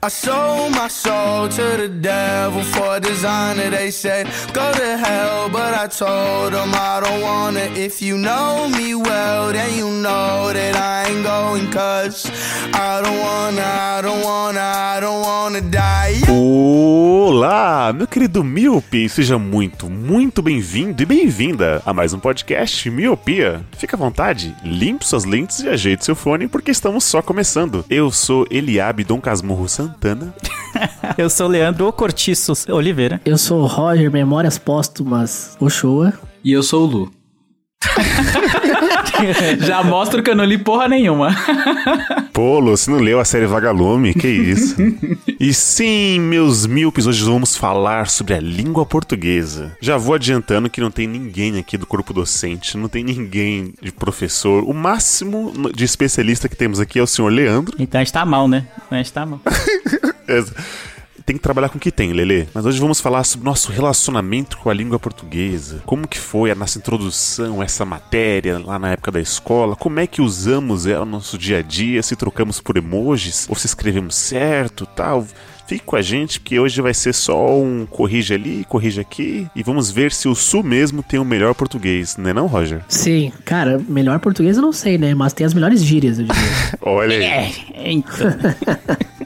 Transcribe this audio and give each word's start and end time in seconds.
I 0.00 0.06
sold 0.06 0.76
my 0.76 0.86
soul 0.86 1.48
to 1.48 1.76
the 1.76 1.88
devil 1.88 2.62
for 2.62 3.00
designer. 3.00 3.68
They 3.68 3.90
said, 3.90 4.28
go 4.52 4.72
to 4.72 4.96
hell, 4.96 5.48
but 5.48 5.74
I 5.74 5.88
told 5.88 6.52
them 6.52 6.70
I 6.72 7.00
don't 7.02 7.20
wanna. 7.20 7.66
If 7.74 8.00
you 8.00 8.16
know 8.16 8.68
me 8.68 8.94
well, 8.94 9.52
then 9.52 9.76
you 9.76 9.90
know 9.90 10.52
that 10.52 10.76
I 10.76 11.10
ain't 11.10 11.24
going, 11.24 11.72
cause 11.72 12.30
I 12.72 13.02
don't 13.02 13.18
wanna, 13.18 13.60
I 13.60 14.00
don't 14.00 14.22
wanna, 14.22 14.60
I 14.60 15.00
don't 15.00 15.20
wanna 15.20 15.62
die. 15.62 16.22
Olá, 16.30 17.92
meu 17.92 18.06
querido 18.06 18.44
Miope, 18.44 19.08
seja 19.08 19.36
muito, 19.36 19.90
muito 19.90 20.40
bem-vindo 20.40 21.02
e 21.02 21.06
bem-vinda 21.06 21.82
a 21.84 21.92
mais 21.92 22.12
um 22.12 22.20
podcast 22.20 22.88
Miopia. 22.88 23.64
Fica 23.76 23.96
à 23.96 23.98
vontade, 23.98 24.54
limpe 24.62 25.04
suas 25.04 25.24
lentes 25.24 25.58
e 25.58 25.68
ajeite 25.68 26.04
seu 26.04 26.14
fone 26.14 26.46
porque 26.46 26.70
estamos 26.70 27.02
só 27.04 27.20
começando. 27.20 27.84
Eu 27.90 28.12
sou 28.12 28.46
Eliabe 28.48 29.02
Dom 29.02 29.20
Casmurro 29.20 29.68
Santana. 29.88 30.34
Eu 31.16 31.30
sou 31.30 31.46
o 31.46 31.50
Leandro 31.50 31.92
Cortiço 31.92 32.52
Oliveira. 32.70 33.20
Eu 33.24 33.38
sou 33.38 33.62
o 33.62 33.66
Roger 33.66 34.10
Memórias 34.10 34.58
Póstumas 34.58 35.56
Ochoa. 35.58 36.12
E 36.44 36.52
eu 36.52 36.62
sou 36.62 36.84
o 36.84 36.86
Lu. 36.86 37.12
Já 39.60 39.82
mostro 39.82 40.22
que 40.22 40.30
eu 40.30 40.36
não 40.36 40.44
li 40.44 40.58
porra 40.58 40.88
nenhuma. 40.88 41.34
Polo, 42.32 42.76
você 42.76 42.90
não 42.90 42.98
leu 42.98 43.18
a 43.18 43.24
série 43.24 43.46
Vagalume? 43.46 44.14
Que 44.14 44.28
isso? 44.28 44.76
e 45.38 45.52
sim, 45.52 46.20
meus 46.20 46.66
míopes, 46.66 47.06
hoje 47.06 47.22
vamos 47.24 47.56
falar 47.56 48.08
sobre 48.08 48.34
a 48.34 48.40
língua 48.40 48.86
portuguesa. 48.86 49.76
Já 49.80 49.96
vou 49.96 50.14
adiantando 50.14 50.70
que 50.70 50.80
não 50.80 50.90
tem 50.90 51.06
ninguém 51.06 51.58
aqui 51.58 51.76
do 51.76 51.86
corpo 51.86 52.12
docente, 52.12 52.76
não 52.76 52.88
tem 52.88 53.04
ninguém 53.04 53.74
de 53.80 53.92
professor. 53.92 54.64
O 54.64 54.72
máximo 54.72 55.52
de 55.74 55.84
especialista 55.84 56.48
que 56.48 56.56
temos 56.56 56.80
aqui 56.80 56.98
é 56.98 57.02
o 57.02 57.06
senhor 57.06 57.30
Leandro. 57.30 57.74
Então 57.78 58.00
a 58.00 58.04
gente 58.04 58.12
tá 58.12 58.24
mal, 58.24 58.48
né? 58.48 58.66
A 58.90 58.96
gente 58.96 59.12
tá 59.12 59.26
mal. 59.26 59.40
Tem 61.28 61.36
que 61.36 61.42
trabalhar 61.42 61.68
com 61.68 61.76
o 61.76 61.80
que 61.80 61.92
tem, 61.92 62.10
Lele. 62.10 62.48
Mas 62.54 62.64
hoje 62.64 62.80
vamos 62.80 63.02
falar 63.02 63.22
sobre 63.22 63.44
nosso 63.44 63.70
relacionamento 63.70 64.56
com 64.56 64.70
a 64.70 64.72
língua 64.72 64.98
portuguesa. 64.98 65.82
Como 65.84 66.08
que 66.08 66.18
foi 66.18 66.50
a 66.50 66.54
nossa 66.54 66.78
introdução 66.78 67.60
a 67.60 67.64
essa 67.64 67.84
matéria 67.84 68.58
lá 68.58 68.78
na 68.78 68.92
época 68.92 69.12
da 69.12 69.20
escola? 69.20 69.76
Como 69.76 70.00
é 70.00 70.06
que 70.06 70.22
usamos 70.22 70.86
ela 70.86 71.04
no 71.04 71.10
nosso 71.10 71.36
dia 71.36 71.58
a 71.58 71.62
dia? 71.62 72.02
Se 72.02 72.16
trocamos 72.16 72.62
por 72.62 72.78
emojis? 72.78 73.46
Ou 73.46 73.54
se 73.54 73.66
escrevemos 73.66 74.14
certo, 74.14 74.86
tal? 74.86 75.26
Fique 75.66 75.84
com 75.84 75.96
a 75.96 76.00
gente, 76.00 76.40
porque 76.40 76.58
hoje 76.58 76.80
vai 76.80 76.94
ser 76.94 77.12
só 77.12 77.60
um 77.60 77.84
corrige 77.84 78.32
ali, 78.32 78.64
corrige 78.66 78.98
aqui. 78.98 79.46
E 79.54 79.62
vamos 79.62 79.90
ver 79.90 80.12
se 80.12 80.28
o 80.28 80.34
Sul 80.34 80.62
mesmo 80.62 81.02
tem 81.02 81.20
o 81.20 81.26
melhor 81.26 81.54
português, 81.54 82.16
né 82.16 82.32
não, 82.32 82.46
Roger? 82.46 82.80
Sim, 82.88 83.30
cara, 83.44 83.78
melhor 83.86 84.18
português 84.18 84.56
eu 84.56 84.62
não 84.62 84.72
sei, 84.72 84.96
né? 84.96 85.14
Mas 85.14 85.34
tem 85.34 85.44
as 85.46 85.52
melhores 85.52 85.84
gírias, 85.84 86.18
eu 86.18 86.24
diria. 86.24 86.42
Olha 86.80 87.18
aí. 87.18 87.22
É, 87.74 87.92
então. 87.92 88.28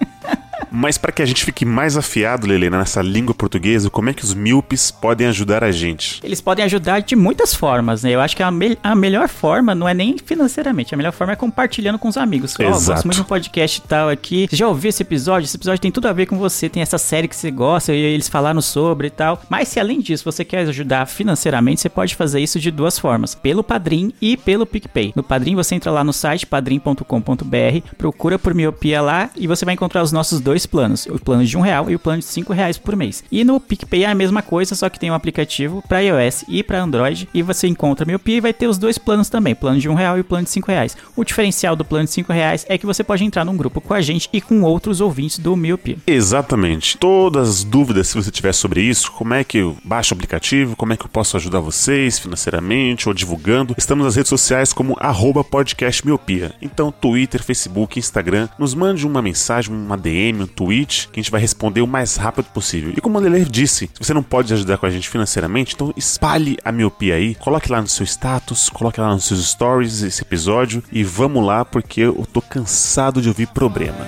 Mas 0.72 0.96
para 0.96 1.12
que 1.12 1.20
a 1.22 1.26
gente 1.26 1.44
fique 1.44 1.64
mais 1.64 1.96
afiado, 1.96 2.46
Lele, 2.46 2.70
nessa 2.70 3.02
língua 3.02 3.34
portuguesa, 3.34 3.90
como 3.90 4.08
é 4.10 4.14
que 4.14 4.24
os 4.24 4.32
míopes 4.34 4.90
podem 4.90 5.26
ajudar 5.26 5.62
a 5.62 5.70
gente? 5.70 6.20
Eles 6.24 6.40
podem 6.40 6.64
ajudar 6.64 7.00
de 7.00 7.14
muitas 7.14 7.54
formas, 7.54 8.02
né? 8.02 8.10
Eu 8.10 8.20
acho 8.20 8.34
que 8.36 8.42
a, 8.42 8.50
me- 8.50 8.78
a 8.82 8.94
melhor 8.94 9.28
forma 9.28 9.74
não 9.74 9.88
é 9.88 9.92
nem 9.94 10.16
financeiramente, 10.18 10.94
a 10.94 10.96
melhor 10.96 11.12
forma 11.12 11.32
é 11.34 11.36
compartilhando 11.36 11.98
com 11.98 12.08
os 12.08 12.16
amigos. 12.16 12.55
Ó, 12.58 12.62
Exato. 12.62 12.92
gosto 12.94 13.05
muito 13.06 13.18
do 13.18 13.24
podcast 13.27 13.78
e 13.84 13.88
tal 13.88 14.08
aqui. 14.08 14.46
Você 14.48 14.56
já 14.56 14.66
ouviu 14.68 14.88
esse 14.88 15.02
episódio? 15.02 15.44
Esse 15.44 15.56
episódio 15.56 15.80
tem 15.80 15.90
tudo 15.92 16.08
a 16.08 16.12
ver 16.12 16.27
com 16.27 16.38
você, 16.38 16.68
tem 16.68 16.82
essa 16.82 16.98
série 16.98 17.28
que 17.28 17.36
você 17.36 17.50
gosta 17.50 17.92
e 17.92 17.96
eles 17.98 18.28
falaram 18.28 18.61
sobre 18.62 19.08
e 19.08 19.11
tal. 19.11 19.42
Mas 19.48 19.68
se 19.68 19.78
além 19.78 20.00
disso 20.00 20.24
você 20.24 20.44
quer 20.44 20.61
ajudar 20.68 21.06
financeiramente, 21.06 21.80
você 21.80 21.88
pode 21.88 22.14
fazer 22.16 22.40
isso 22.40 22.58
de 22.58 22.70
duas 22.70 22.98
formas: 22.98 23.34
pelo 23.34 23.62
Padrim 23.62 24.12
e 24.22 24.36
pelo 24.36 24.64
PicPay. 24.64 25.12
No 25.14 25.22
Padrim 25.22 25.55
você 25.55 25.74
entra 25.74 25.90
lá 25.90 26.02
no 26.02 26.12
site 26.12 26.46
padrim.com.br, 26.46 27.86
procura 27.98 28.38
por 28.38 28.55
miopia 28.55 29.00
lá 29.00 29.30
e 29.36 29.46
você 29.46 29.64
vai 29.64 29.74
encontrar 29.74 30.02
os 30.02 30.12
nossos 30.12 30.40
dois 30.40 30.61
planos: 30.67 31.06
o 31.06 31.18
plano 31.18 31.45
de 31.45 31.56
um 31.56 31.61
real 31.61 31.90
e 31.90 31.95
o 31.95 31.98
plano 31.98 32.20
de 32.20 32.24
cinco 32.24 32.52
reais 32.52 32.78
por 32.78 32.96
mês. 32.96 33.24
E 33.30 33.45
no 33.45 33.61
PicPay 33.61 34.05
é 34.05 34.11
a 34.11 34.14
mesma 34.14 34.42
coisa, 34.42 34.74
só 34.74 34.89
que 34.89 34.98
tem 34.98 35.11
um 35.11 35.14
aplicativo 35.14 35.83
para 35.89 36.00
iOS 36.00 36.45
e 36.48 36.62
para 36.62 36.83
Android 36.83 37.28
e 37.33 37.42
você 37.42 37.67
encontra 37.67 38.06
miopia 38.06 38.36
e 38.36 38.40
vai 38.40 38.52
ter 38.52 38.67
os 38.67 38.78
dois 38.78 38.98
planos 38.98 39.28
também, 39.28 39.55
plano 39.55 39.78
de 39.78 39.89
um 39.89 39.95
real 39.95 40.17
e 40.17 40.20
o 40.20 40.24
plano 40.24 40.45
de 40.45 40.50
cinco 40.50 40.70
reais. 40.70 40.96
O 41.17 41.24
diferencial 41.24 41.77
do 41.77 41.84
plano 41.84 42.05
de 42.05 42.12
cinco 42.12 42.33
reais 42.33 42.64
é 42.68 42.78
que 42.78 42.86
você 42.86 43.02
pode 43.02 43.24
entrar 43.24 43.45
num 43.45 43.56
grupo 43.56 43.80
com 43.80 43.95
a 43.95 44.00
gente 44.00 44.28
e 44.33 44.40
com 44.40 44.62
outros 44.62 45.00
ouvintes 45.00 45.39
do 45.39 45.56
Miopia. 45.56 45.98
Exatamente. 46.06 46.96
Todas 46.98 47.48
as 47.48 47.64
dúvidas 47.64 48.08
se 48.08 48.14
você 48.14 48.30
tiver 48.30 48.52
sobre 48.52 48.83
isso, 48.83 49.11
como 49.12 49.34
é 49.34 49.44
que 49.44 49.58
eu 49.58 49.77
baixo 49.84 50.14
o 50.14 50.17
aplicativo, 50.17 50.77
como 50.77 50.92
é 50.92 50.96
que 50.96 51.05
eu 51.05 51.08
posso 51.08 51.36
ajudar 51.36 51.61
vocês 51.61 52.18
financeiramente 52.18 53.08
ou 53.08 53.14
divulgando, 53.14 53.74
estamos 53.77 54.05
nas 54.05 54.17
redes 54.17 54.29
sociais 54.29 54.73
como 54.73 54.96
arroba 55.00 55.42
podcast 55.42 56.05
miopia. 56.05 56.52
Então, 56.61 56.92
Twitter, 56.92 57.42
Facebook, 57.42 57.98
Instagram, 57.98 58.48
nos 58.58 58.74
mande 58.74 59.06
uma 59.06 59.23
mensagem, 59.23 59.74
uma 59.74 59.96
DM, 59.96 60.42
um 60.42 60.46
tweet, 60.55 61.08
que 61.08 61.18
a 61.18 61.23
gente 61.23 61.30
vai 61.30 61.40
responder 61.40 61.80
o 61.80 61.86
mais 61.86 62.17
rápido 62.17 62.46
possível. 62.46 62.92
E 62.96 63.01
como 63.01 63.18
a 63.18 63.20
Lele 63.20 63.45
disse, 63.45 63.90
se 63.92 64.07
você 64.07 64.14
não 64.14 64.23
pode 64.23 64.52
ajudar 64.52 64.79
com 64.79 64.86
a 64.86 64.90
gente 64.90 65.08
financeiramente, 65.08 65.74
então 65.74 65.92
espalhe 65.96 66.57
a 66.64 66.73
miopia 66.73 67.14
aí, 67.14 67.35
coloque 67.35 67.70
lá 67.70 67.80
no 67.80 67.89
seu 67.89 68.05
status, 68.05 68.68
coloque 68.68 69.01
lá 69.01 69.08
nos 69.12 69.24
seus 69.24 69.48
stories 69.51 70.02
esse 70.02 70.23
episódio 70.23 70.83
e 70.92 71.02
vamos 71.05 71.45
lá 71.45 71.64
porque 71.64 72.01
eu 72.02 72.27
tô 72.33 72.41
cansado 72.41 73.20
de 73.20 73.29
ouvir 73.29 73.48
problema. 73.48 74.07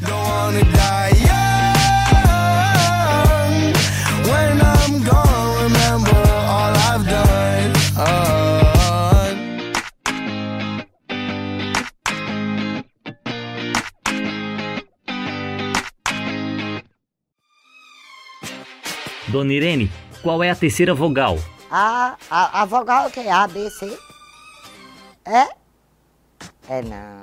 Don't 0.00 1.31
Dona 19.32 19.54
Irene, 19.54 19.90
qual 20.22 20.42
é 20.42 20.50
a 20.50 20.54
terceira 20.54 20.94
vogal? 20.94 21.38
A, 21.70 22.16
a, 22.30 22.60
a 22.60 22.64
vogal 22.66 23.10
que 23.10 23.18
é 23.18 23.32
A, 23.32 23.48
B, 23.48 23.70
C? 23.70 23.98
É? 25.24 25.48
É 26.68 26.82
não. 26.82 27.22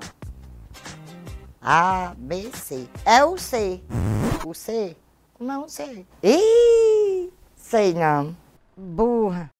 A, 1.61 2.15
B, 2.17 2.49
C. 2.51 2.87
É 3.05 3.23
o 3.23 3.37
C. 3.37 3.79
O 4.43 4.55
C? 4.55 4.97
Não 5.39 5.69
sei. 5.69 6.03
Ih, 6.23 7.29
sei 7.55 7.93
não. 7.93 8.35
Burra. 8.75 9.51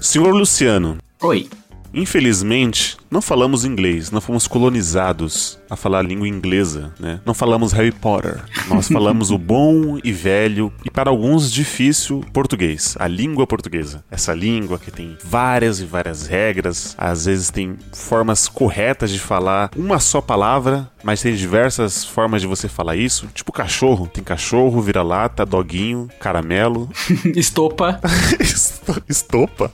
Senhor 0.00 0.32
Luciano, 0.32 0.96
Oi. 1.20 1.50
Infelizmente, 1.92 2.96
não 3.10 3.20
falamos 3.22 3.64
inglês, 3.64 4.10
não 4.10 4.20
fomos 4.20 4.46
colonizados 4.46 5.58
a 5.70 5.76
falar 5.76 5.98
a 6.00 6.02
língua 6.02 6.28
inglesa, 6.28 6.92
né? 6.98 7.20
Não 7.24 7.34
falamos 7.34 7.72
Harry 7.72 7.92
Potter. 7.92 8.40
Nós 8.68 8.88
falamos 8.92 9.30
o 9.30 9.38
bom 9.38 9.98
e 10.02 10.12
velho 10.12 10.72
e 10.84 10.90
para 10.90 11.10
alguns 11.10 11.50
difícil 11.50 12.24
português, 12.32 12.96
a 12.98 13.06
língua 13.06 13.46
portuguesa. 13.46 14.04
Essa 14.10 14.32
língua 14.34 14.78
que 14.78 14.90
tem 14.90 15.16
várias 15.24 15.80
e 15.80 15.84
várias 15.84 16.26
regras, 16.26 16.94
às 16.98 17.24
vezes 17.26 17.50
tem 17.50 17.76
formas 17.92 18.48
corretas 18.48 19.10
de 19.10 19.18
falar 19.18 19.70
uma 19.76 19.98
só 19.98 20.20
palavra, 20.20 20.90
mas 21.02 21.22
tem 21.22 21.34
diversas 21.34 22.04
formas 22.04 22.40
de 22.40 22.46
você 22.46 22.68
falar 22.68 22.96
isso, 22.96 23.28
tipo 23.34 23.52
cachorro, 23.52 24.06
tem 24.06 24.22
cachorro, 24.24 24.80
vira-lata, 24.80 25.44
doguinho, 25.46 26.08
caramelo, 26.20 26.88
Estopa. 27.36 28.00
estopa. 29.08 29.70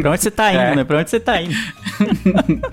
Pra 0.00 0.10
onde 0.12 0.22
você 0.22 0.30
tá 0.30 0.50
indo, 0.52 0.60
É. 0.60 0.76
né? 0.76 0.84
Pra 0.84 0.98
onde 0.98 1.10
você 1.10 1.20
tá 1.20 1.40
indo? 1.40 1.54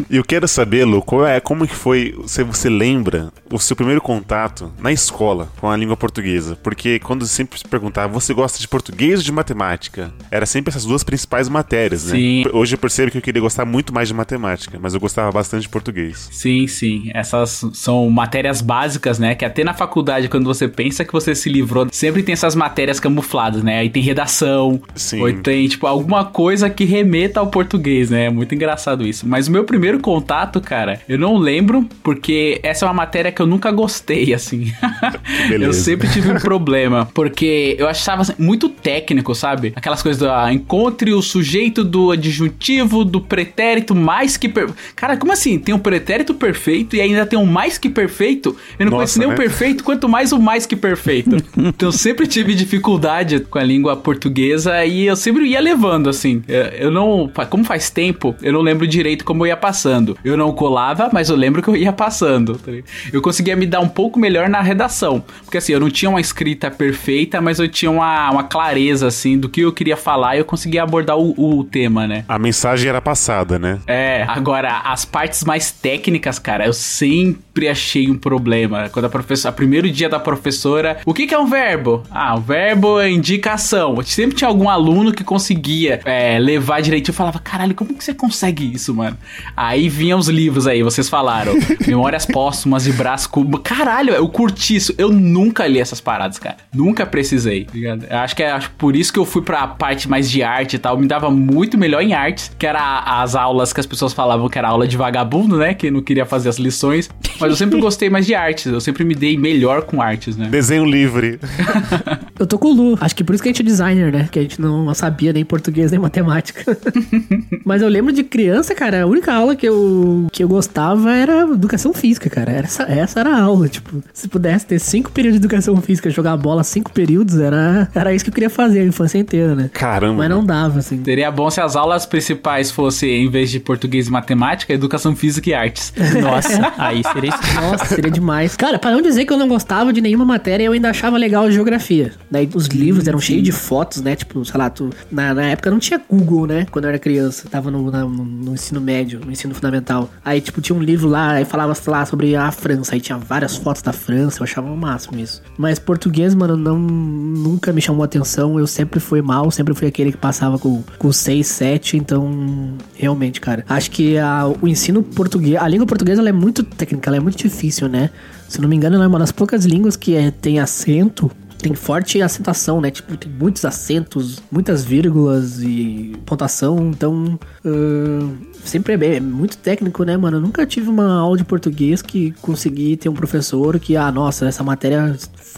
E 0.10 0.18
eu 0.18 0.24
quero 0.24 0.48
saber, 0.48 0.86
Lu, 0.86 1.02
qual 1.02 1.26
é, 1.26 1.40
como 1.40 1.68
que 1.68 1.76
foi, 1.76 2.16
se 2.26 2.44
você 2.44 2.70
lembra 2.70 3.32
o 3.52 3.60
seu 3.60 3.76
primeiro 3.76 4.02
contato 4.02 4.72
na 4.80 4.92
escola 4.92 5.50
com 5.60 5.70
a 5.70 5.78
língua 5.78 5.96
portuguesa? 5.96 6.58
Porque 6.62 7.00
quando 7.00 7.26
sempre 7.26 7.60
se 7.60 7.66
perguntava, 7.66 8.12
você 8.12 8.34
gosta 8.34 8.60
de 8.60 8.68
português 8.68 9.20
ou 9.20 9.26
de 9.26 9.32
matemática? 9.32 10.12
Era 10.32 10.46
sempre 10.46 10.70
essas 10.70 10.86
duas 10.86 11.04
principais 11.04 11.50
matérias, 11.50 12.06
né? 12.06 12.16
Sim. 12.16 12.44
Hoje 12.52 12.76
eu 12.76 12.80
percebo 12.80 13.12
que 13.12 13.18
eu 13.18 13.22
queria 13.22 13.42
gostar 13.42 13.66
muito 13.66 13.94
mais 13.94 14.08
de 14.08 14.14
matemática, 14.14 14.78
mas 14.82 14.94
eu 14.94 15.00
gostava 15.00 15.32
bastante 15.32 15.64
de 15.64 15.70
português. 15.70 16.30
Sim, 16.32 16.68
sim. 16.68 17.12
Essas 17.14 17.64
são 17.74 18.10
matérias 18.10 18.62
básicas, 18.62 19.20
né? 19.20 19.36
Que 19.36 19.46
até 19.46 19.64
na 19.64 19.74
faculdade, 19.74 20.28
quando 20.30 20.46
você 20.46 20.68
pensa 20.68 21.06
que 21.06 21.14
você 21.14 21.36
se 21.36 21.50
livrou, 21.50 21.88
sempre 21.92 22.24
tem 22.24 22.34
essas 22.34 22.56
matérias 22.56 23.00
camufladas, 23.00 23.64
né? 23.64 23.80
Aí 23.80 23.90
tem 23.90 24.02
redação, 24.02 24.82
Sim. 24.96 25.22
ou 25.22 25.34
tem, 25.34 25.68
tipo, 25.68 25.88
alguma 25.88 26.26
coisa 26.26 26.70
que 26.70 26.86
remeta 26.86 27.40
ao 27.40 27.48
português, 27.48 28.10
né? 28.10 28.26
É 28.26 28.30
muito 28.30 28.54
engraçado 28.56 29.06
isso. 29.06 29.28
Mas 29.28 29.43
Mas 29.44 29.50
o 29.50 29.52
meu 29.52 29.66
primeiro 29.66 30.00
contato, 30.00 30.62
cara, 30.62 31.02
eu 31.10 31.20
não 31.20 31.36
lembro, 31.36 31.86
porque 32.02 32.62
essa 32.64 32.86
é 32.86 32.88
uma 32.88 32.94
matéria 32.94 33.30
que 33.30 33.42
eu 33.42 33.46
nunca 33.46 33.72
gostei, 33.72 34.34
assim. 34.34 34.72
eu 35.52 35.74
sempre 35.74 36.08
tive 36.08 36.32
um 36.32 36.36
problema, 36.36 37.10
porque 37.14 37.76
eu 37.78 37.86
achava 37.86 38.22
assim, 38.22 38.34
muito 38.40 38.70
técnico, 38.70 39.36
sabe? 39.36 39.74
Aquelas 39.76 40.02
coisas 40.02 40.22
do 40.22 40.30
ah, 40.30 40.54
encontre 40.54 41.12
o 41.12 41.22
sujeito 41.22 41.84
do 41.84 42.12
adjuntivo, 42.12 43.04
do 43.04 43.20
pretérito 43.20 43.94
mais 43.94 44.38
que. 44.38 44.48
Per... 44.48 44.70
Cara, 44.96 45.18
como 45.18 45.34
assim? 45.34 45.60
Tem 45.60 45.76
um 45.76 45.80
pretérito 45.80 46.34
perfeito 46.34 46.96
e 46.96 47.02
ainda 47.02 47.26
tem 47.26 47.38
um 47.38 47.46
mais 47.46 47.78
que 47.78 47.90
perfeito? 47.90 48.56
Eu 48.80 48.86
não 48.86 48.92
Nossa, 48.92 48.98
conheço 48.98 49.20
nem 49.20 49.28
né? 49.28 49.34
o 49.34 49.38
perfeito, 49.38 49.84
quanto 49.84 50.08
mais 50.08 50.32
o 50.32 50.40
mais 50.40 50.66
que 50.66 50.78
perfeito. 50.78 51.36
então 51.58 51.90
eu 51.90 51.92
sempre 51.92 52.28
tive 52.28 52.56
dificuldade 52.56 53.42
com 53.42 53.60
a 53.60 53.64
língua 53.64 53.98
portuguesa 53.98 54.86
e 54.86 55.06
eu 55.06 55.18
sempre 55.18 55.48
ia 55.48 55.60
levando, 55.60 56.10
assim. 56.10 56.42
Eu, 56.48 56.62
eu 56.62 56.92
não. 56.92 57.30
Como 57.50 57.66
faz 57.66 57.90
tempo, 57.90 58.34
eu 58.42 58.54
não 58.54 58.62
lembro 58.62 58.88
direito 58.88 59.26
como 59.26 59.33
eu 59.42 59.48
ia 59.48 59.58
passando. 59.58 60.18
Eu 60.24 60.38
não 60.38 60.52
colava, 60.54 61.10
mas 61.12 61.30
eu 61.30 61.36
lembro 61.36 61.62
que 61.62 61.68
eu 61.70 61.76
ia 61.76 61.92
passando. 61.92 62.56
tá? 62.56 62.72
Eu 63.12 63.22
conseguia 63.22 63.56
me 63.56 63.66
dar 63.66 63.80
um 63.80 63.90
pouco 63.90 64.20
melhor 64.20 64.48
na 64.50 64.62
redação. 64.62 65.24
Porque 65.44 65.58
assim, 65.58 65.74
eu 65.74 65.80
não 65.80 65.90
tinha 65.90 66.10
uma 66.10 66.22
escrita 66.22 66.70
perfeita, 66.70 67.42
mas 67.42 67.60
eu 67.60 67.68
tinha 67.68 67.92
uma, 67.92 68.32
uma 68.32 68.44
clareza, 68.44 69.08
assim, 69.08 69.38
do 69.38 69.50
que 69.50 69.62
eu 69.62 69.72
queria 69.72 69.98
falar 69.98 70.36
e 70.36 70.40
eu 70.40 70.46
conseguia 70.46 70.84
abordar 70.84 71.18
o, 71.18 71.34
o 71.38 71.64
tema, 71.64 72.08
né? 72.08 72.26
A 72.28 72.38
mensagem 72.40 72.90
era 72.90 73.02
passada, 73.02 73.58
né? 73.58 73.80
É, 73.88 74.24
agora, 74.28 74.80
as 74.86 75.06
partes 75.06 75.44
mais 75.44 75.72
técnicas, 75.72 76.40
cara, 76.40 76.66
eu 76.66 76.74
sempre 76.74 77.68
achei 77.68 78.10
um 78.10 78.18
problema. 78.18 78.90
Quando 78.90 79.06
a 79.06 79.10
professora, 79.10 79.54
primeiro 79.54 79.90
dia 79.90 80.10
da 80.10 80.20
professora, 80.20 80.98
o 81.06 81.14
que, 81.14 81.28
que 81.28 81.34
é 81.34 81.40
um 81.40 81.48
verbo? 81.48 82.04
Ah, 82.12 82.36
o 82.36 82.42
verbo 82.42 83.00
é 83.00 83.10
indicação. 83.10 84.02
Sempre 84.04 84.36
tinha 84.36 84.48
algum 84.48 84.70
aluno 84.70 85.12
que 85.12 85.24
conseguia 85.24 86.00
é, 86.06 86.38
levar 86.40 86.82
direito. 86.82 87.10
Eu 87.10 87.14
falava, 87.14 87.40
caralho, 87.40 87.76
como 87.76 87.94
que 87.94 88.04
você 88.04 88.14
consegue 88.14 88.74
isso, 88.74 88.94
mano? 88.94 89.18
Aí 89.56 89.90
vinham 89.90 90.20
os 90.20 90.28
livros 90.28 90.68
aí, 90.68 90.84
vocês 90.84 91.10
falaram. 91.10 91.54
Memórias 91.88 92.26
póstumas 92.26 92.84
de 92.84 92.94
Brás 92.94 93.26
Cuba. 93.28 93.60
Caralho, 93.60 94.14
eu 94.14 94.28
curti 94.28 94.76
isso. 94.76 94.94
Eu 94.98 95.10
nunca 95.12 95.66
li 95.68 95.80
essas 95.80 96.02
paradas, 96.02 96.40
cara. 96.40 96.58
Nunca 96.74 97.06
precisei. 97.06 97.66
tá 97.66 97.72
ligado? 97.74 98.06
Eu 98.10 98.18
acho 98.18 98.36
que 98.36 98.44
é 98.44 98.52
acho 98.52 98.72
por 98.72 98.96
isso 98.96 99.12
que 99.12 99.20
eu 99.20 99.26
fui 99.26 99.42
pra 99.42 99.68
parte 99.68 100.10
mais 100.10 100.30
de 100.30 100.44
arte 100.44 100.76
e 100.76 100.80
tal. 100.80 100.98
Me 100.98 101.08
dava 101.08 101.30
muito 101.30 101.78
melhor 101.78 102.02
em 102.02 102.14
artes, 102.14 102.52
que 102.58 102.66
era 102.66 103.00
as 103.22 103.36
aulas 103.36 103.74
que 103.74 103.80
as 103.80 103.86
pessoas 103.86 104.14
falavam 104.14 104.50
que 104.50 104.58
era 104.58 104.68
aula 104.68 104.88
de 104.88 104.98
vagabundo, 104.98 105.58
né? 105.58 105.74
Que 105.74 105.90
não 105.92 106.02
queria 106.02 106.26
fazer 106.26 106.50
as 106.50 106.58
lições. 106.58 107.10
Mas 107.40 107.50
eu 107.50 107.56
sempre 107.56 107.80
gostei 107.80 108.10
mais 108.10 108.26
de 108.26 108.36
artes. 108.36 108.66
Eu 108.66 108.82
sempre 108.82 109.04
me 109.04 109.16
dei 109.16 109.38
melhor 109.38 109.84
com 109.84 110.02
artes, 110.02 110.36
né? 110.38 110.48
Desenho 110.50 110.86
livre. 110.86 111.40
Eu 112.40 112.48
tô 112.48 112.58
com 112.58 112.70
o 112.70 112.74
Lu. 112.74 112.98
Acho 113.00 113.16
que 113.16 113.24
por 113.24 113.34
isso 113.34 113.44
que 113.44 113.50
a 113.50 113.52
gente 113.52 113.62
é 113.62 113.66
designer, 113.66 114.12
né? 114.12 114.28
Que 114.32 114.40
a 114.40 114.42
gente 114.42 114.60
não 114.60 114.92
sabia 114.94 115.32
nem 115.32 115.46
português 115.46 115.92
nem 115.92 116.00
matemática. 116.00 116.78
Mas 117.64 117.82
eu 117.82 117.88
lembro 117.88 118.12
de 118.12 118.24
criança, 118.24 118.74
cara, 118.76 119.06
única 119.14 119.34
aula 119.34 119.56
que 119.56 119.68
eu, 119.68 120.28
que 120.32 120.44
eu 120.44 120.48
gostava 120.48 121.12
era 121.14 121.42
educação 121.42 121.94
física, 121.94 122.30
cara. 122.30 122.52
Essa, 122.52 122.84
essa 122.84 123.20
era 123.20 123.36
a 123.36 123.42
aula. 123.42 123.68
Tipo, 123.68 124.04
se 124.14 124.28
pudesse 124.28 124.66
ter 124.66 124.80
cinco 124.80 125.12
períodos 125.12 125.40
de 125.40 125.46
educação 125.46 125.76
física, 125.82 126.10
jogar 126.10 126.36
bola 126.38 126.64
cinco 126.64 126.92
períodos, 126.92 127.38
era, 127.40 127.90
era 127.94 128.14
isso 128.14 128.24
que 128.26 128.30
eu 128.30 128.34
queria 128.34 128.50
fazer 128.50 128.82
a 128.82 128.86
infância 128.86 129.18
inteira, 129.18 129.56
né? 129.56 129.70
Caramba. 129.74 130.18
Mas 130.18 130.30
não 130.30 130.44
dava, 130.46 130.80
assim. 130.80 131.02
Seria 131.04 131.32
bom 131.32 131.50
se 131.50 131.62
as 131.62 131.76
aulas 131.76 132.06
principais 132.06 132.72
fossem, 132.72 133.26
em 133.26 133.30
vez 133.30 133.50
de 133.50 133.60
português 133.60 134.08
e 134.08 134.12
matemática, 134.12 134.74
educação 134.74 135.16
física 135.16 135.50
e 135.50 135.54
artes. 135.54 135.94
Nossa, 136.22 136.74
aí 136.78 137.02
seria 137.14 137.30
isso. 137.30 137.54
Nossa, 137.62 137.86
seria 137.86 138.12
demais. 138.12 138.56
Cara, 138.56 138.78
pra 138.80 138.92
não 138.92 139.02
dizer 139.02 139.26
que 139.26 139.34
eu 139.34 139.38
não 139.38 139.48
gostava 139.48 139.92
de 139.94 140.02
nenhuma 140.02 140.26
matéria, 140.26 140.64
eu 140.66 140.72
ainda 140.72 140.90
achava 140.90 141.18
legal 141.18 141.46
a 141.46 141.52
geografia. 141.52 142.12
Daí 142.30 142.50
os 142.54 142.68
livros 142.68 143.08
eram 143.08 143.20
cheios 143.20 143.44
de 143.44 143.52
fotos, 143.52 144.02
né? 144.02 144.16
Tipo, 144.16 144.44
sei 144.46 144.58
lá, 144.58 144.70
tu, 144.70 144.90
na, 145.12 145.34
na 145.34 145.44
época 145.44 145.70
não 145.72 145.80
tinha 145.80 146.02
Google, 146.10 146.48
né? 146.48 146.66
Quando 146.72 146.86
eu 146.86 146.90
era 146.90 147.00
criança. 147.00 147.48
Tava 147.50 147.70
no, 147.70 147.92
na- 147.92 148.02
no, 148.06 148.24
no 148.26 148.54
ensino 148.54 148.80
médio, 148.82 149.03
no 149.06 149.32
ensino 149.32 149.54
fundamental. 149.54 150.10
Aí, 150.24 150.42
tipo, 150.42 150.62
tinha 150.62 150.76
um 150.76 150.82
livro 150.82 151.08
lá, 151.08 151.32
aí 151.34 151.46
falava, 151.46 151.74
lá, 151.88 152.06
sobre 152.06 152.36
a 152.36 152.52
França. 152.52 152.96
Aí 152.96 153.02
tinha 153.02 153.18
várias 153.18 153.56
fotos 153.56 153.82
da 153.82 153.94
França, 153.94 154.40
eu 154.40 154.44
achava 154.44 154.70
o 154.70 154.78
máximo 154.78 155.20
isso. 155.20 155.42
Mas 155.58 155.80
português, 155.80 156.34
mano, 156.34 156.56
não, 156.56 156.78
nunca 156.78 157.72
me 157.72 157.82
chamou 157.82 158.04
atenção. 158.04 158.60
Eu 158.60 158.68
sempre 158.68 159.00
fui 159.00 159.22
mal, 159.22 159.50
sempre 159.52 159.74
fui 159.74 159.88
aquele 159.88 160.12
que 160.12 160.18
passava 160.18 160.58
com, 160.58 160.84
com 160.98 161.12
6, 161.12 161.46
7. 161.46 161.98
Então, 161.98 162.78
realmente, 162.96 163.40
cara. 163.42 163.66
Acho 163.68 163.92
que 163.92 164.18
a, 164.18 164.48
o 164.62 164.68
ensino 164.68 165.04
português, 165.04 165.58
a 165.62 165.68
língua 165.68 165.86
portuguesa, 165.86 166.22
ela 166.22 166.30
é 166.30 166.34
muito 166.34 166.64
técnica, 166.64 167.10
ela 167.10 167.18
é 167.18 167.20
muito 167.20 167.38
difícil, 167.38 167.88
né? 167.88 168.10
Se 168.48 168.62
não 168.62 168.70
me 168.70 168.76
engano, 168.76 168.96
ela 168.96 169.06
é 169.06 169.08
uma 169.08 169.20
das 169.20 169.32
poucas 169.32 169.66
línguas 169.66 169.96
que 169.96 170.16
é, 170.16 170.30
tem 170.30 170.60
acento, 170.60 171.32
tem 171.64 171.74
forte 171.74 172.22
acentuação, 172.22 172.80
né? 172.82 172.92
Tipo, 172.92 173.16
tem 173.18 173.32
muitos 173.32 173.64
acentos, 173.66 174.42
muitas 174.52 174.84
vírgulas 174.84 175.62
e 175.64 176.14
pontuação, 176.26 176.90
então. 176.90 177.40
ahn, 177.66 178.30
sempre 178.64 178.94
é, 178.94 178.98
bem- 178.98 179.12
é 179.16 179.20
muito 179.20 179.58
técnico, 179.58 180.04
né, 180.04 180.16
mano? 180.16 180.38
Eu 180.38 180.42
nunca 180.42 180.66
tive 180.66 180.90
uma 180.90 181.20
aula 181.20 181.38
de 181.38 181.44
português 181.44 182.02
que 182.02 182.32
consegui 182.42 182.96
ter 182.98 183.10
um 183.10 183.14
professor 183.14 183.80
que, 183.80 183.96
ah, 183.98 184.12
nossa, 184.12 184.46
essa 184.46 184.64
matéria 184.64 185.16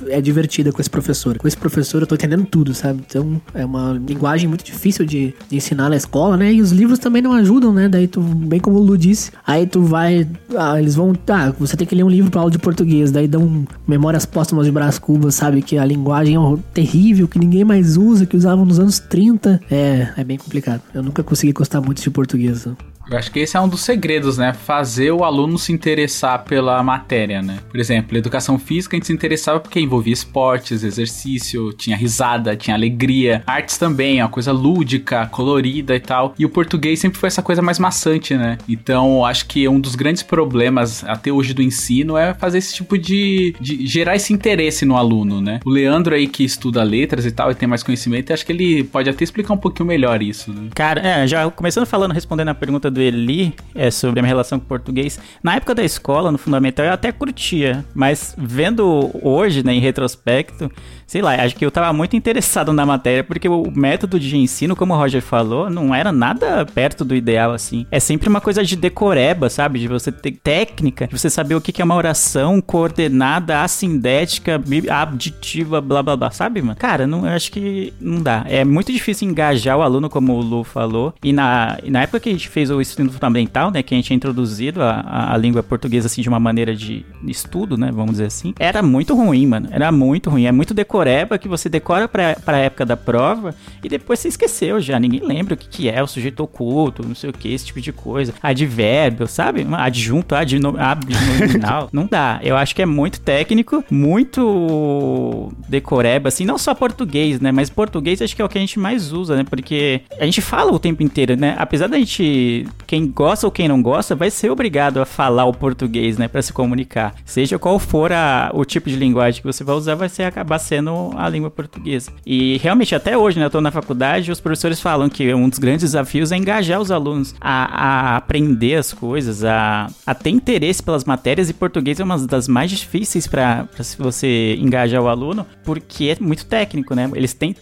é 0.07 0.19
divertida 0.21 0.71
com 0.71 0.79
esse 0.81 0.89
professor. 0.89 1.37
Com 1.37 1.47
esse 1.47 1.57
professor 1.57 2.01
eu 2.01 2.07
tô 2.07 2.15
entendendo 2.15 2.45
tudo, 2.45 2.73
sabe? 2.73 3.03
Então 3.07 3.41
é 3.53 3.65
uma 3.65 3.93
linguagem 3.93 4.47
muito 4.47 4.63
difícil 4.63 5.05
de, 5.05 5.33
de 5.49 5.57
ensinar 5.57 5.89
na 5.89 5.95
escola, 5.95 6.35
né? 6.37 6.51
E 6.53 6.61
os 6.61 6.71
livros 6.71 6.99
também 6.99 7.21
não 7.21 7.33
ajudam, 7.33 7.73
né? 7.73 7.87
Daí 7.89 8.07
tu, 8.07 8.21
bem 8.21 8.59
como 8.59 8.77
o 8.79 8.81
Lu 8.83 8.97
disse, 8.97 9.31
aí 9.45 9.65
tu 9.67 9.81
vai. 9.81 10.27
Ah, 10.55 10.79
eles 10.79 10.95
vão. 10.95 11.13
Ah, 11.29 11.53
você 11.59 11.75
tem 11.77 11.85
que 11.87 11.95
ler 11.95 12.03
um 12.03 12.09
livro 12.09 12.31
pra 12.31 12.41
aula 12.41 12.51
de 12.51 12.59
português. 12.59 13.11
Daí 13.11 13.27
dão 13.27 13.65
Memórias 13.87 14.25
Póstumas 14.25 14.65
de 14.65 14.71
Brás 14.71 14.97
Cubas, 14.99 15.35
sabe? 15.35 15.61
Que 15.61 15.77
a 15.77 15.85
linguagem 15.95 16.37
terrível, 16.73 17.27
que 17.27 17.39
ninguém 17.39 17.63
mais 17.63 17.97
usa, 17.97 18.25
que 18.25 18.35
usavam 18.35 18.65
nos 18.65 18.79
anos 18.79 18.99
30. 18.99 19.61
É, 19.71 20.09
é 20.17 20.23
bem 20.23 20.37
complicado. 20.37 20.81
Eu 20.93 21.01
nunca 21.01 21.23
consegui 21.23 21.53
gostar 21.53 21.81
muito 21.81 22.01
de 22.01 22.09
português. 22.09 22.67
Eu 23.09 23.17
acho 23.17 23.31
que 23.31 23.39
esse 23.39 23.55
é 23.55 23.61
um 23.61 23.69
dos 23.69 23.81
segredos, 23.81 24.37
né? 24.37 24.53
Fazer 24.53 25.11
o 25.11 25.23
aluno 25.23 25.57
se 25.57 25.71
interessar 25.71 26.43
pela 26.43 26.81
matéria, 26.81 27.41
né? 27.41 27.59
Por 27.69 27.79
exemplo, 27.79 28.17
educação 28.17 28.57
física 28.57 28.95
a 28.95 28.97
gente 28.97 29.07
se 29.07 29.13
interessava 29.13 29.59
porque 29.59 29.79
envolvia 29.79 30.13
esportes, 30.13 30.83
exercício, 30.83 31.71
tinha 31.73 31.95
risada, 31.95 32.55
tinha 32.55 32.75
alegria. 32.75 33.43
Artes 33.45 33.77
também, 33.77 34.19
é 34.19 34.23
uma 34.23 34.29
coisa 34.29 34.51
lúdica, 34.51 35.27
colorida 35.27 35.95
e 35.95 35.99
tal. 35.99 36.33
E 36.37 36.45
o 36.45 36.49
português 36.49 36.99
sempre 36.99 37.19
foi 37.19 37.27
essa 37.27 37.41
coisa 37.41 37.61
mais 37.61 37.79
maçante, 37.79 38.35
né? 38.35 38.57
Então, 38.67 39.25
acho 39.25 39.45
que 39.47 39.67
um 39.67 39.79
dos 39.79 39.95
grandes 39.95 40.23
problemas 40.23 41.03
até 41.03 41.31
hoje 41.31 41.53
do 41.53 41.61
ensino 41.61 42.17
é 42.17 42.33
fazer 42.33 42.57
esse 42.57 42.73
tipo 42.73 42.97
de, 42.97 43.55
de 43.59 43.85
gerar 43.85 44.15
esse 44.15 44.33
interesse 44.33 44.85
no 44.85 44.97
aluno, 44.97 45.41
né? 45.41 45.59
O 45.65 45.69
Leandro 45.69 46.15
aí 46.15 46.27
que 46.27 46.43
estuda 46.43 46.83
letras 46.83 47.25
e 47.25 47.31
tal 47.31 47.51
e 47.51 47.55
tem 47.55 47.67
mais 47.67 47.83
conhecimento, 47.83 48.33
acho 48.33 48.45
que 48.45 48.51
ele 48.51 48.83
pode 48.83 49.09
até 49.09 49.23
explicar 49.23 49.53
um 49.53 49.57
pouquinho 49.57 49.87
melhor 49.87 50.21
isso, 50.21 50.51
né? 50.51 50.69
Cara, 50.73 51.01
é, 51.01 51.27
já 51.27 51.49
começando 51.51 51.85
falando, 51.85 52.13
respondendo 52.13 52.49
a 52.49 52.55
pergunta 52.55 52.89
do 52.95 53.01
Eli 53.01 53.53
é, 53.75 53.91
sobre 53.91 54.19
a 54.19 54.23
minha 54.23 54.29
relação 54.29 54.57
com 54.57 54.65
o 54.65 54.67
português. 54.67 55.19
Na 55.43 55.55
época 55.55 55.75
da 55.75 55.83
escola, 55.83 56.31
no 56.31 56.37
fundamental, 56.37 56.85
eu 56.85 56.93
até 56.93 57.11
curtia, 57.11 57.85
mas 57.93 58.33
vendo 58.37 59.11
hoje, 59.21 59.63
né, 59.63 59.73
em 59.73 59.79
retrospecto, 59.79 60.71
sei 61.05 61.21
lá, 61.21 61.35
acho 61.35 61.55
que 61.55 61.65
eu 61.65 61.71
tava 61.71 61.91
muito 61.93 62.15
interessado 62.15 62.73
na 62.73 62.85
matéria, 62.85 63.23
porque 63.23 63.47
o 63.47 63.71
método 63.75 64.19
de 64.19 64.37
ensino, 64.37 64.75
como 64.75 64.93
o 64.93 64.97
Roger 64.97 65.21
falou, 65.21 65.69
não 65.69 65.93
era 65.93 66.11
nada 66.11 66.65
perto 66.65 67.05
do 67.05 67.15
ideal, 67.15 67.51
assim. 67.51 67.85
É 67.91 67.99
sempre 67.99 68.29
uma 68.29 68.41
coisa 68.41 68.63
de 68.63 68.75
decoreba, 68.75 69.49
sabe? 69.49 69.79
De 69.79 69.87
você 69.87 70.11
ter 70.11 70.31
técnica, 70.31 71.07
de 71.07 71.17
você 71.17 71.29
saber 71.29 71.55
o 71.55 71.61
que 71.61 71.81
é 71.81 71.85
uma 71.85 71.95
oração 71.95 72.61
coordenada, 72.61 73.61
assindética, 73.61 74.61
aditiva, 74.89 75.81
blá 75.81 76.01
blá 76.01 76.15
blá, 76.15 76.31
sabe, 76.31 76.61
mano? 76.61 76.75
Cara, 76.77 77.05
não, 77.05 77.25
eu 77.25 77.33
acho 77.33 77.51
que 77.51 77.93
não 77.99 78.21
dá. 78.21 78.45
É 78.47 78.63
muito 78.63 78.91
difícil 78.91 79.27
engajar 79.27 79.77
o 79.77 79.81
aluno, 79.81 80.09
como 80.09 80.33
o 80.33 80.41
Lu 80.41 80.63
falou. 80.63 81.13
E 81.23 81.33
na, 81.33 81.77
na 81.85 82.03
época 82.03 82.21
que 82.21 82.29
a 82.29 82.31
gente 82.31 82.49
fez 82.49 82.69
o 82.69 82.81
ensino 82.91 83.11
fundamental, 83.11 83.71
né, 83.71 83.83
que 83.83 83.93
a 83.93 83.97
gente 83.97 84.05
tinha 84.05 84.17
introduzido 84.17 84.81
a, 84.81 85.33
a, 85.33 85.37
língua 85.37 85.61
portuguesa, 85.63 86.07
assim, 86.07 86.21
de 86.21 86.29
uma 86.29 86.39
maneira 86.39 86.75
de 86.75 87.05
estudo, 87.27 87.77
né, 87.77 87.91
vamos 87.91 88.11
dizer 88.11 88.25
assim, 88.25 88.53
era 88.59 88.81
muito 88.81 89.15
ruim, 89.15 89.45
mano. 89.45 89.67
Era 89.71 89.91
muito 89.91 90.29
ruim. 90.29 90.45
É 90.45 90.51
muito 90.51 90.73
decoreba 90.73 91.37
que 91.37 91.47
você 91.47 91.69
decora 91.69 92.07
pra, 92.07 92.35
pra 92.35 92.57
época 92.57 92.85
da 92.85 92.97
prova 92.97 93.53
e 93.83 93.89
depois 93.89 94.19
você 94.19 94.27
esqueceu 94.27 94.79
já. 94.79 94.99
Ninguém 94.99 95.21
lembra 95.21 95.53
o 95.53 95.57
que, 95.57 95.67
que 95.67 95.89
é 95.89 96.01
o 96.01 96.07
sujeito 96.07 96.41
oculto, 96.41 97.05
não 97.05 97.15
sei 97.15 97.29
o 97.29 97.33
que, 97.33 97.53
esse 97.53 97.65
tipo 97.65 97.81
de 97.81 97.91
coisa. 97.91 98.33
Advérbio, 98.41 99.27
sabe? 99.27 99.65
Adjunto, 99.71 100.35
adno- 100.35 100.75
adnominal. 100.77 101.89
não 101.93 102.07
dá. 102.07 102.39
Eu 102.43 102.55
acho 102.55 102.75
que 102.75 102.81
é 102.81 102.85
muito 102.85 103.19
técnico, 103.19 103.83
muito 103.89 105.51
decoreba, 105.67 106.29
assim, 106.29 106.45
não 106.45 106.57
só 106.57 106.73
português, 106.73 107.39
né? 107.39 107.51
Mas 107.51 107.69
português 107.69 108.21
acho 108.21 108.35
que 108.35 108.41
é 108.41 108.45
o 108.45 108.49
que 108.49 108.57
a 108.57 108.61
gente 108.61 108.79
mais 108.79 109.11
usa, 109.11 109.35
né? 109.35 109.43
Porque 109.43 110.01
a 110.19 110.25
gente 110.25 110.41
fala 110.41 110.71
o 110.71 110.79
tempo 110.79 111.03
inteiro, 111.03 111.35
né? 111.35 111.55
Apesar 111.57 111.87
da 111.87 111.97
gente, 111.97 112.67
quem 112.85 113.07
gosta 113.07 113.47
ou 113.47 113.51
quem 113.51 113.67
não 113.67 113.81
gosta, 113.81 114.15
vai 114.15 114.29
ser 114.29 114.49
obrigado 114.49 114.99
a 114.99 115.05
falar 115.05 115.45
o 115.45 115.53
português, 115.53 116.17
né? 116.17 116.27
Pra 116.27 116.41
se 116.41 116.53
comunicar. 116.53 117.15
Seja 117.25 117.57
qual 117.57 117.79
for 117.79 118.11
a, 118.11 118.51
o 118.53 118.63
tipo 118.63 118.89
de 118.89 118.95
linguagem 118.95 119.41
que 119.41 119.47
você 119.47 119.63
vai 119.63 119.75
usar, 119.75 119.95
vai 119.95 120.09
ser 120.09 120.23
acabar 120.23 120.59
sendo 120.59 121.11
a 121.15 121.27
língua 121.27 121.49
portuguesa. 121.49 122.11
E 122.25 122.57
realmente, 122.57 122.93
até 122.93 123.17
hoje, 123.17 123.39
né? 123.39 123.45
Eu 123.45 123.49
tô 123.49 123.61
na 123.61 123.71
faculdade, 123.71 124.31
os 124.31 124.39
professores 124.39 124.79
falam 124.79 125.09
que 125.09 125.33
um 125.33 125.49
dos 125.49 125.59
grandes 125.59 125.81
desafios 125.81 126.31
é 126.31 126.37
engajar 126.37 126.79
os 126.79 126.91
alunos 126.91 127.35
a, 127.41 128.13
a 128.13 128.17
aprender 128.17 128.75
as 128.75 128.93
coisas, 128.93 129.43
a, 129.43 129.87
a 130.05 130.13
ter 130.13 130.29
interesse 130.29 130.81
pelas 130.81 131.03
matérias, 131.03 131.49
e 131.49 131.53
português 131.53 131.99
é 131.99 132.03
uma 132.03 132.17
das 132.19 132.47
mais 132.47 132.69
difíceis 132.71 133.27
para 133.27 133.67
você 133.97 134.55
engajar 134.59 135.01
o 135.01 135.07
aluno, 135.07 135.45
porque 135.63 136.15
é 136.15 136.23
muito 136.23 136.45
técnico, 136.45 136.93
né? 136.93 137.09
Eles 137.13 137.33
têm 137.33 137.55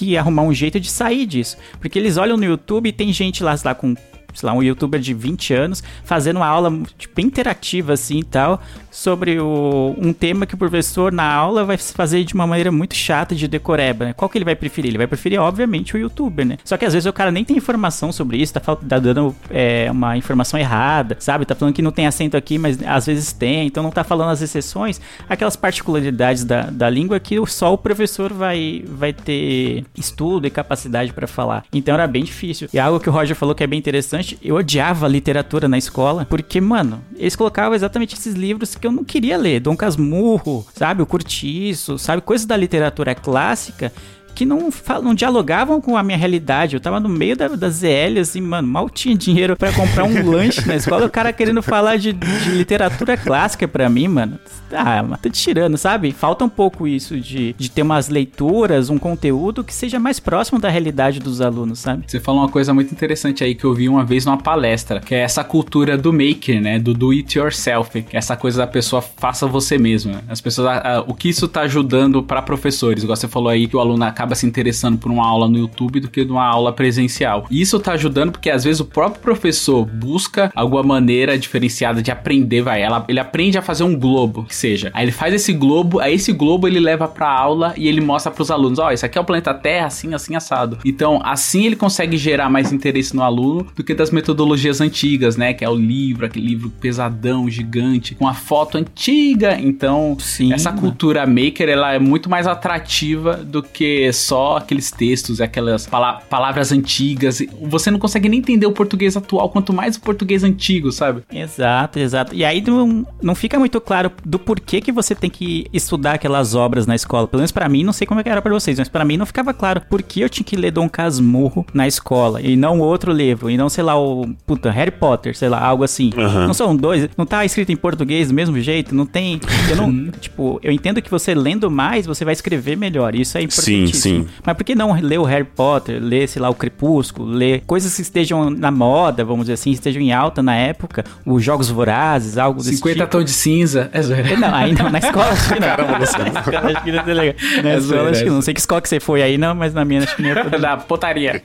que 0.00 0.16
arrumar 0.16 0.42
um 0.42 0.52
jeito 0.54 0.80
de 0.80 0.90
sair 0.90 1.26
disso. 1.26 1.58
Porque 1.78 1.98
eles 1.98 2.16
olham 2.16 2.36
no 2.36 2.44
YouTube 2.44 2.88
e 2.88 2.92
tem 2.92 3.12
gente 3.12 3.42
lá, 3.42 3.54
lá, 3.62 3.74
com 3.74 3.94
sei 4.34 4.46
lá, 4.48 4.54
um 4.54 4.62
youtuber 4.62 5.00
de 5.00 5.14
20 5.14 5.54
anos, 5.54 5.82
fazendo 6.04 6.36
uma 6.36 6.46
aula 6.46 6.72
tipo, 6.98 7.20
interativa 7.20 7.92
assim 7.92 8.18
e 8.18 8.24
tal, 8.24 8.60
sobre 8.90 9.38
o, 9.38 9.94
um 9.98 10.12
tema 10.12 10.46
que 10.46 10.54
o 10.54 10.58
professor 10.58 11.12
na 11.12 11.24
aula 11.24 11.64
vai 11.64 11.76
fazer 11.76 12.24
de 12.24 12.34
uma 12.34 12.46
maneira 12.46 12.72
muito 12.72 12.94
chata 12.94 13.34
de 13.34 13.46
decoreba, 13.46 14.06
né? 14.06 14.12
Qual 14.12 14.28
que 14.28 14.36
ele 14.36 14.44
vai 14.44 14.56
preferir? 14.56 14.90
Ele 14.90 14.98
vai 14.98 15.06
preferir, 15.06 15.40
obviamente, 15.40 15.94
o 15.94 15.98
youtuber, 15.98 16.44
né? 16.44 16.58
Só 16.64 16.76
que 16.76 16.84
às 16.84 16.92
vezes 16.92 17.06
o 17.06 17.12
cara 17.12 17.30
nem 17.30 17.44
tem 17.44 17.56
informação 17.56 18.12
sobre 18.12 18.38
isso, 18.38 18.52
tá, 18.52 18.60
tá 18.60 18.98
dando 18.98 19.34
é, 19.50 19.88
uma 19.90 20.16
informação 20.16 20.58
errada, 20.58 21.16
sabe? 21.20 21.44
Tá 21.44 21.54
falando 21.54 21.74
que 21.74 21.82
não 21.82 21.92
tem 21.92 22.06
acento 22.06 22.36
aqui, 22.36 22.58
mas 22.58 22.78
às 22.84 23.06
vezes 23.06 23.32
tem, 23.32 23.66
então 23.66 23.82
não 23.82 23.90
tá 23.90 24.04
falando 24.04 24.30
as 24.30 24.42
exceções, 24.42 25.00
aquelas 25.28 25.56
particularidades 25.56 26.44
da, 26.44 26.62
da 26.62 26.90
língua 26.90 27.20
que 27.20 27.40
só 27.46 27.72
o 27.72 27.78
professor 27.78 28.32
vai, 28.32 28.84
vai 28.86 29.12
ter 29.12 29.84
estudo 29.96 30.46
e 30.46 30.50
capacidade 30.50 31.12
para 31.12 31.26
falar. 31.26 31.64
Então 31.72 31.94
era 31.94 32.06
bem 32.06 32.24
difícil. 32.24 32.68
E 32.72 32.78
algo 32.78 33.00
que 33.00 33.08
o 33.08 33.12
Roger 33.12 33.36
falou 33.36 33.54
que 33.54 33.62
é 33.62 33.66
bem 33.66 33.78
interessante, 33.78 34.19
eu 34.42 34.56
odiava 34.56 35.08
literatura 35.08 35.68
na 35.68 35.78
escola, 35.78 36.26
porque, 36.28 36.60
mano, 36.60 37.02
eles 37.16 37.36
colocavam 37.36 37.74
exatamente 37.74 38.14
esses 38.14 38.34
livros 38.34 38.74
que 38.74 38.86
eu 38.86 38.92
não 38.92 39.04
queria 39.04 39.36
ler. 39.36 39.60
Dom 39.60 39.76
Casmurro, 39.76 40.66
sabe? 40.74 41.02
O 41.02 41.06
Curtiço, 41.06 41.98
sabe? 41.98 42.22
Coisas 42.22 42.46
da 42.46 42.56
literatura 42.56 43.14
clássica 43.14 43.92
que 44.34 44.44
não, 44.44 44.70
não 45.02 45.14
dialogavam 45.14 45.80
com 45.80 45.96
a 45.96 46.02
minha 46.02 46.16
realidade. 46.16 46.74
Eu 46.74 46.80
tava 46.80 47.00
no 47.00 47.08
meio 47.08 47.36
da, 47.36 47.48
da 47.48 47.68
ZL, 47.68 48.20
assim, 48.20 48.40
mano, 48.40 48.68
mal 48.68 48.88
tinha 48.88 49.16
dinheiro 49.16 49.56
para 49.56 49.72
comprar 49.72 50.04
um 50.04 50.24
lanche 50.30 50.66
na 50.66 50.76
escola. 50.76 51.06
O 51.06 51.10
cara 51.10 51.32
querendo 51.32 51.62
falar 51.62 51.96
de, 51.96 52.12
de 52.12 52.50
literatura 52.50 53.16
clássica 53.16 53.66
para 53.66 53.88
mim, 53.88 54.08
mano. 54.08 54.38
Ah, 54.72 55.02
mas 55.02 55.20
tá 55.20 55.28
tirando, 55.28 55.76
sabe? 55.76 56.12
Falta 56.12 56.44
um 56.44 56.48
pouco 56.48 56.86
isso 56.86 57.18
de, 57.18 57.54
de 57.58 57.70
ter 57.70 57.82
umas 57.82 58.08
leituras, 58.08 58.88
um 58.88 58.98
conteúdo 58.98 59.64
que 59.64 59.74
seja 59.74 59.98
mais 59.98 60.20
próximo 60.20 60.60
da 60.60 60.68
realidade 60.68 61.18
dos 61.18 61.40
alunos, 61.40 61.80
sabe? 61.80 62.04
Você 62.06 62.20
falou 62.20 62.42
uma 62.42 62.48
coisa 62.48 62.72
muito 62.72 62.92
interessante 62.92 63.42
aí 63.42 63.54
que 63.54 63.64
eu 63.64 63.74
vi 63.74 63.88
uma 63.88 64.04
vez 64.04 64.24
numa 64.24 64.38
palestra, 64.38 65.00
que 65.00 65.14
é 65.14 65.20
essa 65.20 65.42
cultura 65.42 65.98
do 65.98 66.12
maker, 66.12 66.60
né? 66.60 66.78
Do 66.78 66.94
do 66.94 67.10
it 67.10 67.38
yourself. 67.38 67.98
É 67.98 68.04
essa 68.12 68.36
coisa 68.36 68.58
da 68.58 68.66
pessoa 68.66 69.00
faça 69.00 69.46
você 69.46 69.78
mesmo. 69.78 70.12
Né? 70.12 70.20
As 70.28 70.40
pessoas, 70.40 70.68
a, 70.68 70.96
a, 70.96 71.00
o 71.00 71.14
que 71.14 71.30
isso 71.30 71.48
tá 71.48 71.62
ajudando 71.62 72.22
para 72.22 72.42
professores? 72.42 73.02
Igual 73.02 73.16
você 73.16 73.26
falou 73.26 73.48
aí 73.48 73.66
que 73.66 73.74
o 73.74 73.80
aluno 73.80 74.04
acaba 74.04 74.19
se 74.34 74.46
interessando 74.46 74.98
por 74.98 75.10
uma 75.10 75.26
aula 75.26 75.48
no 75.48 75.58
YouTube 75.58 76.00
do 76.00 76.08
que 76.08 76.24
numa 76.24 76.44
aula 76.44 76.72
presencial. 76.72 77.46
E 77.50 77.60
isso 77.60 77.78
tá 77.78 77.92
ajudando 77.92 78.32
porque 78.32 78.50
às 78.50 78.64
vezes 78.64 78.80
o 78.80 78.84
próprio 78.84 79.20
professor 79.20 79.84
busca 79.84 80.50
alguma 80.54 80.82
maneira 80.82 81.38
diferenciada 81.38 82.02
de 82.02 82.10
aprender, 82.10 82.62
vai. 82.62 82.82
Ela, 82.82 83.04
ele 83.08 83.20
aprende 83.20 83.58
a 83.58 83.62
fazer 83.62 83.84
um 83.84 83.98
globo, 83.98 84.44
que 84.44 84.54
seja. 84.54 84.90
Aí 84.94 85.04
ele 85.04 85.12
faz 85.12 85.34
esse 85.34 85.52
globo, 85.52 86.00
aí 86.00 86.14
esse 86.14 86.32
globo 86.32 86.66
ele 86.66 86.80
leva 86.80 87.08
pra 87.08 87.30
aula 87.30 87.74
e 87.76 87.88
ele 87.88 88.00
mostra 88.00 88.30
pros 88.30 88.50
alunos: 88.50 88.78
ó, 88.78 88.88
oh, 88.88 88.90
esse 88.90 89.04
aqui 89.04 89.18
é 89.18 89.20
o 89.20 89.24
planeta 89.24 89.52
Terra, 89.54 89.86
assim, 89.86 90.14
assim, 90.14 90.34
assado. 90.34 90.78
Então, 90.84 91.20
assim 91.24 91.66
ele 91.66 91.76
consegue 91.76 92.16
gerar 92.16 92.48
mais 92.48 92.72
interesse 92.72 93.14
no 93.14 93.22
aluno 93.22 93.66
do 93.74 93.84
que 93.84 93.94
das 93.94 94.10
metodologias 94.10 94.80
antigas, 94.80 95.36
né? 95.36 95.52
Que 95.52 95.64
é 95.64 95.68
o 95.68 95.74
livro, 95.74 96.26
aquele 96.26 96.46
livro 96.46 96.70
pesadão, 96.80 97.48
gigante, 97.48 98.14
com 98.14 98.26
a 98.26 98.34
foto 98.34 98.78
antiga. 98.78 99.58
Então, 99.60 100.16
Sim, 100.18 100.52
essa 100.52 100.72
cultura 100.72 101.26
maker, 101.26 101.68
ela 101.68 101.92
é 101.92 101.98
muito 101.98 102.28
mais 102.28 102.46
atrativa 102.46 103.36
do 103.36 103.62
que 103.62 104.09
só 104.12 104.56
aqueles 104.56 104.90
textos, 104.90 105.40
aquelas 105.40 105.86
pala 105.86 106.20
palavras 106.28 106.72
antigas. 106.72 107.42
Você 107.62 107.90
não 107.90 107.98
consegue 107.98 108.28
nem 108.28 108.38
entender 108.38 108.66
o 108.66 108.72
português 108.72 109.16
atual, 109.16 109.48
quanto 109.50 109.72
mais 109.72 109.96
o 109.96 110.00
português 110.00 110.44
antigo, 110.44 110.92
sabe? 110.92 111.22
Exato, 111.32 111.98
exato. 111.98 112.34
E 112.34 112.44
aí 112.44 112.60
não, 112.60 113.06
não 113.22 113.34
fica 113.34 113.58
muito 113.58 113.80
claro 113.80 114.10
do 114.24 114.38
porquê 114.38 114.80
que 114.80 114.92
você 114.92 115.14
tem 115.14 115.30
que 115.30 115.66
estudar 115.72 116.14
aquelas 116.14 116.54
obras 116.54 116.86
na 116.86 116.94
escola. 116.94 117.26
Pelo 117.26 117.40
menos 117.40 117.52
para 117.52 117.68
mim, 117.68 117.84
não 117.84 117.92
sei 117.92 118.06
como 118.06 118.20
é 118.20 118.22
que 118.22 118.28
era 118.28 118.42
para 118.42 118.52
vocês, 118.52 118.78
mas 118.78 118.88
para 118.88 119.04
mim 119.04 119.16
não 119.16 119.26
ficava 119.26 119.52
claro 119.52 119.82
por 119.88 120.02
que 120.02 120.20
eu 120.20 120.28
tinha 120.28 120.44
que 120.44 120.56
ler 120.56 120.70
Dom 120.70 120.88
Casmurro 120.88 121.66
na 121.72 121.86
escola 121.86 122.40
e 122.40 122.56
não 122.56 122.80
outro 122.80 123.12
livro, 123.12 123.50
e 123.50 123.56
não, 123.56 123.68
sei 123.68 123.84
lá, 123.84 123.98
o 123.98 124.28
puta, 124.46 124.70
Harry 124.70 124.90
Potter, 124.90 125.36
sei 125.36 125.48
lá, 125.48 125.60
algo 125.60 125.84
assim. 125.84 126.10
Uhum. 126.16 126.46
Não 126.46 126.54
são 126.54 126.76
dois, 126.76 127.08
não 127.16 127.26
tá 127.26 127.44
escrito 127.44 127.70
em 127.72 127.76
português 127.76 128.28
do 128.28 128.34
mesmo 128.34 128.58
jeito, 128.60 128.94
não 128.94 129.06
tem. 129.06 129.40
Eu 129.68 129.76
não, 129.76 130.10
tipo, 130.20 130.60
eu 130.62 130.72
entendo 130.72 131.00
que 131.00 131.10
você 131.10 131.34
lendo 131.34 131.70
mais, 131.70 132.06
você 132.06 132.24
vai 132.24 132.32
escrever 132.32 132.76
melhor. 132.76 133.14
Isso 133.14 133.36
é 133.38 133.42
importantíssimo. 133.42 133.94
Sim, 133.94 133.99
sim. 134.00 134.26
Mas 134.44 134.56
por 134.56 134.64
que 134.64 134.74
não 134.74 134.92
ler 135.00 135.18
o 135.18 135.24
Harry 135.24 135.44
Potter, 135.44 136.02
ler, 136.02 136.28
sei 136.28 136.40
lá, 136.40 136.48
o 136.48 136.54
Crepúsculo, 136.54 137.30
ler 137.30 137.62
coisas 137.66 137.94
que 137.94 138.02
estejam 138.02 138.50
na 138.50 138.70
moda, 138.70 139.24
vamos 139.24 139.44
dizer 139.44 139.54
assim, 139.54 139.70
estejam 139.70 140.02
em 140.02 140.12
alta 140.12 140.42
na 140.42 140.54
época, 140.54 141.04
os 141.24 141.42
Jogos 141.42 141.70
Vorazes, 141.70 142.38
algo 142.38 142.58
desse 142.58 142.76
50 142.76 142.94
tipo. 142.94 143.10
tons 143.10 143.24
de 143.24 143.30
cinza. 143.30 143.90
É 143.92 144.02
zoeira. 144.02 144.36
Não, 144.36 144.54
ainda 144.54 144.88
na 144.90 144.98
escola 144.98 145.28
acho 145.30 145.54
que 145.54 145.60
não. 145.60 145.68
Caramba, 145.68 145.98
você. 145.98 146.16
acho 146.20 146.84
que 146.84 146.92
não 146.92 146.98
é 147.00 147.14
legal. 147.14 147.34
Na 147.62 147.70
é 147.70 147.78
escola 147.78 147.80
zoeira, 147.80 148.10
acho 148.10 148.24
que 148.24 148.30
não. 148.30 148.42
sei 148.42 148.54
que 148.54 148.60
escola 148.60 148.80
que 148.80 148.88
você 148.88 149.00
foi 149.00 149.22
aí, 149.22 149.38
não, 149.38 149.54
mas 149.54 149.74
na 149.74 149.84
minha 149.84 150.02
acho 150.02 150.16
que 150.16 150.22
não 150.22 150.30
é 150.30 150.58
Da 150.58 150.76
potaria. 150.76 151.42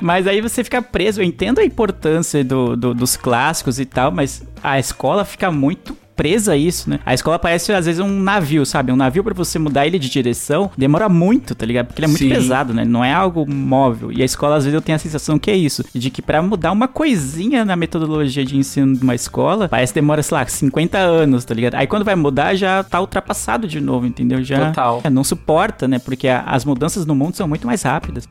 mas 0.00 0.26
aí 0.26 0.40
você 0.40 0.62
fica 0.64 0.80
preso. 0.82 1.20
Eu 1.20 1.24
entendo 1.24 1.60
a 1.60 1.64
importância 1.64 2.44
do, 2.44 2.76
do, 2.76 2.94
dos 2.94 3.16
clássicos 3.16 3.78
e 3.78 3.84
tal, 3.84 4.10
mas 4.10 4.42
a 4.62 4.78
escola 4.78 5.24
fica 5.24 5.50
muito 5.50 5.96
presa 6.22 6.52
a 6.52 6.56
isso, 6.56 6.88
né? 6.88 7.00
A 7.04 7.12
escola 7.12 7.36
parece 7.36 7.72
às 7.72 7.86
vezes 7.86 8.00
um 8.00 8.20
navio, 8.20 8.64
sabe? 8.64 8.92
Um 8.92 8.96
navio 8.96 9.24
para 9.24 9.34
você 9.34 9.58
mudar 9.58 9.88
ele 9.88 9.98
de 9.98 10.08
direção 10.08 10.70
demora 10.78 11.08
muito, 11.08 11.52
tá 11.52 11.66
ligado? 11.66 11.86
Porque 11.86 12.00
ele 12.00 12.06
é 12.06 12.08
muito 12.08 12.22
Sim. 12.22 12.28
pesado, 12.28 12.72
né? 12.72 12.84
Não 12.84 13.04
é 13.04 13.12
algo 13.12 13.44
móvel. 13.52 14.12
E 14.12 14.22
a 14.22 14.24
escola 14.24 14.54
às 14.54 14.62
vezes 14.62 14.72
eu 14.72 14.80
tenho 14.80 14.94
a 14.94 15.00
sensação 15.00 15.36
que 15.36 15.50
é 15.50 15.56
isso, 15.56 15.84
de 15.92 16.10
que 16.10 16.22
para 16.22 16.40
mudar 16.40 16.70
uma 16.70 16.86
coisinha 16.86 17.64
na 17.64 17.74
metodologia 17.74 18.44
de 18.44 18.56
ensino 18.56 18.94
de 18.94 19.02
uma 19.02 19.16
escola, 19.16 19.68
parece 19.68 19.92
que 19.92 20.00
demora, 20.00 20.22
sei 20.22 20.36
lá, 20.36 20.46
50 20.46 20.96
anos, 20.96 21.44
tá 21.44 21.54
ligado? 21.54 21.74
Aí 21.74 21.88
quando 21.88 22.04
vai 22.04 22.14
mudar 22.14 22.54
já 22.54 22.84
tá 22.84 23.00
ultrapassado 23.00 23.66
de 23.66 23.80
novo, 23.80 24.06
entendeu? 24.06 24.44
Já 24.44 24.68
Total. 24.68 25.00
É, 25.02 25.10
não 25.10 25.24
suporta, 25.24 25.88
né? 25.88 25.98
Porque 25.98 26.28
as 26.28 26.64
mudanças 26.64 27.04
no 27.04 27.16
mundo 27.16 27.34
são 27.34 27.48
muito 27.48 27.66
mais 27.66 27.82
rápidas. 27.82 28.28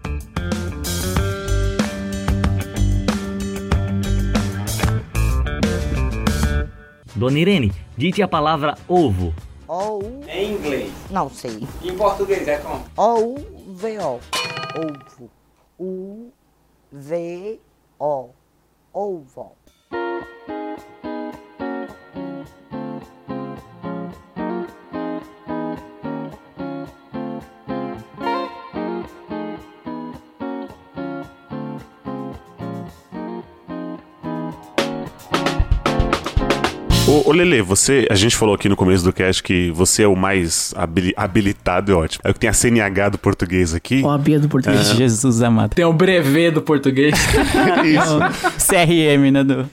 Dona 7.22 7.38
Irene, 7.38 7.72
dite 7.96 8.24
a 8.24 8.28
palavra 8.28 8.76
ovo. 8.88 9.32
O. 9.68 10.00
Em 10.28 10.54
inglês. 10.54 10.92
Não 11.12 11.30
sei. 11.30 11.68
Em 11.84 11.96
português 11.96 12.48
é 12.48 12.58
como? 12.58 12.84
O, 12.98 13.36
V, 13.76 14.00
O. 14.00 14.20
Ovo. 14.76 15.30
U, 15.78 16.32
V, 16.92 17.60
O. 18.00 18.30
Ovo. 18.92 19.52
Ô, 37.12 37.30
ô 37.30 37.34
Lele, 37.34 37.62
você, 37.62 38.08
a 38.10 38.16
gente 38.16 38.38
falou 38.38 38.56
aqui 38.56 38.70
no 38.70 38.76
começo 38.78 39.04
do 39.04 39.12
cast 39.12 39.44
que 39.44 39.70
você 39.72 40.04
é 40.04 40.08
o 40.08 40.16
mais 40.16 40.74
habilitado, 41.18 41.92
é 41.92 41.96
ótimo. 41.96 42.22
É 42.24 42.32
o 42.32 42.34
que 42.34 42.40
tem 42.40 42.50
a 42.50 42.54
CNH 42.54 43.10
do 43.10 43.18
português 43.18 43.74
aqui. 43.74 44.02
Ó, 44.02 44.12
a 44.12 44.18
Bia 44.18 44.40
do 44.40 44.48
português. 44.48 44.92
É. 44.92 44.96
Jesus 44.96 45.42
amado. 45.42 45.76
Tem 45.76 45.84
o 45.84 45.92
brevet 45.92 46.52
do 46.52 46.62
português. 46.62 47.14
Isso. 47.84 48.18
CRM, 48.66 49.30
né? 49.30 49.44
Do... 49.44 49.70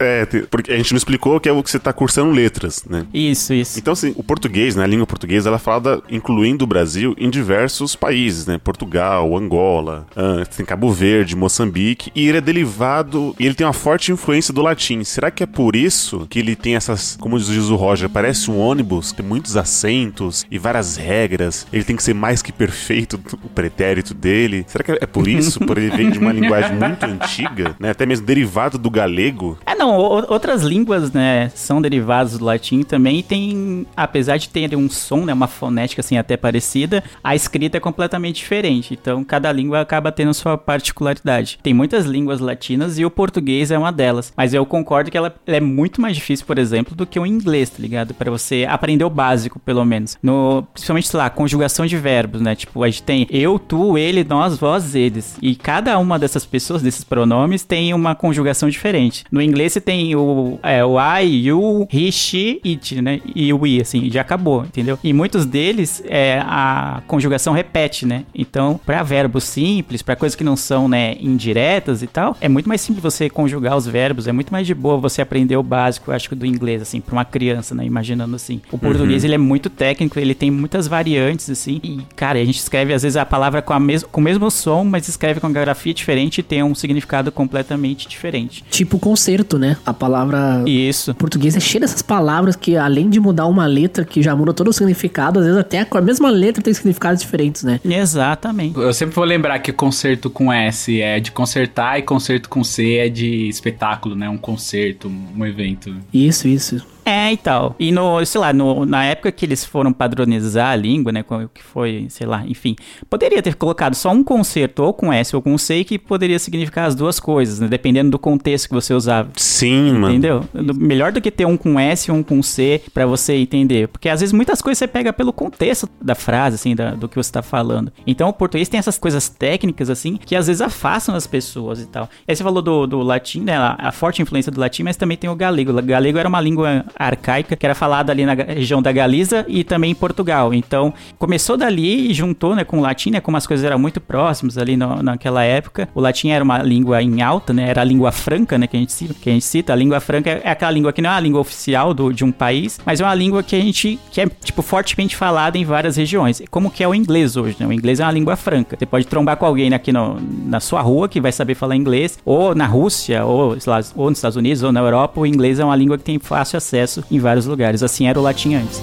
É, 0.00 0.26
porque 0.50 0.72
a 0.72 0.76
gente 0.76 0.92
não 0.92 0.98
explicou 0.98 1.38
que 1.38 1.48
é 1.48 1.52
o 1.52 1.62
que 1.62 1.70
você 1.70 1.78
tá 1.78 1.92
cursando 1.92 2.32
letras, 2.32 2.84
né? 2.90 3.06
Isso, 3.14 3.54
isso. 3.54 3.78
Então, 3.78 3.92
assim, 3.92 4.12
o 4.16 4.24
português, 4.24 4.74
né? 4.74 4.82
A 4.82 4.86
língua 4.88 5.06
portuguesa, 5.06 5.50
ela 5.50 5.60
fala, 5.60 5.80
da, 5.80 6.02
incluindo 6.10 6.64
o 6.64 6.66
Brasil, 6.66 7.14
em 7.16 7.30
diversos 7.30 7.94
países, 7.94 8.44
né? 8.44 8.58
Portugal, 8.58 9.36
Angola, 9.36 10.04
uh, 10.16 10.44
tem 10.56 10.66
Cabo 10.66 10.90
Verde, 10.90 11.36
Moçambique, 11.36 12.10
e 12.12 12.26
ele 12.26 12.38
é 12.38 12.40
derivado, 12.40 13.36
e 13.38 13.46
ele 13.46 13.54
tem 13.54 13.64
uma 13.64 13.72
forte 13.72 14.10
influência 14.10 14.52
do 14.52 14.62
latim. 14.62 15.04
Será 15.04 15.30
que 15.30 15.44
é 15.44 15.46
por 15.46 15.76
isso 15.76 16.26
que 16.28 16.40
ele 16.40 16.56
tem 16.56 16.71
tem 16.72 16.76
essas, 16.76 17.16
como 17.20 17.38
diz 17.38 17.68
o 17.68 17.76
Roger, 17.76 18.08
parece 18.08 18.50
um 18.50 18.58
ônibus, 18.58 19.12
tem 19.12 19.24
muitos 19.24 19.56
assentos 19.56 20.46
e 20.50 20.58
várias 20.58 20.96
regras. 20.96 21.66
Ele 21.70 21.84
tem 21.84 21.94
que 21.94 22.02
ser 22.02 22.14
mais 22.14 22.40
que 22.40 22.50
perfeito 22.50 23.20
o 23.44 23.48
pretérito 23.48 24.14
dele. 24.14 24.64
Será 24.66 24.82
que 24.82 24.92
é 24.92 25.06
por 25.06 25.28
isso? 25.28 25.60
por 25.60 25.76
ele 25.76 25.90
vir 25.90 26.10
de 26.10 26.18
uma 26.18 26.32
linguagem 26.32 26.74
muito 26.74 27.04
antiga, 27.04 27.76
né? 27.78 27.90
Até 27.90 28.06
mesmo 28.06 28.26
derivado 28.26 28.78
do 28.78 28.90
galego? 28.90 29.58
É, 29.66 29.74
não, 29.74 29.90
outras 29.96 30.62
línguas, 30.62 31.12
né, 31.12 31.50
são 31.54 31.80
derivadas 31.80 32.38
do 32.38 32.44
latim 32.44 32.82
também 32.82 33.18
e 33.18 33.22
tem, 33.22 33.86
apesar 33.96 34.38
de 34.38 34.48
ter 34.48 34.74
um 34.74 34.88
som, 34.88 35.24
né, 35.24 35.32
uma 35.32 35.46
fonética 35.46 36.00
assim 36.00 36.16
até 36.16 36.36
parecida, 36.36 37.04
a 37.22 37.34
escrita 37.34 37.76
é 37.76 37.80
completamente 37.80 38.36
diferente. 38.36 38.94
Então, 38.94 39.22
cada 39.22 39.52
língua 39.52 39.80
acaba 39.80 40.10
tendo 40.10 40.32
sua 40.32 40.56
particularidade. 40.56 41.58
Tem 41.62 41.74
muitas 41.74 42.06
línguas 42.06 42.40
latinas 42.40 42.98
e 42.98 43.04
o 43.04 43.10
português 43.10 43.70
é 43.70 43.78
uma 43.78 43.92
delas, 43.92 44.32
mas 44.36 44.54
eu 44.54 44.64
concordo 44.64 45.10
que 45.10 45.18
ela 45.18 45.34
é 45.46 45.60
muito 45.60 46.00
mais 46.00 46.16
difícil, 46.16 46.46
por 46.46 46.58
exemplo, 46.58 46.61
do 46.70 47.06
que 47.06 47.18
o 47.18 47.26
inglês, 47.26 47.70
tá 47.70 47.76
ligado? 47.80 48.14
Pra 48.14 48.30
você 48.30 48.66
aprender 48.68 49.04
o 49.04 49.10
básico, 49.10 49.58
pelo 49.58 49.84
menos. 49.84 50.16
No, 50.22 50.66
principalmente, 50.72 51.08
sei 51.08 51.18
lá, 51.18 51.30
conjugação 51.30 51.86
de 51.86 51.96
verbos, 51.96 52.40
né? 52.40 52.54
Tipo, 52.54 52.82
a 52.82 52.88
gente 52.88 53.02
tem 53.02 53.26
eu, 53.30 53.58
tu, 53.58 53.96
ele, 53.96 54.24
nós, 54.24 54.58
vós, 54.58 54.94
eles. 54.94 55.36
E 55.40 55.54
cada 55.54 55.98
uma 55.98 56.18
dessas 56.18 56.44
pessoas, 56.44 56.82
desses 56.82 57.04
pronomes, 57.04 57.64
tem 57.64 57.94
uma 57.94 58.14
conjugação 58.14 58.68
diferente. 58.68 59.24
No 59.30 59.40
inglês 59.40 59.72
você 59.72 59.80
tem 59.80 60.14
o, 60.14 60.58
é, 60.62 60.84
o 60.84 60.96
I, 60.98 61.46
you, 61.46 61.88
he, 61.92 62.12
she, 62.12 62.60
it, 62.64 63.00
né? 63.00 63.20
E 63.34 63.52
o 63.52 63.60
we, 63.60 63.80
assim, 63.80 64.10
já 64.10 64.20
acabou, 64.20 64.64
entendeu? 64.64 64.98
E 65.02 65.12
muitos 65.12 65.46
deles, 65.46 66.02
é, 66.06 66.42
a 66.44 67.02
conjugação 67.06 67.52
repete, 67.52 68.06
né? 68.06 68.24
Então, 68.34 68.80
pra 68.84 69.02
verbos 69.02 69.44
simples, 69.44 70.02
pra 70.02 70.16
coisas 70.16 70.36
que 70.36 70.44
não 70.44 70.56
são, 70.56 70.88
né, 70.88 71.16
indiretas 71.20 72.02
e 72.02 72.06
tal, 72.06 72.36
é 72.40 72.48
muito 72.48 72.68
mais 72.68 72.80
simples 72.80 73.02
você 73.02 73.28
conjugar 73.28 73.76
os 73.76 73.86
verbos, 73.86 74.26
é 74.26 74.32
muito 74.32 74.52
mais 74.52 74.66
de 74.66 74.74
boa 74.74 74.96
você 74.96 75.22
aprender 75.22 75.56
o 75.56 75.62
básico, 75.62 76.12
acho 76.12 76.28
que 76.28 76.34
do 76.34 76.46
inglês, 76.52 76.82
assim, 76.82 77.00
pra 77.00 77.14
uma 77.14 77.24
criança, 77.24 77.74
né? 77.74 77.84
Imaginando 77.84 78.36
assim. 78.36 78.60
O 78.70 78.78
português, 78.78 79.24
ele 79.24 79.34
é 79.34 79.38
muito 79.38 79.70
técnico, 79.70 80.18
ele 80.18 80.34
tem 80.34 80.50
muitas 80.50 80.86
variantes, 80.86 81.50
assim, 81.50 81.80
e, 81.82 82.00
cara, 82.14 82.38
a 82.38 82.44
gente 82.44 82.58
escreve, 82.58 82.92
às 82.92 83.02
vezes, 83.02 83.16
a 83.16 83.24
palavra 83.24 83.62
com, 83.62 83.72
a 83.72 83.80
mes 83.80 84.02
com 84.02 84.20
o 84.20 84.24
mesmo 84.24 84.50
som, 84.50 84.84
mas 84.84 85.08
escreve 85.08 85.40
com 85.40 85.52
grafia 85.52 85.94
diferente 85.94 86.38
e 86.38 86.42
tem 86.42 86.62
um 86.62 86.74
significado 86.74 87.30
completamente 87.32 88.08
diferente. 88.08 88.64
Tipo 88.70 88.98
concerto, 88.98 89.58
né? 89.58 89.76
A 89.84 89.92
palavra 89.92 90.62
Isso. 90.66 91.14
português 91.14 91.56
é 91.56 91.60
cheio 91.60 91.80
dessas 91.80 92.02
palavras 92.02 92.56
que, 92.56 92.76
além 92.76 93.08
de 93.08 93.20
mudar 93.20 93.46
uma 93.46 93.66
letra 93.66 94.04
que 94.04 94.22
já 94.22 94.34
muda 94.34 94.52
todo 94.52 94.68
o 94.68 94.72
significado, 94.72 95.38
às 95.40 95.44
vezes 95.44 95.60
até 95.60 95.84
com 95.84 95.98
a 95.98 96.00
mesma 96.00 96.30
letra 96.30 96.62
tem 96.62 96.72
significados 96.72 97.20
diferentes, 97.20 97.62
né? 97.62 97.80
Exatamente. 97.84 98.78
Eu 98.78 98.92
sempre 98.92 99.14
vou 99.14 99.24
lembrar 99.24 99.58
que 99.58 99.72
concerto 99.72 100.30
com 100.30 100.52
S 100.52 101.00
é 101.00 101.20
de 101.20 101.30
concertar 101.30 101.98
e 101.98 102.02
concerto 102.02 102.48
com 102.48 102.62
C 102.64 102.96
é 102.96 103.08
de 103.08 103.48
espetáculo, 103.48 104.14
né? 104.14 104.28
Um 104.28 104.38
concerto, 104.38 105.08
um 105.08 105.44
evento. 105.44 105.94
Isso, 106.12 106.41
isso. 106.48 106.82
É, 107.04 107.32
e 107.32 107.36
tal. 107.36 107.74
E 107.78 107.90
no, 107.90 108.24
sei 108.24 108.40
lá, 108.40 108.52
no- 108.52 108.86
na 108.86 109.04
época 109.04 109.32
que 109.32 109.44
eles 109.44 109.64
foram 109.64 109.92
padronizar 109.92 110.70
a 110.70 110.76
língua, 110.76 111.10
né, 111.12 111.24
que 111.52 111.62
foi, 111.62 112.06
sei 112.08 112.26
lá, 112.26 112.44
enfim, 112.46 112.76
poderia 113.10 113.42
ter 113.42 113.54
colocado 113.56 113.94
só 113.94 114.10
um 114.10 114.22
concerto 114.22 114.82
ou 114.84 114.92
com 114.94 115.12
S 115.12 115.34
ou 115.34 115.42
com 115.42 115.56
C 115.58 115.82
que 115.84 115.98
poderia 115.98 116.38
significar 116.38 116.86
as 116.86 116.94
duas 116.94 117.18
coisas, 117.18 117.58
né, 117.60 117.68
dependendo 117.68 118.10
do 118.10 118.18
contexto 118.18 118.68
que 118.68 118.74
você 118.74 118.94
usava. 118.94 119.30
Sim, 119.36 119.92
mano. 119.92 120.10
Entendeu? 120.10 120.44
Melhor 120.76 121.10
do 121.12 121.20
que 121.20 121.30
ter 121.30 121.44
um 121.46 121.56
com 121.56 121.78
S 121.78 122.10
e 122.10 122.12
um 122.12 122.22
com 122.22 122.42
C 122.42 122.80
pra 122.94 123.04
você 123.06 123.34
entender. 123.34 123.88
Porque 123.88 124.08
às 124.08 124.20
vezes 124.20 124.32
muitas 124.32 124.62
coisas 124.62 124.78
você 124.78 124.86
pega 124.86 125.12
pelo 125.12 125.32
contexto 125.32 125.88
da 126.00 126.14
frase, 126.14 126.54
assim, 126.56 126.74
da- 126.74 126.92
do 126.92 127.08
que 127.08 127.16
você 127.16 127.32
tá 127.32 127.42
falando. 127.42 127.92
Então 128.06 128.28
o 128.28 128.32
português 128.32 128.68
tem 128.68 128.78
essas 128.78 128.96
coisas 128.98 129.28
técnicas, 129.28 129.90
assim, 129.90 130.16
que 130.16 130.36
às 130.36 130.46
vezes 130.46 130.60
afastam 130.62 131.14
as 131.14 131.26
pessoas 131.26 131.80
e 131.80 131.86
tal. 131.86 132.08
Aí 132.28 132.34
você 132.36 132.42
falou 132.44 132.62
do, 132.62 132.86
do 132.86 132.98
latim, 133.00 133.40
né? 133.40 133.56
A, 133.56 133.76
a 133.88 133.92
forte 133.92 134.22
influência 134.22 134.52
do 134.52 134.60
latim, 134.60 134.82
mas 134.84 134.96
também 134.96 135.16
tem 135.16 135.28
o 135.28 135.34
galego. 135.34 135.72
O 135.76 135.82
galego 135.82 136.18
era 136.18 136.28
uma 136.28 136.40
língua 136.40 136.84
arcaica 136.96 137.56
que 137.56 137.66
era 137.66 137.74
falada 137.74 138.12
ali 138.12 138.24
na 138.24 138.34
região 138.34 138.80
da 138.82 138.92
Galiza 138.92 139.44
e 139.48 139.64
também 139.64 139.90
em 139.92 139.94
Portugal. 139.94 140.52
Então 140.54 140.92
começou 141.18 141.56
dali 141.56 142.10
e 142.10 142.14
juntou, 142.14 142.54
né, 142.54 142.64
com 142.64 142.78
o 142.78 142.80
latim, 142.82 143.10
né? 143.10 143.20
Como 143.20 143.36
as 143.36 143.46
coisas 143.46 143.64
eram 143.64 143.78
muito 143.78 144.00
próximas 144.00 144.58
ali 144.58 144.76
no- 144.76 145.02
naquela 145.02 145.42
época. 145.44 145.88
O 145.94 146.00
latim 146.00 146.28
era 146.30 146.42
uma 146.42 146.58
língua 146.62 147.02
em 147.02 147.22
alta, 147.22 147.52
né? 147.52 147.68
Era 147.68 147.80
a 147.80 147.84
língua 147.84 148.12
franca, 148.12 148.58
né? 148.58 148.66
Que 148.66 148.76
a 148.76 148.80
gente. 148.80 148.92
Que 149.14 149.30
a, 149.30 149.32
gente 149.32 149.44
cita. 149.44 149.72
a 149.72 149.76
língua 149.76 150.00
franca 150.00 150.40
é 150.44 150.50
aquela 150.50 150.70
língua 150.70 150.92
que 150.92 151.00
não 151.02 151.10
é 151.10 151.14
a 151.14 151.20
língua 151.20 151.40
oficial 151.40 151.92
do, 151.94 152.12
de 152.12 152.24
um 152.24 152.32
país, 152.32 152.78
mas 152.84 153.00
é 153.00 153.04
uma 153.04 153.14
língua 153.14 153.42
que 153.42 153.56
a 153.56 153.60
gente 153.60 153.98
que 154.10 154.20
é 154.20 154.26
tipo 154.42 154.62
fortemente 154.62 155.16
falada 155.16 155.56
em 155.58 155.64
várias 155.64 155.96
regiões. 155.96 156.42
Como 156.50 156.70
que 156.70 156.82
é 156.82 156.88
o 156.88 156.94
inglês 156.94 157.36
hoje, 157.36 157.56
né? 157.58 157.66
O 157.66 157.72
inglês 157.72 158.00
é 158.00 158.04
uma 158.04 158.12
língua 158.12 158.36
franca. 158.36 158.76
Você 158.78 158.86
pode 158.86 159.06
trombar 159.06 159.36
com 159.36 159.46
alguém 159.46 159.72
aqui 159.72 159.92
no, 159.92 160.18
na 160.46 160.60
sua 160.60 160.80
rua 160.80 161.08
que 161.08 161.20
vai 161.20 161.32
saber 161.32 161.54
falar 161.54 161.76
inglês, 161.76 162.18
ou 162.24 162.54
na 162.54 162.66
Rússia, 162.66 163.24
ou, 163.24 163.56
lá, 163.66 163.80
ou 163.96 164.08
nos 164.10 164.18
Estados 164.18 164.36
Unidos, 164.36 164.62
ou 164.62 164.72
na 164.72 164.80
Europa, 164.80 165.20
o 165.20 165.26
inglês 165.26 165.58
é 165.58 165.64
uma 165.64 165.76
língua 165.76 165.96
que 165.98 166.04
tem 166.04 166.18
fácil 166.18 166.56
acesso 166.56 166.81
em 167.10 167.18
vários 167.18 167.46
lugares. 167.46 167.82
Assim 167.82 168.06
era 168.06 168.18
o 168.18 168.22
latim 168.22 168.54
antes. 168.54 168.80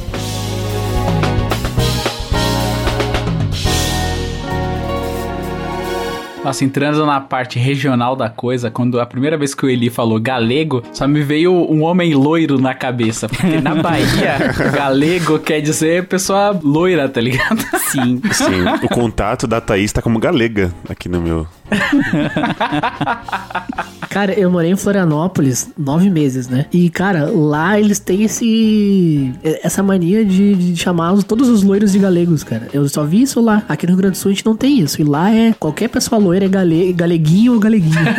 Nossa, 6.44 6.63
entrando 6.63 7.06
na 7.06 7.20
parte 7.20 7.60
regional 7.60 8.15
da 8.15 8.29
coisa, 8.29 8.72
quando 8.72 9.00
a 9.00 9.06
primeira 9.06 9.38
vez 9.38 9.53
que 9.53 9.65
o 9.65 9.70
Eli 9.70 9.89
falou 9.89 10.20
galego, 10.20 10.82
só 10.91 11.08
me 11.08 11.22
veio 11.22 11.53
um 11.53 11.84
homem 11.84 12.15
loiro 12.15 12.60
na 12.60 12.74
cabeça. 12.74 13.27
Porque 13.27 13.60
na 13.60 13.75
Bahia, 13.84 14.38
galego 14.74 15.38
quer 15.38 15.62
dizer 15.62 16.08
pessoa 16.08 16.58
loira, 16.63 17.10
tá 17.10 17.20
ligado? 17.20 17.62
Sim. 17.91 18.22
Sim, 18.32 18.65
o 18.82 18.88
contato 18.88 19.46
da 19.46 19.60
Thaís 19.60 19.91
tá 19.91 20.01
como 20.01 20.18
galega 20.18 20.74
aqui 20.89 21.10
no 21.10 21.22
meu. 21.22 21.46
Cara, 24.09 24.33
eu 24.33 24.49
morei 24.49 24.71
em 24.71 24.75
Florianópolis 24.75 25.69
nove 25.77 26.09
meses, 26.09 26.47
né? 26.47 26.65
E, 26.73 26.89
cara, 26.89 27.29
lá 27.31 27.79
eles 27.79 27.99
têm 27.99 28.23
esse. 28.23 29.31
essa 29.63 29.83
mania 29.83 30.25
de, 30.25 30.55
de 30.55 30.75
chamar 30.75 31.13
os- 31.13 31.23
todos 31.23 31.47
os 31.47 31.61
loiros 31.61 31.91
de 31.91 31.99
galegos, 31.99 32.43
cara. 32.43 32.67
Eu 32.73 32.89
só 32.89 33.03
vi 33.03 33.21
isso 33.21 33.39
lá. 33.39 33.62
Aqui 33.69 33.86
no 33.86 33.91
Rio 33.91 33.97
Grande 33.99 34.13
do 34.13 34.17
Sul 34.17 34.32
a 34.32 34.34
gente 34.34 34.45
não 34.45 34.55
tem 34.55 34.79
isso. 34.79 34.99
E 34.99 35.03
lá 35.03 35.32
é. 35.32 35.53
Qualquer 35.60 35.89
pessoa 35.89 36.19
loira 36.19 36.45
é 36.45 36.49
gale, 36.49 36.91
galeguinho 36.91 37.53
ou 37.53 37.60
galeguinho. 37.60 37.99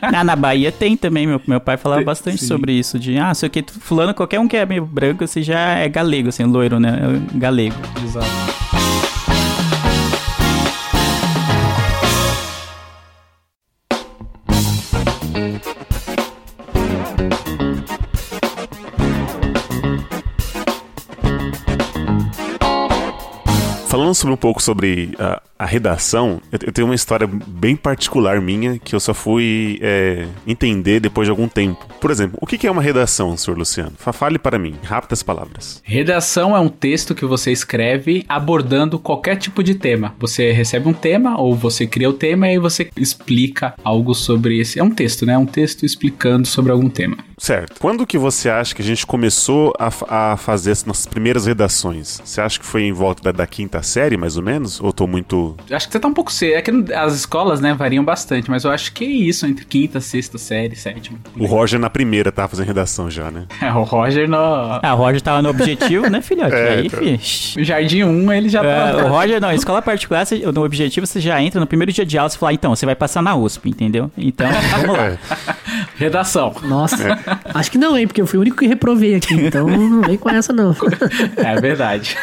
Ah, 0.00 0.24
na 0.24 0.34
Bahia 0.34 0.72
tem 0.72 0.96
também, 0.96 1.26
meu, 1.26 1.40
meu 1.46 1.60
pai 1.60 1.76
falava 1.76 2.02
bastante 2.02 2.38
sim. 2.40 2.46
sobre 2.46 2.72
isso, 2.72 2.98
de, 2.98 3.18
ah, 3.18 3.34
sei 3.34 3.48
o 3.48 3.50
que, 3.50 3.62
fulano, 3.68 4.14
qualquer 4.14 4.40
um 4.40 4.48
que 4.48 4.56
é 4.56 4.64
meio 4.64 4.86
branco, 4.86 5.22
assim, 5.22 5.42
já 5.42 5.58
é 5.76 5.88
galego, 5.88 6.30
assim, 6.30 6.44
loiro, 6.44 6.80
né, 6.80 6.98
é 7.34 7.38
galego. 7.38 7.76
Exato. 8.02 8.67
Falando 23.98 24.14
sobre 24.14 24.32
um 24.32 24.36
pouco 24.36 24.62
sobre 24.62 25.10
a, 25.18 25.42
a 25.58 25.66
redação, 25.66 26.40
eu, 26.52 26.58
eu 26.68 26.72
tenho 26.72 26.86
uma 26.86 26.94
história 26.94 27.26
bem 27.26 27.74
particular 27.74 28.40
minha 28.40 28.78
que 28.78 28.94
eu 28.94 29.00
só 29.00 29.12
fui 29.12 29.80
é, 29.82 30.24
entender 30.46 31.00
depois 31.00 31.26
de 31.26 31.30
algum 31.30 31.48
tempo. 31.48 31.84
Por 32.00 32.08
exemplo, 32.12 32.38
o 32.40 32.46
que 32.46 32.64
é 32.64 32.70
uma 32.70 32.80
redação, 32.80 33.36
senhor 33.36 33.58
Luciano? 33.58 33.90
Fa- 33.98 34.12
Fale 34.12 34.38
para 34.38 34.56
mim, 34.56 34.76
rápidas 34.84 35.20
palavras. 35.24 35.82
Redação 35.84 36.56
é 36.56 36.60
um 36.60 36.68
texto 36.68 37.12
que 37.12 37.24
você 37.26 37.50
escreve 37.50 38.24
abordando 38.28 39.00
qualquer 39.00 39.34
tipo 39.34 39.64
de 39.64 39.74
tema. 39.74 40.14
Você 40.20 40.52
recebe 40.52 40.88
um 40.88 40.92
tema 40.94 41.36
ou 41.36 41.56
você 41.56 41.84
cria 41.84 42.08
o 42.08 42.12
tema 42.12 42.48
e 42.48 42.56
você 42.56 42.88
explica 42.96 43.74
algo 43.82 44.14
sobre 44.14 44.60
esse. 44.60 44.78
É 44.78 44.84
um 44.84 44.90
texto, 44.92 45.26
né? 45.26 45.32
É 45.32 45.38
um 45.38 45.44
texto 45.46 45.84
explicando 45.84 46.46
sobre 46.46 46.70
algum 46.70 46.88
tema. 46.88 47.16
Certo. 47.38 47.78
Quando 47.80 48.06
que 48.06 48.18
você 48.18 48.50
acha 48.50 48.74
que 48.74 48.82
a 48.82 48.84
gente 48.84 49.06
começou 49.06 49.72
a, 49.78 50.32
a 50.32 50.36
fazer 50.36 50.72
as 50.72 50.84
nossas 50.84 51.06
primeiras 51.06 51.46
redações? 51.46 52.20
Você 52.24 52.40
acha 52.40 52.58
que 52.58 52.66
foi 52.66 52.82
em 52.82 52.92
volta 52.92 53.22
da, 53.22 53.32
da 53.32 53.46
quinta 53.46 53.82
série, 53.82 54.16
mais 54.16 54.36
ou 54.36 54.42
menos? 54.42 54.80
Ou 54.80 54.92
tô 54.92 55.06
muito. 55.06 55.56
Acho 55.70 55.86
que 55.86 55.92
você 55.92 56.00
tá 56.00 56.08
um 56.08 56.14
pouco 56.14 56.32
cedo. 56.32 56.54
É 56.56 56.62
que 56.62 56.70
as 56.92 57.14
escolas, 57.14 57.60
né, 57.60 57.72
variam 57.74 58.04
bastante, 58.04 58.50
mas 58.50 58.64
eu 58.64 58.70
acho 58.70 58.92
que 58.92 59.04
é 59.04 59.08
isso, 59.08 59.46
entre 59.46 59.64
quinta, 59.64 60.00
sexta 60.00 60.36
série, 60.38 60.74
sétima. 60.76 61.18
O 61.38 61.46
Roger 61.46 61.78
na 61.78 61.88
primeira 61.88 62.32
tava 62.32 62.48
fazendo 62.48 62.66
redação 62.66 63.10
já, 63.10 63.30
né? 63.30 63.46
É, 63.62 63.72
o 63.72 63.82
Roger 63.82 64.28
no. 64.28 64.36
Ah, 64.36 64.94
o 64.94 64.96
Roger 64.96 65.20
tava 65.20 65.42
no 65.42 65.50
objetivo, 65.50 66.08
né, 66.08 66.20
filhote? 66.22 66.54
É, 66.58 66.68
Aí, 66.78 66.86
então. 66.86 67.64
Jardim 67.64 68.02
1 68.04 68.32
ele 68.32 68.48
já 68.48 68.64
É, 68.64 68.92
tava. 68.92 69.04
o 69.06 69.08
Roger, 69.08 69.40
não, 69.40 69.52
escola 69.52 69.80
particular, 69.82 70.24
você- 70.26 70.38
no 70.50 70.64
objetivo 70.64 71.06
você 71.06 71.20
já 71.20 71.40
entra 71.42 71.60
no 71.60 71.66
primeiro 71.66 71.92
dia 71.92 72.04
de 72.04 72.16
aula, 72.18 72.28
você 72.30 72.38
fala, 72.38 72.52
então, 72.52 72.74
você 72.74 72.84
vai 72.86 72.94
passar 72.96 73.22
na 73.22 73.34
USP, 73.36 73.68
entendeu? 73.70 74.10
Então, 74.16 74.48
vamos 74.72 74.96
lá. 74.96 75.04
É. 75.06 75.18
Redação. 75.96 76.54
Nossa. 76.62 77.18
Acho 77.54 77.70
que 77.70 77.78
não, 77.78 77.96
hein? 77.96 78.06
Porque 78.06 78.20
eu 78.20 78.26
fui 78.26 78.38
o 78.38 78.42
único 78.42 78.58
que 78.58 78.66
reprovei 78.66 79.14
aqui. 79.14 79.34
Então 79.34 79.66
não 79.68 80.02
vem 80.02 80.16
com 80.16 80.28
essa, 80.30 80.52
não. 80.52 80.74
É 81.36 81.60
verdade. 81.60 82.16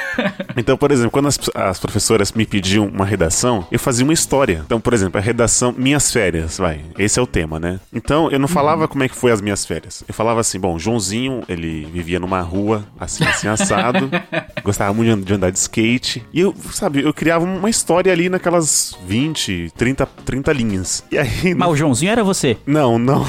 Então, 0.58 0.78
por 0.78 0.91
exemplo, 0.91 1.12
quando 1.12 1.28
as, 1.28 1.39
as 1.54 1.80
professoras 1.80 2.32
me 2.32 2.46
pediam 2.46 2.88
uma 2.88 3.06
redação, 3.06 3.68
eu 3.72 3.80
fazia 3.80 4.04
uma 4.04 4.13
história. 4.13 4.62
Então, 4.65 4.80
por 4.80 4.94
exemplo, 4.94 5.20
a 5.20 5.22
redação 5.22 5.74
Minhas 5.78 6.12
Férias, 6.12 6.58
vai. 6.58 6.82
Esse 6.98 7.20
é 7.20 7.22
o 7.22 7.28
tema, 7.28 7.60
né? 7.60 7.80
Então, 7.94 8.30
eu 8.32 8.39
não 8.39 8.48
falava 8.48 8.88
como 8.88 9.04
é 9.04 9.10
que 9.10 9.15
foi 9.15 9.32
as 9.32 9.41
minhas 9.41 9.65
férias. 9.65 10.04
Eu 10.08 10.13
falava 10.13 10.39
assim, 10.39 10.60
bom, 10.60 10.78
Joãozinho, 10.80 11.44
ele 11.48 11.88
vivia 11.91 12.20
numa 12.20 12.41
rua, 12.41 12.86
assim, 13.00 13.24
assim, 13.26 13.48
assado. 13.48 14.10
gostava 14.63 14.94
muito 14.94 15.26
de 15.26 15.34
andar 15.34 15.52
de 15.52 15.60
skate. 15.60 16.24
E 16.34 16.39
eu, 16.39 16.54
sabe, 16.72 17.04
eu 17.04 17.13
criava 17.13 17.46
uma 17.46 17.70
história 17.70 18.12
ali 18.12 18.30
naquelas 18.30 18.96
20, 19.06 19.74
30, 19.76 20.06
30 20.26 20.54
linhas. 20.54 21.04
E 21.12 21.18
aí... 21.18 21.54
Mas 21.54 21.70
o 21.70 21.76
Joãozinho 21.76 22.12
era 22.12 22.24
você. 22.24 22.58
Não, 22.65 22.98
não. 22.98 23.26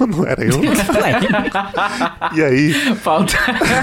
Não, 0.00 0.06
não 0.06 0.26
era 0.26 0.42
eu. 0.44 0.60
E 2.34 2.42
aí... 2.42 2.72
Falta. 2.96 3.34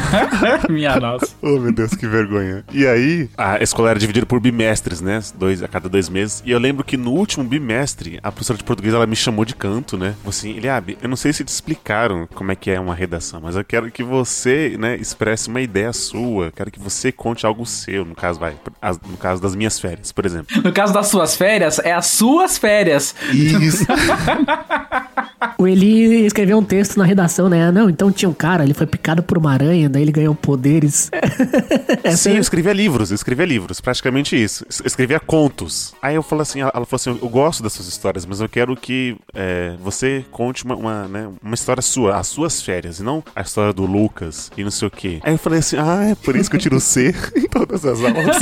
Minha 0.69 0.99
nossa. 0.99 1.27
Oh, 1.41 1.59
meu 1.59 1.71
Deus, 1.71 1.93
que 1.93 2.07
vergonha. 2.07 2.63
E 2.71 2.85
aí, 2.87 3.29
a 3.37 3.61
escola 3.61 3.89
era 3.91 3.99
dividida 3.99 4.25
por 4.25 4.39
bimestres, 4.39 5.01
né? 5.01 5.19
Dois, 5.35 5.61
a 5.63 5.67
cada 5.67 5.87
dois 5.89 6.09
meses. 6.09 6.41
E 6.45 6.51
eu 6.51 6.59
lembro 6.59 6.83
que 6.83 6.97
no 6.97 7.11
último 7.11 7.43
bimestre, 7.45 8.19
a 8.23 8.31
professora 8.31 8.57
de 8.57 8.63
português, 8.63 8.93
ela 8.93 9.05
me 9.07 9.15
chamou 9.15 9.45
de 9.45 9.55
canto, 9.55 9.97
né? 9.97 10.15
Assim, 10.27 10.55
Eliabe, 10.57 10.97
eu 11.01 11.09
não 11.09 11.15
sei 11.15 11.31
se 11.33 11.43
te 11.43 11.49
explicaram 11.49 12.27
como 12.33 12.51
é 12.51 12.55
que 12.55 12.69
é 12.71 12.79
uma 12.79 12.95
redação, 12.95 13.39
mas 13.41 13.55
eu 13.55 13.63
quero 13.63 13.89
que 13.91 14.03
você, 14.03 14.75
né, 14.79 14.95
expresse 14.97 15.47
uma 15.49 15.61
ideia 15.61 15.91
sua. 15.93 16.51
Quero 16.55 16.71
que 16.71 16.79
você 16.79 17.11
conte 17.11 17.45
algo 17.45 17.65
seu, 17.65 18.03
no 18.05 18.15
caso, 18.15 18.39
vai. 18.39 18.55
as- 18.81 18.99
No 18.99 19.17
caso 19.17 19.41
das 19.41 19.55
minhas 19.55 19.79
férias, 19.79 20.11
por 20.11 20.25
exemplo. 20.25 20.61
No 20.63 20.71
caso 20.73 20.93
das 20.93 21.07
suas 21.07 21.35
férias, 21.35 21.79
é 21.79 21.91
as 21.93 22.07
suas 22.07 22.57
férias. 22.57 23.13
Isso. 23.33 23.85
O 25.57 25.67
Eli 25.67 25.90
escreveu 26.25 26.57
um 26.57 26.63
texto 26.63 26.97
na 26.97 27.05
redação, 27.05 27.49
né? 27.49 27.71
Não, 27.71 27.89
então 27.89 28.11
tinha 28.11 28.29
um 28.29 28.33
cara, 28.33 28.63
ele 28.63 28.73
foi 28.73 28.85
picado 28.87 29.21
por 29.23 29.37
uma 29.37 29.51
aranha, 29.51 29.89
daí 29.89 30.01
ele 30.01 30.11
ganhou 30.11 30.33
poderes. 30.35 31.09
Essa 32.03 32.17
Sim, 32.29 32.31
é- 32.31 32.37
eu 32.37 32.41
escrevia 32.41 32.73
livros, 32.73 33.11
eu 33.11 33.15
escrevia 33.15 33.45
livros, 33.45 33.79
praticamente 33.81 34.41
isso. 34.41 34.65
Eu 34.81 34.87
escrevia 34.87 35.19
contos. 35.19 35.93
Aí 36.01 36.15
eu 36.15 36.23
falei 36.23 36.43
assim, 36.43 36.61
ela 36.61 36.71
falou 36.71 36.87
assim, 36.93 37.17
eu 37.21 37.29
gosto 37.29 37.63
dessas 37.63 37.87
histórias, 37.87 38.25
mas 38.25 38.39
eu 38.41 38.49
quero 38.49 38.75
que 38.75 39.15
é, 39.33 39.75
você 39.81 40.23
conte 40.31 40.63
uma, 40.65 40.75
uma, 40.75 41.07
né, 41.07 41.27
uma 41.43 41.55
história 41.55 41.81
sua, 41.81 42.17
as 42.17 42.27
suas 42.27 42.61
férias, 42.61 42.99
e 42.99 43.03
não 43.03 43.23
a 43.35 43.41
história 43.41 43.73
do 43.73 43.85
Lucas 43.85 44.51
e 44.57 44.63
não 44.63 44.71
sei 44.71 44.87
o 44.87 44.91
quê. 44.91 45.19
Aí 45.23 45.33
eu 45.33 45.37
falei 45.37 45.59
assim, 45.59 45.77
ah, 45.77 46.09
é 46.11 46.15
por 46.15 46.35
isso 46.35 46.49
que 46.49 46.55
eu 46.55 46.59
tiro 46.59 46.79
C 46.79 47.13
em 47.35 47.47
todas 47.47 47.85
as 47.85 47.99
aulas. 47.99 48.37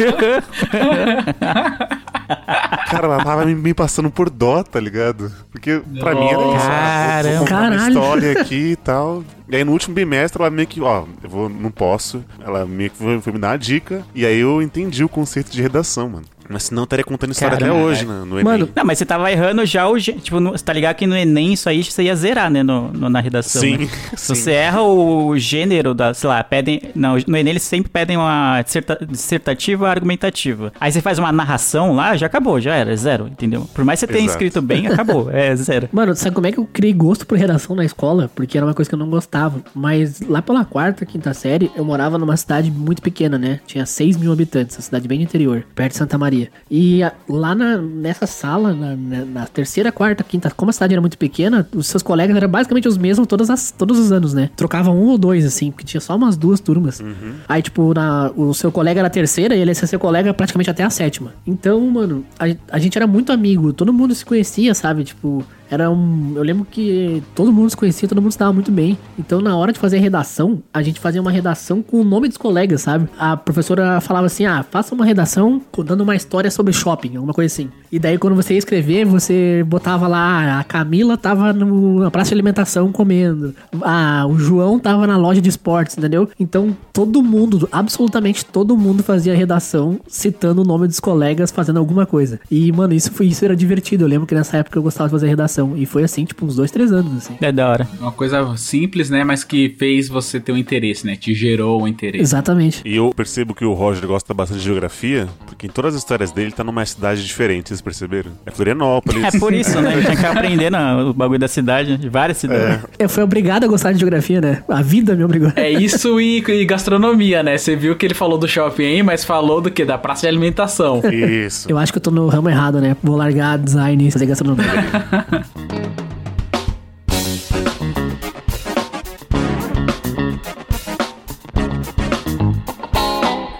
Cara, 2.90 3.06
ela 3.08 3.24
tava 3.24 3.46
me, 3.46 3.56
me 3.56 3.74
passando 3.74 4.10
por 4.12 4.30
dó, 4.30 4.64
tá 4.64 4.80
ligado? 4.80 5.32
Porque 5.52 5.82
pra 6.00 6.14
mim 6.14 6.28
era 6.28 6.38
isso. 6.38 7.28
eu 7.28 7.38
vou 7.38 7.48
contar 7.48 7.62
uma 7.62 7.70
Caralho. 7.72 7.88
história 7.90 8.42
aqui 8.42 8.72
e 8.72 8.76
tal. 8.76 9.24
E 9.48 9.56
aí 9.56 9.64
no 9.64 9.72
último 9.72 9.96
bimestre 9.96 10.42
ela 10.42 10.50
meio 10.52 10.68
que, 10.68 10.80
ó, 10.82 11.06
eu 11.24 11.30
vou, 11.30 11.50
não 11.50 11.72
posso. 11.72 12.24
Ela 12.40 12.66
meio 12.66 12.92
que 12.92 12.98
foi, 12.98 13.20
foi 13.22 13.34
me 13.34 13.40
dar 13.40 13.50
uma 13.52 13.58
dica. 13.58 14.04
E 14.14 14.26
aí 14.26 14.40
eu 14.40 14.62
entendi 14.62 15.04
o 15.04 15.10
conceito 15.10 15.52
de 15.52 15.62
redação, 15.62 16.10
mano. 16.10 16.26
Mas 16.50 16.64
senão 16.64 16.82
eu 16.82 16.86
estaria 16.86 17.06
contando 17.06 17.32
história 17.32 17.58
Caramba. 17.58 17.78
até 17.78 17.86
hoje, 17.86 18.06
né, 18.06 18.24
no 18.26 18.34
Enem. 18.40 18.44
Mano, 18.44 18.70
Não, 18.76 18.84
mas 18.84 18.98
você 18.98 19.06
tava 19.06 19.32
errando 19.32 19.64
já 19.66 19.88
o. 19.88 20.00
Tipo, 20.00 20.40
no- 20.40 20.52
você 20.52 20.64
tá 20.64 20.74
ligado 20.74 20.96
que 20.96 21.06
no 21.06 21.16
Enem 21.16 21.54
isso 21.54 21.70
aí 21.70 21.84
você 21.84 22.04
ia 22.04 22.16
zerar, 22.16 22.50
né? 22.50 22.64
No, 22.64 22.92
no- 22.92 23.10
na 23.10 23.20
redação. 23.20 23.62
Sim, 23.62 23.78
né? 23.78 23.86
sim. 23.86 24.18
Se 24.18 24.36
você 24.36 24.52
erra 24.54 24.82
o 24.82 25.38
gênero 25.38 25.94
da. 25.94 26.14
Sei 26.14 26.28
lá, 26.28 26.44
pedem. 26.44 26.82
Não, 26.96 27.16
no 27.28 27.38
Enem 27.38 27.52
eles 27.52 27.64
sempre 27.64 27.90
pedem 27.92 28.18
uma 28.18 28.62
disserta- 28.64 28.98
dissertativa 29.08 29.88
argumentativa. 29.90 30.74
Aí 30.80 30.92
você 30.92 31.02
faz 31.02 31.20
uma 31.20 31.32
narração 31.32 31.94
lá, 31.96 32.16
já 32.18 32.26
acabou, 32.26 32.60
já 32.60 32.74
era, 32.76 32.96
zero, 32.96 33.28
entendeu? 33.28 33.70
Por 33.74 33.86
mais 33.86 34.00
que 34.00 34.08
você 34.08 34.12
tenha 34.14 34.26
Exato. 34.26 34.44
escrito 34.44 34.62
bem, 34.62 34.88
acabou, 34.88 35.30
é 35.32 35.54
zero. 35.58 35.88
Mano, 35.92 36.16
sabe 36.16 36.34
como 36.36 36.48
é 36.48 36.52
que 36.52 36.58
eu 36.58 36.66
criei 36.72 36.94
gosto 36.94 37.28
por 37.28 37.38
redação 37.38 37.76
na 37.76 37.86
escola? 37.86 38.30
Porque 38.34 38.58
era 38.58 38.66
uma 38.66 38.74
coisa 38.74 38.90
que 38.90 38.96
eu 38.96 39.00
não 39.00 39.10
gostava. 39.10 39.62
Mas 39.76 40.20
lá 40.22 40.42
pela 40.42 40.66
quarta, 40.66 41.06
quinta 41.06 41.34
série, 41.34 41.70
eu 41.76 41.86
morava 41.86 42.18
numa 42.18 42.36
cidade 42.38 42.72
muito 42.72 43.02
pequena, 43.02 43.38
né? 43.38 43.60
Tinha 43.68 43.86
6 43.86 44.18
mil 44.18 44.32
habitantes, 44.32 44.76
uma 44.78 44.82
cidade 44.82 45.08
bem 45.08 45.22
interior, 45.22 45.64
perto 45.76 45.92
de 45.92 45.98
Santa 45.98 46.18
Maria. 46.18 46.39
E 46.70 47.02
a- 47.04 47.12
lá 47.28 47.54
na- 47.56 47.78
nessa 47.78 48.28
sala, 48.28 48.74
na, 48.74 48.96
na- 49.26 49.46
terceira, 49.48 49.92
quarta, 49.92 50.24
quinta, 50.24 50.52
como 50.52 50.70
a 50.70 50.74
cidade 50.74 50.94
era 50.94 51.02
muito 51.02 51.18
pequena, 51.18 51.68
os 51.76 51.88
seus 51.88 52.04
colegas 52.04 52.36
eram 52.38 52.48
basicamente 52.48 52.88
os 52.88 52.98
mesmos 52.98 53.28
todas 53.28 53.50
as, 53.50 53.72
todos 53.72 53.98
os 53.98 54.12
anos, 54.12 54.34
né? 54.34 54.50
Trocavam 54.56 54.96
um 54.98 55.08
ou 55.08 55.18
dois, 55.18 55.46
assim, 55.46 55.72
porque 55.72 55.86
tinha 55.86 56.00
só 56.02 56.16
umas 56.16 56.38
duas 56.38 56.60
turmas. 56.60 57.02
Aí, 57.48 57.62
tipo, 57.62 57.94
na, 57.94 58.32
o 58.36 58.54
seu 58.54 58.72
colega 58.72 59.00
era 59.02 59.08
a 59.08 59.12
terceira 59.12 59.56
e 59.56 59.60
ele 59.62 59.72
ia 59.72 59.76
ser 59.76 59.88
seu 59.88 60.00
colega 60.00 60.34
praticamente 60.34 60.70
até 60.70 60.84
a 60.84 60.90
sétima. 60.90 61.34
Então, 61.46 61.80
mano, 61.90 62.24
a, 62.40 62.46
a 62.76 62.80
gente 62.80 62.98
era 62.98 63.08
muito 63.08 63.32
amigo, 63.32 63.74
todo 63.74 63.92
mundo 63.92 64.14
se 64.14 64.24
conhecia, 64.26 64.74
sabe? 64.76 65.04
Tipo, 65.04 65.44
era 65.70 65.90
um. 65.90 66.34
Eu 66.36 66.44
lembro 66.44 66.66
que 66.70 67.22
todo 67.36 67.52
mundo 67.52 67.70
se 67.70 67.78
conhecia, 67.78 68.08
todo 68.08 68.22
mundo 68.22 68.32
se 68.32 68.40
dava 68.40 68.54
muito 68.54 68.72
bem. 68.72 68.98
Então, 69.18 69.42
na 69.42 69.56
hora 69.56 69.72
de 69.72 69.80
fazer 69.80 69.98
a 69.98 70.02
redação, 70.02 70.62
a 70.74 70.82
gente 70.82 71.00
fazia 71.00 71.22
uma 71.22 71.32
redação 71.32 71.82
com 71.82 72.02
o 72.02 72.04
nome 72.04 72.28
dos 72.28 72.38
colegas, 72.38 72.82
sabe? 72.82 73.08
A 73.18 73.38
professora 73.38 74.02
falava 74.02 74.26
assim: 74.26 74.46
ah, 74.46 74.66
faça 74.70 74.96
uma 74.96 75.06
redação 75.06 75.62
contando 75.72 76.02
uma 76.02 76.16
história 76.16 76.50
sobre 76.50 76.74
shopping, 76.74 77.16
alguma 77.16 77.34
coisa 77.34 77.54
assim. 77.54 77.70
E 77.92 78.00
daí, 78.00 78.18
quando 78.18 78.36
você 78.36 78.54
ia 78.54 78.60
escrever, 78.60 79.06
você 79.06 79.64
botava 79.68 80.08
lá: 80.08 80.20
"Ah, 80.20 80.60
a 80.60 80.64
Camila 80.64 81.18
tava 81.18 81.54
no, 81.54 82.00
na 82.00 82.12
praça 82.12 82.30
de 82.30 82.36
alimentação 82.36 82.92
comendo. 82.92 83.54
Ah, 83.82 84.26
o 84.28 84.38
João 84.38 84.80
tava 84.80 85.06
na 85.06 85.18
loja 85.18 85.42
de 85.42 85.50
esportes, 85.50 85.98
entendeu? 85.98 86.30
Então, 86.40 86.76
todo 86.94 87.22
mundo, 87.22 87.68
absolutamente 87.72 88.46
todo 88.46 88.76
mundo 88.78 89.04
fazia 89.04 89.34
a 89.34 89.36
redação 89.36 90.00
citando 90.08 90.62
o 90.62 90.66
nome 90.66 90.88
dos 90.88 91.00
colegas 91.00 91.52
fazendo 91.52 91.78
alguma 91.78 92.06
coisa. 92.06 92.40
E, 92.50 92.72
mano, 92.72 92.94
isso, 92.94 93.12
foi, 93.12 93.28
isso 93.28 93.44
era 93.46 93.56
divertido. 93.56 94.04
Eu 94.04 94.08
lembro 94.08 94.28
que 94.28 94.36
nessa 94.36 94.58
época 94.58 94.78
eu 94.78 94.84
gostava 94.84 95.08
de 95.08 95.12
fazer 95.12 95.28
redação. 95.28 95.59
E 95.76 95.86
foi 95.86 96.04
assim, 96.04 96.26
tipo, 96.26 96.46
uns 96.46 96.56
dois, 96.56 96.72
três 96.72 96.92
anos, 96.92 97.16
assim. 97.18 97.36
É 97.42 97.52
da 97.52 97.68
hora. 97.70 97.88
Uma 98.00 98.12
coisa 98.12 98.56
simples, 98.58 99.10
né? 99.10 99.24
Mas 99.24 99.44
que 99.44 99.76
fez 99.78 100.08
você 100.08 100.40
ter 100.40 100.52
um 100.52 100.58
interesse, 100.58 101.06
né? 101.06 101.16
Te 101.16 101.34
gerou 101.34 101.82
um 101.84 101.88
interesse. 101.88 102.22
Exatamente. 102.24 102.82
E 102.86 102.96
eu 102.96 103.12
percebo 103.16 103.54
que 103.54 103.66
o 103.66 103.74
Roger 103.74 104.06
gosta 104.08 104.34
bastante 104.34 104.60
de 104.60 104.66
geografia, 104.66 105.28
porque 105.46 105.68
em 105.68 105.70
todas 105.70 105.94
as 105.96 106.02
histórias 106.02 106.32
dele 106.32 106.52
tá 106.52 106.64
numa 106.64 106.86
cidade 106.86 107.26
diferente, 107.26 107.70
vocês 107.70 107.82
perceberam? 107.82 108.32
É 108.46 108.52
Florianópolis. 108.52 109.24
É 109.34 109.40
por 109.40 109.54
isso, 109.54 109.80
né? 109.82 109.96
Eu 109.98 110.02
tinha 110.04 110.16
que 110.16 110.26
aprender 110.26 110.70
na- 110.70 111.06
o 111.06 111.14
bagulho 111.14 111.40
da 111.40 111.48
cidade, 111.48 111.98
de 111.98 112.10
várias 112.10 112.38
cidades. 112.38 112.84
Eu 112.98 113.10
fui 113.10 113.24
obrigado 113.24 113.64
a 113.64 113.68
gostar 113.68 113.92
de 113.92 114.00
geografia, 114.00 114.40
né? 114.42 114.64
A 114.70 114.82
vida 114.82 115.16
me 115.16 115.24
obrigou. 115.24 115.52
É 115.56 115.70
isso 115.72 116.20
e, 116.20 116.38
e 116.48 116.66
gastronomia, 116.66 117.42
né? 117.44 117.58
Você 117.58 117.76
viu 117.76 117.96
que 117.96 118.06
ele 118.06 118.14
falou 118.14 118.38
do 118.38 118.48
shopping 118.48 118.84
aí, 118.86 119.04
mas 119.04 119.24
falou 119.24 119.62
do 119.62 119.70
que? 119.72 119.84
Da 119.86 119.98
praça 119.98 120.22
de 120.22 120.28
alimentação. 120.28 121.02
Isso. 121.12 121.70
Eu 121.70 121.78
acho 121.78 121.92
que 121.92 121.98
eu 121.98 122.02
tô 122.02 122.12
no 122.12 122.28
ramo 122.28 122.50
errado, 122.50 122.80
né? 122.82 122.96
Vou 123.04 123.16
largar 123.16 123.58
design 123.58 124.08
e 124.08 124.12
fazer 124.12 124.26
gastronomia. 124.26 124.66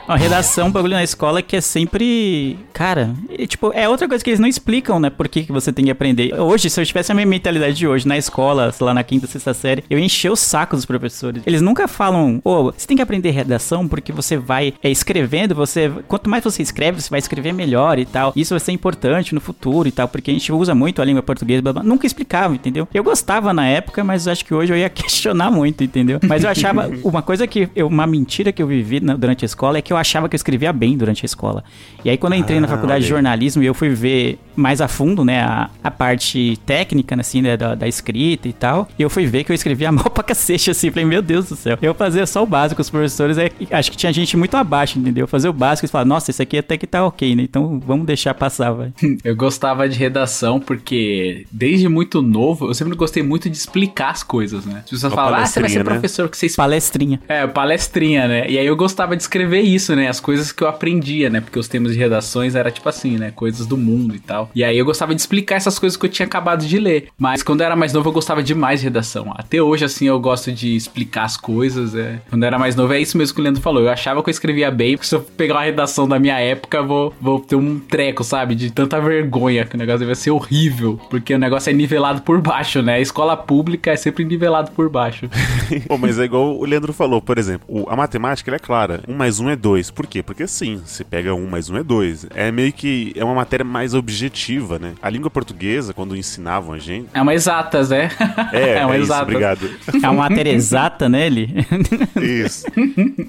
Uma 0.10 0.18
redação, 0.18 0.70
um 0.70 0.72
bagulho 0.72 0.94
na 0.94 1.04
escola 1.04 1.40
que 1.40 1.56
é 1.56 1.62
sempre. 1.62 2.58
Cara, 2.74 3.14
é, 3.30 3.46
tipo, 3.46 3.72
é 3.76 3.88
outra 3.88 4.08
coisa 4.08 4.24
que 4.24 4.32
eles 4.32 4.40
não 4.40 4.48
explicam, 4.48 5.00
né? 5.00 5.12
Por 5.12 5.28
que, 5.28 5.44
que 5.44 5.52
você 5.52 5.72
tem 5.72 5.86
que 5.86 5.92
aprender. 5.92 6.34
Hoje, 6.34 6.68
se 6.68 6.82
eu 6.82 6.86
tivesse 6.86 7.12
a 7.12 7.16
minha 7.16 7.28
mentalidade 7.28 7.76
de 7.76 7.88
hoje 7.88 8.08
na 8.08 8.18
escola, 8.18 8.72
sei 8.72 8.86
lá, 8.88 8.92
na 8.92 9.04
quinta, 9.04 9.28
sexta 9.28 9.54
série, 9.54 9.84
eu 9.88 10.00
encher 10.00 10.32
o 10.32 10.36
saco 10.36 10.76
dos 10.76 10.84
professores. 10.84 11.44
Eles 11.46 11.62
nunca 11.62 11.88
falam, 11.88 12.42
ô, 12.44 12.72
você 12.72 12.88
tem 12.88 12.98
que 12.98 13.04
aprender 13.04 13.30
redação 13.30 13.88
porque 13.88 14.12
você 14.12 14.36
vai 14.36 14.74
é, 14.82 14.90
escrevendo, 14.90 15.54
você. 15.54 15.92
Quanto 16.08 16.28
mais 16.28 16.44
você 16.44 16.64
escreve, 16.64 17.00
você 17.00 17.10
vai 17.12 17.20
escrever 17.20 17.54
melhor 17.54 18.00
e 18.00 18.06
tal. 18.08 18.34
Isso 18.36 18.56
vai 18.56 18.60
ser 18.60 18.72
importante 18.72 19.36
no 19.36 19.40
futuro 19.40 19.88
e 19.88 19.92
tal, 19.92 20.08
porque 20.08 20.32
a 20.32 20.34
gente 20.34 20.52
usa 20.52 20.74
muito 20.74 21.04
a 21.04 21.06
língua 21.06 21.22
portuguesa, 21.22 21.62
blá, 21.62 21.74
blá. 21.74 21.84
nunca 21.84 22.08
explicava, 22.08 22.56
entendeu? 22.56 22.88
Eu 22.92 23.04
gostava 23.04 23.54
na 23.54 23.68
época, 23.68 24.04
mas 24.04 24.28
acho 24.28 24.44
que 24.44 24.56
hoje 24.56 24.74
eu 24.74 24.78
ia 24.78 24.90
questionar 24.90 25.52
muito, 25.52 25.84
entendeu? 25.84 26.20
Mas 26.28 26.44
eu 26.44 26.50
achava. 26.50 26.90
Uma 27.04 27.22
coisa 27.22 27.46
que. 27.46 27.70
Eu, 27.76 27.86
uma 27.86 28.08
mentira 28.08 28.52
que 28.52 28.64
eu 28.64 28.66
vivi 28.66 29.00
na- 29.00 29.16
durante 29.16 29.46
a 29.46 29.48
escola 29.48 29.78
é 29.78 29.82
que 29.84 29.94
eu 29.94 29.99
achava 30.00 30.28
que 30.30 30.36
eu 30.36 30.38
escrevia 30.38 30.72
bem 30.74 30.98
durante 30.98 31.24
a 31.24 31.28
escola. 31.28 31.64
E 32.04 32.10
aí, 32.10 32.18
quando 32.18 32.34
eu 32.34 32.40
entrei 32.40 32.60
na 32.60 32.66
Ah, 32.68 32.70
faculdade 32.70 33.06
de 33.06 33.12
olha 33.12 33.18
aí. 33.20 33.24
jornalismo 33.24 33.62
e 33.64 33.66
eu 33.66 33.74
fui 33.74 33.90
ver 33.90 34.40
mais 34.56 34.82
a 34.82 34.88
fundo, 34.88 35.24
né, 35.24 35.42
a, 35.42 35.70
a 35.84 35.92
parte 35.92 36.58
técnica, 36.66 37.16
assim, 37.20 37.42
né, 37.42 37.56
da, 37.56 37.76
da 37.76 37.88
escrita 37.88 38.48
e 38.48 38.54
tal, 38.54 38.88
eu 38.98 39.10
fui 39.10 39.26
ver 39.26 39.44
que 39.44 39.52
eu 39.52 39.56
escrevia 39.56 39.92
mal 39.94 40.10
pra 40.10 40.24
cacete, 40.24 40.72
assim. 40.72 40.90
Falei, 40.92 41.06
meu 41.06 41.22
Deus 41.22 41.50
do 41.50 41.56
céu. 41.56 41.78
Eu 41.82 41.94
fazia 41.94 42.26
só 42.26 42.44
o 42.44 42.46
básico, 42.46 42.82
os 42.82 42.90
professores, 42.90 43.38
é, 43.38 43.52
acho 43.72 43.92
que 43.92 43.98
tinha 43.98 44.12
gente 44.14 44.36
muito 44.38 44.56
abaixo, 44.56 44.98
entendeu? 45.00 45.28
Fazer 45.28 45.50
o 45.50 45.54
básico 45.54 45.86
e 45.86 45.90
falar, 45.90 46.06
nossa, 46.06 46.32
isso 46.32 46.42
aqui 46.42 46.58
até 46.58 46.78
que 46.78 46.88
tá 46.88 47.06
ok, 47.06 47.36
né? 47.36 47.44
Então 47.44 47.80
vamos 47.86 48.06
deixar 48.06 48.34
passar, 48.34 48.72
vai. 48.72 48.92
Eu 49.24 49.36
gostava 49.36 49.88
de 49.88 49.98
redação 49.98 50.60
porque, 50.60 51.46
desde 51.52 51.88
muito 51.90 52.22
novo, 52.22 52.68
eu 52.70 52.74
sempre 52.74 52.96
gostei 52.96 53.22
muito 53.24 53.50
de 53.50 53.56
explicar 53.58 54.12
as 54.12 54.24
coisas, 54.24 54.66
né? 54.66 54.82
As 54.84 54.90
pessoas 54.90 55.14
falam, 55.14 55.40
ah, 55.40 55.46
você 55.46 55.60
vai 55.60 55.70
ser 55.70 55.80
né? 55.80 55.84
professor 55.84 56.30
que 56.30 56.38
você 56.38 56.46
explica. 56.48 56.64
Palestrinha. 56.64 57.20
É, 57.28 57.46
palestrinha, 57.48 58.28
né? 58.28 58.50
E 58.50 58.58
aí 58.58 58.66
eu 58.66 58.76
gostava 58.76 59.16
de 59.16 59.22
escrever 59.24 59.62
isso, 59.62 59.89
né? 59.96 60.08
As 60.08 60.20
coisas 60.20 60.52
que 60.52 60.64
eu 60.64 60.68
aprendia, 60.68 61.30
né? 61.30 61.42
Porque 61.42 61.60
os 61.60 61.68
temas 61.68 61.94
de 61.94 62.00
redações 62.00 62.56
era 62.56 62.72
tipo 62.72 62.88
assim, 62.88 63.18
né? 63.18 63.32
Coisas 63.32 63.66
do 63.66 63.78
mundo 63.78 64.16
e 64.16 64.20
tal. 64.20 64.50
E 64.54 64.64
aí 64.64 64.78
eu 64.78 64.86
gostava 64.86 65.14
de 65.14 65.22
explicar 65.22 65.56
essas 65.56 65.78
coisas 65.78 65.98
que 65.98 66.06
eu 66.06 66.10
tinha 66.10 66.26
acabado 66.26 66.66
de 66.66 66.80
ler. 66.80 67.08
Mas 67.18 67.44
quando 67.44 67.62
eu 67.62 67.66
era 67.66 67.76
mais 67.76 67.94
novo, 67.94 68.10
eu 68.10 68.14
gostava 68.14 68.42
demais 68.44 68.80
de 68.80 68.86
redação. 68.86 69.34
Até 69.36 69.62
hoje, 69.62 69.86
assim, 69.86 70.08
eu 70.08 70.20
gosto 70.20 70.52
de 70.52 70.76
explicar 70.76 71.24
as 71.24 71.38
coisas. 71.38 71.96
É. 71.96 72.20
Quando 72.30 72.44
eu 72.44 72.48
era 72.48 72.60
mais 72.60 72.76
novo, 72.76 72.94
é 72.94 73.00
isso 73.00 73.18
mesmo 73.18 73.36
que 73.36 73.42
o 73.42 73.44
Leandro 73.44 73.62
falou. 73.62 73.84
Eu 73.84 73.90
achava 73.90 74.22
que 74.24 74.30
eu 74.30 74.32
escrevia 74.32 74.72
bem, 74.72 74.96
porque 74.96 75.08
se 75.08 75.16
eu 75.16 75.22
pegar 75.22 75.56
uma 75.56 75.64
redação 75.64 76.08
da 76.08 76.20
minha 76.20 76.40
época, 76.40 76.82
vou, 76.82 77.14
vou 77.20 77.40
ter 77.40 77.56
um 77.56 77.80
treco, 77.80 78.24
sabe? 78.24 78.56
De 78.56 78.72
tanta 78.72 79.00
vergonha, 79.00 79.66
que 79.66 79.76
o 79.76 79.78
negócio 79.78 80.00
deve 80.00 80.16
ser 80.16 80.32
horrível. 80.32 81.00
Porque 81.10 81.34
o 81.34 81.40
negócio 81.40 81.70
é 81.70 81.74
nivelado 81.74 82.22
por 82.22 82.42
baixo, 82.42 82.82
né? 82.82 82.96
A 82.96 83.00
escola 83.00 83.36
pública 83.36 83.92
é 83.92 83.96
sempre 83.96 84.24
nivelado 84.24 84.72
por 84.72 84.90
baixo. 84.90 85.30
Pô, 85.88 85.98
mas 85.98 86.20
é 86.20 86.24
igual 86.24 86.58
o 86.58 86.66
Leandro 86.66 86.94
falou, 86.94 87.22
por 87.22 87.38
exemplo, 87.38 87.86
a 87.90 87.96
matemática 87.96 88.54
é 88.56 88.60
clara. 88.60 89.02
Um 89.08 89.16
mais 89.16 89.40
um 89.40 89.50
é 89.50 89.56
dois. 89.56 89.79
Por 89.90 90.08
quê? 90.08 90.24
Porque 90.24 90.48
sim, 90.48 90.82
você 90.84 91.04
pega 91.04 91.34
um 91.34 91.48
mais 91.48 91.70
um 91.70 91.78
é 91.78 91.84
dois. 91.84 92.26
É 92.34 92.52
meio 92.52 92.74
que 92.74 93.14
é 93.16 93.24
uma 93.24 93.36
matéria 93.36 93.64
mais 93.64 93.94
objetiva, 93.94 94.80
né? 94.80 94.96
A 95.02 95.10
língua 95.10 95.30
portuguesa, 95.30 95.94
quando 95.94 96.16
ensinavam 96.16 96.74
a 96.74 96.80
gente. 96.80 97.08
É 97.14 97.22
uma 97.22 97.34
exatas, 97.34 97.90
né? 97.90 98.10
É, 98.52 98.80
é, 98.80 98.86
uma 98.86 98.96
isso, 98.96 99.06
exatas. 99.06 99.24
obrigado. 99.24 99.70
É 100.02 100.10
uma 100.10 100.30
matéria 100.30 100.52
exata, 100.52 101.08
né, 101.08 101.28
ele? 101.28 101.54
Isso. 102.20 102.66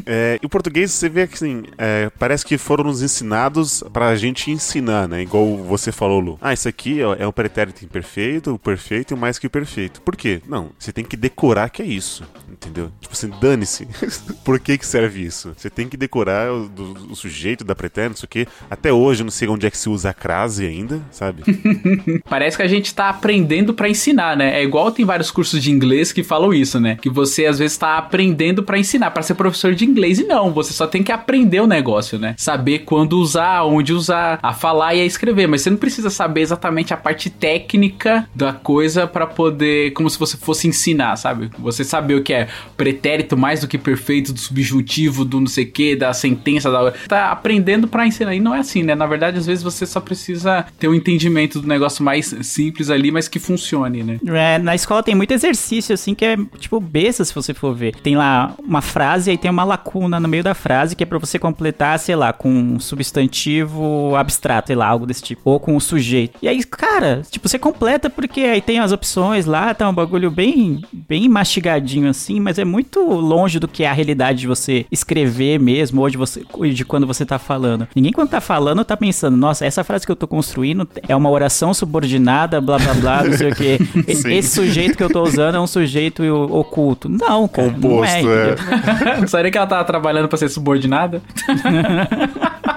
É, 0.07 0.39
e 0.43 0.47
o 0.47 0.49
português, 0.49 0.91
você 0.91 1.09
vê 1.09 1.27
que 1.27 1.35
assim, 1.35 1.65
é, 1.77 2.11
parece 2.19 2.45
que 2.45 2.57
foram 2.57 2.85
nos 2.85 3.03
ensinados 3.03 3.83
pra 3.93 4.15
gente 4.17 4.51
ensinar, 4.51 5.09
né? 5.09 5.23
Igual 5.23 5.59
você 5.59 5.93
falou, 5.93 6.21
Lu. 6.21 6.39
Ah, 6.41 6.53
isso 6.53 6.69
aqui 6.69 7.03
ó, 7.03 7.15
é 7.15 7.27
o 7.27 7.33
pretérito 7.33 7.85
imperfeito, 7.85 8.55
o 8.55 8.59
perfeito 8.59 9.13
e 9.13 9.15
o 9.15 9.19
mais 9.19 9.39
que 9.39 9.47
o 9.47 9.51
perfeito. 9.51 10.01
Por 10.01 10.17
quê? 10.17 10.41
Não, 10.49 10.71
você 10.79 10.93
tem 10.93 11.05
que 11.05 11.17
decorar 11.17 11.69
que 11.69 11.83
é 11.83 11.85
isso, 11.85 12.25
entendeu? 12.51 12.91
Tipo 13.01 13.15
assim, 13.15 13.31
dane-se. 13.41 13.89
Por 14.45 14.59
que 14.59 14.79
que 14.79 14.87
serve 14.87 15.25
isso? 15.25 15.53
Você 15.57 15.69
tem 15.69 15.89
que 15.89 15.97
decorar 15.97 16.40
lembrar 16.41 16.53
o, 16.53 16.69
do, 16.69 17.13
o 17.13 17.17
sujeito 17.17 17.65
da 17.65 17.75
pretérito, 17.75 18.11
não 18.11 18.17
sei 18.17 18.27
o 18.27 18.29
quê. 18.29 18.47
Até 18.71 18.93
hoje 18.93 19.23
eu 19.23 19.25
não 19.25 19.31
sei 19.31 19.49
onde 19.49 19.67
é 19.67 19.71
que 19.71 19.77
se 19.79 19.89
usa 19.89 20.11
a 20.11 20.15
crase 20.15 20.67
ainda, 20.67 21.01
sabe? 21.11 21.43
Parece 22.29 22.57
que 22.57 22.63
a 22.63 22.69
gente 22.69 22.95
tá 22.95 23.09
aprendendo 23.09 23.75
pra 23.75 23.89
ensinar, 23.89 24.37
né? 24.37 24.59
É 24.59 24.63
igual 24.63 24.91
tem 24.91 25.05
vários 25.05 25.31
cursos 25.31 25.63
de 25.63 25.71
inglês 25.71 26.13
que 26.13 26.23
falam 26.23 26.53
isso, 26.55 26.81
né? 26.81 26.97
Que 27.01 27.11
você 27.11 27.47
às 27.47 27.59
vezes 27.59 27.77
tá 27.77 27.99
aprendendo 27.99 28.63
pra 28.63 28.79
ensinar, 28.79 29.11
pra 29.11 29.23
ser 29.23 29.35
professor 29.35 29.75
de 29.75 29.85
inglês. 29.85 30.19
E 30.19 30.25
não, 30.25 30.53
você 30.53 30.73
só 30.73 30.87
tem 30.87 31.03
que 31.03 31.13
aprender 31.13 31.61
o 31.61 31.67
negócio, 31.67 32.19
né? 32.19 32.35
Saber 32.37 32.81
quando 32.81 33.19
usar, 33.19 33.65
onde 33.65 33.93
usar, 33.93 34.39
a 34.43 34.53
falar 34.53 34.95
e 34.95 35.01
a 35.01 35.05
escrever. 35.05 35.47
Mas 35.47 35.63
você 35.63 35.71
não 35.71 35.77
precisa 35.77 36.11
saber 36.11 36.41
exatamente 36.41 36.95
a 36.95 36.97
parte 36.97 37.31
técnica 37.31 38.29
da 38.35 38.53
coisa 38.53 39.07
pra 39.07 39.27
poder, 39.27 39.93
como 39.93 40.09
se 40.09 40.19
você 40.19 40.37
fosse 40.37 40.69
ensinar, 40.69 41.17
sabe? 41.17 41.51
Você 41.59 41.85
saber 41.85 42.15
o 42.15 42.23
que 42.23 42.33
é 42.33 42.49
pretérito 42.77 43.37
mais 43.37 43.61
do 43.61 43.69
que 43.69 43.79
perfeito, 43.79 44.33
do 44.33 44.39
subjuntivo, 44.39 45.25
do 45.25 45.41
não 45.41 45.47
sei 45.47 45.65
o 45.65 45.71
que, 45.71 45.97
da 45.97 46.13
sentença, 46.31 46.71
da... 46.71 46.93
tá 47.09 47.31
aprendendo 47.31 47.89
pra 47.89 48.07
ensinar. 48.07 48.35
E 48.35 48.41
não 48.41 48.55
é 48.55 48.61
assim, 48.61 48.83
né? 48.83 48.95
Na 48.95 49.07
verdade, 49.07 49.39
às 49.39 49.47
vezes 49.47 49.63
você 49.63 49.85
só 49.87 50.01
precisa 50.01 50.65
ter 50.79 50.89
um 50.89 50.95
entendimento 50.95 51.61
do 51.61 51.69
negócio 51.69 52.05
mais 52.05 52.35
simples 52.43 52.91
ali, 52.91 53.11
mas 53.11 53.29
que 53.29 53.39
funcione, 53.39 54.03
né? 54.03 54.19
É, 54.27 54.59
na 54.59 54.75
escola 54.75 55.03
tem 55.03 55.15
muito 55.15 55.33
exercício, 55.33 55.95
assim, 55.95 56.15
que 56.15 56.25
é 56.25 56.37
tipo 56.59 56.81
besta, 56.81 57.25
se 57.25 57.35
você 57.35 57.53
for 57.53 57.75
ver. 57.75 57.95
Tem 57.97 58.17
lá 58.17 58.55
uma 58.63 58.81
frase, 58.81 59.31
aí 59.31 59.39
tem 59.39 59.51
uma 59.51 59.65
lacuna 59.65 60.21
no 60.21 60.29
meio 60.29 60.43
da 60.43 60.55
frase, 60.55 60.97
que 60.97 61.03
é 61.03 61.07
pra 61.07 61.19
você 61.19 61.39
completar, 61.39 61.99
sei 61.99 62.17
lá, 62.17 62.33
com 62.33 62.51
um 62.51 62.81
substantivo 62.81 64.15
abstrato, 64.17 64.69
sei 64.69 64.77
lá, 64.77 64.87
algo 64.87 65.07
desse 65.07 65.23
tipo. 65.23 65.43
Ou 65.45 65.61
com 65.61 65.77
um 65.77 65.81
sujeito. 65.81 66.39
E 66.43 66.49
aí, 66.49 66.63
cara, 66.65 67.23
tipo, 67.31 67.49
você 67.49 67.59
completa 67.59 68.09
porque 68.09 68.41
aí 68.41 68.61
tem 68.61 68.79
as 68.79 68.93
opções 68.93 69.47
lá, 69.47 69.75
tá 69.75 69.89
um 69.89 69.95
bagulho 69.95 70.31
bem, 70.31 70.83
bem 70.93 71.29
mastigadinho 71.29 72.09
assim, 72.09 72.41
mas 72.41 72.59
é 72.59 72.65
muito 72.65 73.01
longe 73.03 73.59
do 73.59 73.69
que 73.69 73.85
é 73.85 73.89
a 73.89 73.93
realidade 73.93 74.41
de 74.41 74.47
você 74.47 74.87
escrever 74.91 75.59
mesmo, 75.59 76.01
ou 76.01 76.11
de, 76.11 76.17
você, 76.21 76.45
de 76.73 76.85
quando 76.85 77.07
você 77.07 77.25
tá 77.25 77.39
falando. 77.39 77.89
Ninguém 77.97 78.13
quando 78.13 78.29
tá 78.29 78.41
falando 78.41 78.85
tá 78.85 78.97
pensando, 78.97 79.37
nossa, 79.37 79.65
essa 79.65 79.83
frase 79.83 80.07
que 80.07 80.13
eu 80.13 80.17
tô 80.17 80.29
construindo 80.29 80.87
é 81.09 81.17
uma 81.17 81.31
oração 81.31 81.73
subordinada, 81.75 82.61
blá 82.61 82.79
blá 82.79 82.95
blá, 82.95 83.25
não 83.25 83.37
sei 83.37 83.51
o 83.51 83.55
que. 83.55 83.79
Esse 84.07 84.43
sujeito 84.43 84.97
que 84.97 85.03
eu 85.03 85.11
tô 85.11 85.23
usando 85.23 85.57
é 85.57 85.61
um 85.61 85.67
sujeito 85.67 86.23
oculto. 86.23 87.09
Não, 87.09 87.49
cara. 87.49 87.71
Composto, 87.71 88.25
não 88.25 88.33
é. 88.33 89.47
é. 89.47 89.51
que 89.51 89.59
ela 89.59 89.67
tava 89.67 89.85
trabalhando 89.85 90.29
pra 90.29 90.39
ser 90.39 90.49
subordinada? 90.49 91.23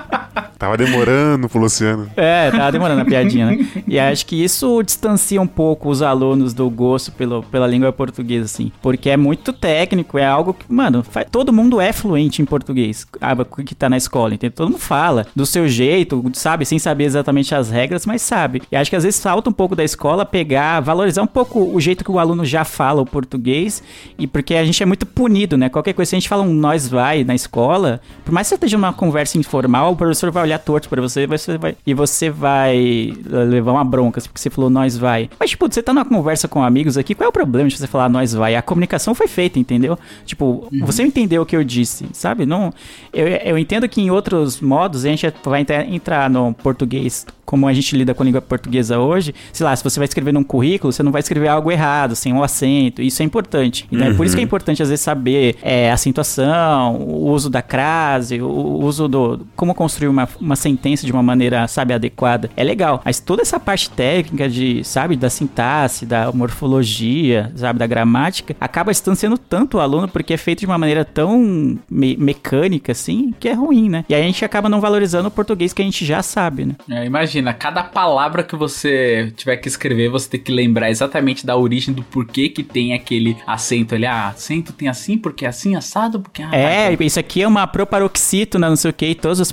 Tava 0.63 0.77
demorando 0.77 1.49
pro 1.49 1.59
Luciano. 1.59 2.09
É, 2.15 2.49
tava 2.49 2.71
demorando 2.71 3.01
a 3.01 3.05
piadinha, 3.05 3.47
né? 3.47 3.67
E 3.85 3.99
acho 3.99 4.25
que 4.25 4.41
isso 4.41 4.81
distancia 4.81 5.41
um 5.41 5.45
pouco 5.45 5.89
os 5.89 6.01
alunos 6.01 6.53
do 6.53 6.69
gosto 6.69 7.11
pelo, 7.11 7.43
pela 7.43 7.67
língua 7.67 7.91
portuguesa, 7.91 8.45
assim. 8.45 8.71
Porque 8.81 9.09
é 9.09 9.17
muito 9.17 9.51
técnico, 9.51 10.17
é 10.17 10.25
algo 10.25 10.53
que, 10.53 10.63
mano, 10.71 11.03
faz- 11.03 11.27
todo 11.29 11.51
mundo 11.51 11.81
é 11.81 11.91
fluente 11.91 12.41
em 12.41 12.45
português, 12.45 13.05
ah, 13.19 13.35
que 13.65 13.75
tá 13.75 13.89
na 13.89 13.97
escola, 13.97 14.35
entendeu? 14.35 14.55
Todo 14.55 14.69
mundo 14.69 14.79
fala 14.79 15.25
do 15.35 15.45
seu 15.45 15.67
jeito, 15.67 16.23
sabe? 16.33 16.65
Sem 16.65 16.79
saber 16.79 17.03
exatamente 17.03 17.53
as 17.53 17.69
regras, 17.69 18.05
mas 18.05 18.21
sabe. 18.21 18.61
E 18.71 18.75
acho 18.77 18.89
que 18.89 18.95
às 18.95 19.03
vezes 19.03 19.21
falta 19.21 19.49
um 19.49 19.53
pouco 19.53 19.75
da 19.75 19.83
escola 19.83 20.25
pegar, 20.25 20.79
valorizar 20.79 21.23
um 21.23 21.27
pouco 21.27 21.59
o 21.59 21.81
jeito 21.81 22.05
que 22.05 22.11
o 22.11 22.19
aluno 22.19 22.45
já 22.45 22.63
fala 22.63 23.01
o 23.01 23.05
português, 23.05 23.83
e 24.17 24.25
porque 24.27 24.55
a 24.55 24.63
gente 24.63 24.81
é 24.81 24.85
muito 24.85 25.05
punido, 25.05 25.57
né? 25.57 25.67
Qualquer 25.67 25.91
coisa, 25.91 26.11
se 26.11 26.15
a 26.15 26.19
gente 26.19 26.29
fala 26.29 26.43
um 26.43 26.53
nós 26.53 26.87
vai 26.87 27.25
na 27.25 27.35
escola, 27.35 27.99
por 28.23 28.31
mais 28.31 28.47
que 28.47 28.49
você 28.49 28.55
esteja 28.55 28.93
conversa 28.93 29.37
informal, 29.37 29.91
o 29.91 29.95
professor 29.95 30.31
vai 30.31 30.43
olhar 30.43 30.52
torto 30.59 30.89
pra 30.89 31.01
você, 31.01 31.25
você 31.27 31.57
vai, 31.57 31.75
e 31.85 31.93
você 31.93 32.29
vai 32.29 33.13
levar 33.25 33.71
uma 33.71 33.83
bronca, 33.83 34.21
porque 34.21 34.39
você 34.39 34.49
falou 34.49 34.69
nós 34.69 34.97
vai. 34.97 35.29
Mas, 35.39 35.49
tipo, 35.51 35.67
você 35.71 35.81
tá 35.81 35.93
numa 35.93 36.05
conversa 36.05 36.47
com 36.47 36.63
amigos 36.63 36.97
aqui, 36.97 37.13
qual 37.15 37.25
é 37.25 37.29
o 37.29 37.33
problema 37.33 37.69
de 37.69 37.77
você 37.77 37.87
falar 37.87 38.09
nós 38.09 38.33
vai? 38.33 38.55
A 38.55 38.61
comunicação 38.61 39.13
foi 39.15 39.27
feita, 39.27 39.59
entendeu? 39.59 39.97
Tipo, 40.25 40.67
você 40.81 41.03
entendeu 41.03 41.41
o 41.41 41.45
que 41.45 41.55
eu 41.55 41.63
disse, 41.63 42.05
sabe? 42.13 42.45
Não, 42.45 42.73
eu, 43.13 43.27
eu 43.27 43.57
entendo 43.57 43.87
que 43.87 44.01
em 44.01 44.09
outros 44.11 44.59
modos 44.61 45.05
a 45.05 45.09
gente 45.09 45.31
vai 45.43 45.61
entrar- 45.61 45.87
entrar 45.87 46.29
no 46.29 46.53
português 46.53 47.25
como 47.45 47.67
a 47.67 47.73
gente 47.73 47.95
lida 47.95 48.13
com 48.13 48.23
a 48.23 48.25
língua 48.25 48.41
portuguesa 48.41 48.97
hoje, 48.99 49.35
sei 49.51 49.65
lá, 49.65 49.75
se 49.75 49.83
você 49.83 49.99
vai 49.99 50.05
escrever 50.07 50.31
num 50.33 50.43
currículo, 50.43 50.93
você 50.93 51.03
não 51.03 51.11
vai 51.11 51.19
escrever 51.19 51.49
algo 51.49 51.69
errado, 51.71 52.15
sem 52.15 52.31
um 52.33 52.41
acento, 52.41 53.01
isso 53.01 53.21
é 53.21 53.25
importante. 53.25 53.85
Então 53.91 54.07
é 54.07 54.13
por 54.13 54.25
isso 54.25 54.33
que 54.33 54.41
é 54.41 54.43
importante 54.43 54.81
às 54.81 54.89
vezes 54.89 55.03
saber 55.03 55.57
é, 55.61 55.91
a 55.91 55.93
acentuação, 55.93 56.95
o 56.95 57.29
uso 57.29 57.49
da 57.49 57.61
crase, 57.61 58.41
o 58.41 58.63
o 58.63 58.85
uso 58.85 59.07
do... 59.07 59.45
como 59.55 59.73
construir 59.75 60.07
uma, 60.07 60.27
uma 60.39 60.55
sentença 60.55 61.05
de 61.05 61.11
uma 61.11 61.23
maneira, 61.23 61.67
sabe, 61.67 61.93
adequada. 61.93 62.49
É 62.55 62.63
legal, 62.63 63.01
mas 63.05 63.19
toda 63.19 63.41
essa 63.41 63.59
parte 63.59 63.89
técnica 63.89 64.49
de, 64.49 64.83
sabe, 64.83 65.15
da 65.15 65.29
sintaxe, 65.29 66.05
da 66.05 66.31
morfologia, 66.73 67.51
sabe, 67.55 67.79
da 67.79 67.87
gramática, 67.87 68.55
acaba 68.59 68.91
distanciando 68.91 69.37
tanto 69.37 69.77
o 69.77 69.79
aluno 69.79 70.07
porque 70.07 70.33
é 70.33 70.37
feito 70.37 70.59
de 70.61 70.65
uma 70.65 70.77
maneira 70.77 71.05
tão 71.05 71.77
me- 71.89 72.17
mecânica, 72.17 72.91
assim, 72.91 73.33
que 73.39 73.47
é 73.47 73.53
ruim, 73.53 73.89
né? 73.89 74.05
E 74.09 74.15
aí 74.15 74.21
a 74.21 74.25
gente 74.25 74.43
acaba 74.43 74.69
não 74.69 74.81
valorizando 74.81 75.27
o 75.27 75.31
português 75.31 75.73
que 75.73 75.81
a 75.81 75.85
gente 75.85 76.05
já 76.05 76.21
sabe, 76.21 76.65
né? 76.65 76.75
É, 76.89 77.05
imagina, 77.05 77.53
cada 77.53 77.83
palavra 77.83 78.43
que 78.43 78.55
você 78.55 79.31
tiver 79.35 79.57
que 79.57 79.67
escrever, 79.67 80.09
você 80.09 80.29
tem 80.29 80.39
que 80.39 80.51
lembrar 80.51 80.89
exatamente 80.89 81.45
da 81.45 81.55
origem 81.55 81.93
do 81.93 82.03
porquê 82.03 82.49
que 82.49 82.63
tem 82.63 82.93
aquele 82.93 83.37
acento 83.45 83.95
ali. 83.95 84.05
Ah, 84.05 84.29
acento 84.29 84.73
tem 84.73 84.87
assim, 84.87 85.17
porque 85.17 85.45
é 85.45 85.49
assim, 85.49 85.75
assado, 85.75 86.19
porque... 86.19 86.41
Ah, 86.41 86.49
É, 86.55 86.91
então- 86.93 87.05
isso 87.05 87.19
aqui 87.19 87.41
é 87.41 87.47
uma 87.47 87.65
proparoxítona, 87.67 88.69
não 88.69 88.75
sei 88.75 88.91
o 88.91 88.93
que, 88.93 89.05
e 89.07 89.15
todos 89.15 89.39
os 89.39 89.51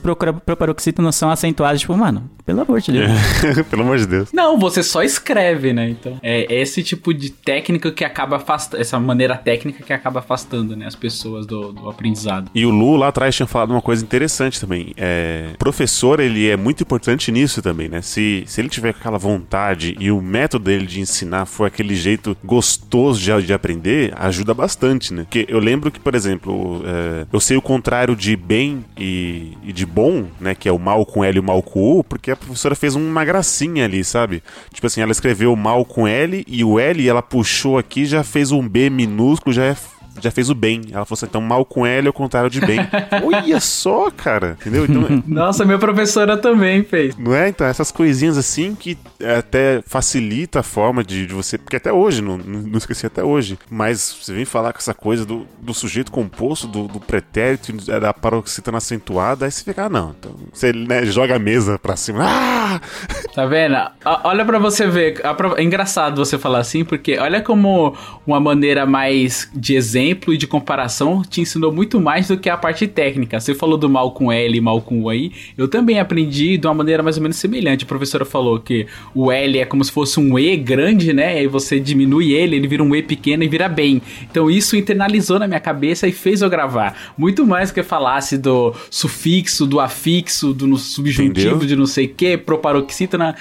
proparoxítonos 0.70 1.16
são 1.16 1.30
acentuados, 1.30 1.80
tipo, 1.80 1.96
mano, 1.96 2.30
pelo 2.50 2.62
amor 2.62 2.80
de 2.80 2.92
Deus. 2.92 3.11
Pelo 3.70 3.83
amor 3.83 3.98
de 3.98 4.06
Deus. 4.06 4.33
Não, 4.33 4.59
você 4.59 4.83
só 4.83 5.02
escreve, 5.02 5.72
né? 5.72 5.88
Então, 5.88 6.18
é 6.20 6.52
esse 6.52 6.83
tipo 6.83 7.14
de 7.14 7.30
técnica 7.30 7.92
que 7.92 8.04
acaba 8.04 8.37
afastando, 8.37 8.80
essa 8.80 8.98
maneira 8.98 9.37
técnica 9.37 9.85
que 9.85 9.92
acaba 9.92 10.18
afastando, 10.18 10.74
né, 10.74 10.87
as 10.87 10.96
pessoas 10.96 11.46
do, 11.46 11.72
do 11.72 11.88
aprendizado. 11.88 12.50
E 12.54 12.66
o 12.66 12.70
Lu 12.70 12.96
lá 12.96 13.09
atrás 13.09 13.37
tinha 13.37 13.46
falado 13.46 13.70
uma 13.70 13.83
coisa 13.83 14.02
interessante 14.02 14.61
também. 14.61 14.92
É, 14.96 15.50
professor, 15.59 16.18
ele 16.18 16.48
é 16.48 16.56
muito 16.56 16.83
importante 16.83 17.30
nisso 17.30 17.62
também, 17.62 17.88
né? 17.88 18.02
Se, 18.02 18.42
se 18.46 18.61
ele 18.61 18.68
tiver 18.68 18.90
aquela 18.90 19.18
vontade 19.18 19.96
e 20.00 20.11
o 20.11 20.20
método 20.20 20.64
dele 20.64 20.87
de 20.87 21.00
ensinar 21.00 21.46
for 21.46 21.66
aquele 21.66 21.94
jeito 21.94 22.37
gostoso 22.44 23.20
de, 23.20 23.46
de 23.46 23.52
aprender, 23.52 24.12
ajuda 24.16 24.52
bastante, 24.52 25.14
né? 25.14 25.22
Porque 25.22 25.46
eu 25.48 25.61
lembro 25.61 25.90
que, 25.90 26.00
por 26.00 26.16
exemplo, 26.16 26.83
é, 26.85 27.26
eu 27.33 27.38
sei 27.38 27.56
o 27.56 27.62
contrário 27.62 28.16
de 28.16 28.35
bem 28.35 28.85
e, 28.98 29.56
e 29.62 29.72
de 29.72 29.87
bom, 29.87 30.26
né? 30.40 30.54
Que 30.60 30.68
é 30.68 30.72
o 30.72 30.78
mal 30.78 31.04
com 31.04 31.24
L 31.24 31.36
e 31.36 31.40
o 31.40 31.42
mal 31.42 31.60
com 31.62 31.98
U, 31.98 32.04
porque 32.04 32.30
a 32.30 32.36
professora 32.36 32.76
fez 32.76 32.94
uma 32.94 33.24
gracinha 33.24 33.84
ali, 33.86 34.04
sabe? 34.04 34.42
Tipo 34.72 34.86
assim, 34.86 35.00
ela 35.00 35.10
escreveu 35.10 35.56
mal 35.56 35.84
com 35.84 36.06
L 36.06 36.44
e 36.46 36.62
o 36.62 36.78
L 36.78 37.08
ela 37.08 37.22
puxou 37.22 37.78
aqui 37.78 38.06
já 38.06 38.22
fez 38.22 38.52
um 38.52 38.68
B 38.68 38.90
minúsculo, 38.90 39.52
já 39.52 39.64
é 39.64 39.76
já 40.20 40.30
fez 40.30 40.50
o 40.50 40.54
bem. 40.54 40.82
Ela 40.92 41.04
falou 41.04 41.16
assim, 41.18 41.26
então 41.26 41.40
mal 41.40 41.64
com 41.64 41.86
L 41.86 42.06
é 42.06 42.10
o 42.10 42.12
contrário 42.12 42.48
de 42.50 42.60
bem. 42.60 42.78
Olha 43.22 43.60
só, 43.60 44.10
cara. 44.10 44.56
Entendeu? 44.60 44.84
Então, 44.84 45.22
Nossa, 45.26 45.64
minha 45.64 45.78
professora 45.78 46.36
também 46.36 46.82
fez. 46.84 47.16
não 47.16 47.34
é? 47.34 47.48
Então, 47.48 47.66
essas 47.66 47.90
coisinhas 47.90 48.36
assim 48.38 48.74
que 48.74 48.96
até 49.38 49.82
facilita 49.86 50.60
a 50.60 50.62
forma 50.62 51.04
de, 51.04 51.26
de 51.26 51.34
você. 51.34 51.58
Porque 51.58 51.76
até 51.76 51.92
hoje, 51.92 52.22
não, 52.22 52.38
não 52.38 52.78
esqueci 52.78 53.06
até 53.06 53.22
hoje. 53.22 53.58
Mas 53.70 54.16
você 54.22 54.32
vem 54.32 54.44
falar 54.44 54.72
com 54.72 54.78
essa 54.78 54.94
coisa 54.94 55.24
do, 55.24 55.46
do 55.60 55.72
sujeito 55.74 56.10
composto, 56.10 56.66
do, 56.66 56.88
do 56.88 57.00
pretérito, 57.00 57.72
da 58.00 58.12
paroxítona 58.12 58.78
acentuada, 58.78 59.44
aí 59.44 59.50
você 59.50 59.62
fica, 59.64 59.84
ah, 59.84 59.88
não. 59.88 60.14
Então, 60.18 60.34
você 60.52 60.72
né, 60.72 61.04
joga 61.06 61.36
a 61.36 61.38
mesa 61.38 61.78
pra 61.78 61.96
cima. 61.96 62.24
Ah! 62.26 62.80
Tá 63.34 63.46
vendo? 63.46 63.74
O- 63.76 64.28
Olha 64.28 64.44
pra 64.44 64.58
você 64.58 64.86
ver. 64.88 65.20
É 65.56 65.62
engraçado 65.62 66.24
você 66.24 66.36
falar 66.36 66.58
assim, 66.58 66.84
porque 66.84 67.16
olha 67.18 67.40
como 67.40 67.96
uma 68.26 68.40
maneira 68.40 68.84
mais 68.86 69.48
de 69.54 69.76
exemplo 69.76 69.99
e 70.00 70.36
de 70.36 70.46
comparação 70.46 71.22
te 71.22 71.40
ensinou 71.40 71.72
muito 71.72 72.00
mais 72.00 72.28
do 72.28 72.38
que 72.38 72.48
a 72.48 72.56
parte 72.56 72.86
técnica. 72.86 73.38
Você 73.38 73.54
falou 73.54 73.76
do 73.76 73.88
mal 73.88 74.12
com 74.12 74.32
L 74.32 74.56
e 74.56 74.60
mal 74.60 74.80
com 74.80 75.02
U 75.02 75.08
aí. 75.08 75.32
Eu 75.56 75.68
também 75.68 75.98
aprendi 76.00 76.56
de 76.56 76.66
uma 76.66 76.74
maneira 76.74 77.02
mais 77.02 77.16
ou 77.16 77.22
menos 77.22 77.36
semelhante. 77.36 77.84
A 77.84 77.86
professora 77.88 78.24
falou 78.24 78.58
que 78.58 78.86
o 79.14 79.30
L 79.30 79.58
é 79.58 79.64
como 79.64 79.84
se 79.84 79.92
fosse 79.92 80.18
um 80.18 80.38
E 80.38 80.56
grande, 80.56 81.12
né? 81.12 81.38
Aí 81.38 81.46
você 81.46 81.78
diminui 81.78 82.32
ele, 82.32 82.56
ele 82.56 82.66
vira 82.66 82.82
um 82.82 82.94
E 82.94 83.02
pequeno 83.02 83.42
e 83.42 83.48
vira 83.48 83.68
bem. 83.68 84.00
Então 84.30 84.50
isso 84.50 84.76
internalizou 84.76 85.38
na 85.38 85.46
minha 85.46 85.60
cabeça 85.60 86.06
e 86.08 86.12
fez 86.12 86.40
eu 86.42 86.48
gravar. 86.48 87.12
Muito 87.16 87.46
mais 87.46 87.70
que 87.70 87.82
falasse 87.82 88.38
do 88.38 88.74
sufixo, 88.90 89.66
do 89.66 89.80
afixo, 89.80 90.52
do 90.52 90.76
subjuntivo, 90.76 91.56
Entendeu? 91.56 91.68
de 91.68 91.76
não 91.76 91.86
sei 91.86 92.06
o 92.06 92.08
que, 92.08 92.36
proparoxítona. 92.36 93.34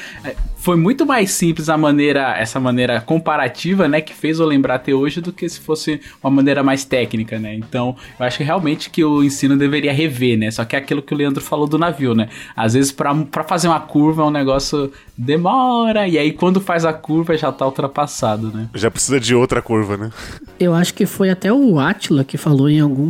É, 0.59 0.61
Foi 0.61 0.75
muito 0.75 1.05
mais 1.05 1.31
simples 1.31 1.69
a 1.69 1.77
maneira, 1.77 2.35
essa 2.37 2.59
maneira 2.59 3.01
comparativa, 3.01 3.87
né, 3.87 4.01
que 4.01 4.13
fez 4.13 4.39
eu 4.39 4.45
lembrar 4.45 4.75
até 4.75 4.93
hoje 4.93 5.21
do 5.21 5.31
que 5.31 5.47
se 5.47 5.59
fosse 5.59 6.01
uma 6.21 6.29
maneira 6.29 6.61
mais 6.61 6.83
técnica, 6.83 7.39
né? 7.39 7.55
Então, 7.55 7.95
eu 8.19 8.25
acho 8.25 8.37
que 8.37 8.43
realmente 8.43 8.89
que 8.89 9.03
o 9.03 9.23
ensino 9.23 9.57
deveria 9.57 9.93
rever, 9.93 10.37
né? 10.37 10.51
Só 10.51 10.65
que 10.65 10.75
é 10.75 10.79
aquilo 10.79 11.01
que 11.01 11.13
o 11.13 11.17
Leandro 11.17 11.41
falou 11.41 11.67
do 11.67 11.77
navio, 11.77 12.13
né? 12.13 12.29
Às 12.55 12.73
vezes 12.73 12.91
pra, 12.91 13.15
pra 13.15 13.43
fazer 13.43 13.67
uma 13.67 13.79
curva 13.79 14.25
um 14.25 14.31
negócio 14.31 14.91
demora 15.17 16.07
e 16.07 16.17
aí 16.17 16.31
quando 16.31 16.61
faz 16.61 16.85
a 16.85 16.93
curva 16.93 17.35
já 17.37 17.51
tá 17.51 17.65
ultrapassado, 17.65 18.51
né? 18.51 18.69
Já 18.73 18.89
precisa 18.89 19.19
de 19.19 19.35
outra 19.35 19.61
curva, 19.61 19.97
né? 19.97 20.11
Eu 20.59 20.73
acho 20.73 20.93
que 20.93 21.05
foi 21.05 21.29
até 21.29 21.51
o 21.51 21.79
Atila 21.79 22.23
que 22.23 22.37
falou 22.37 22.69
em 22.69 22.79
algum 22.79 23.05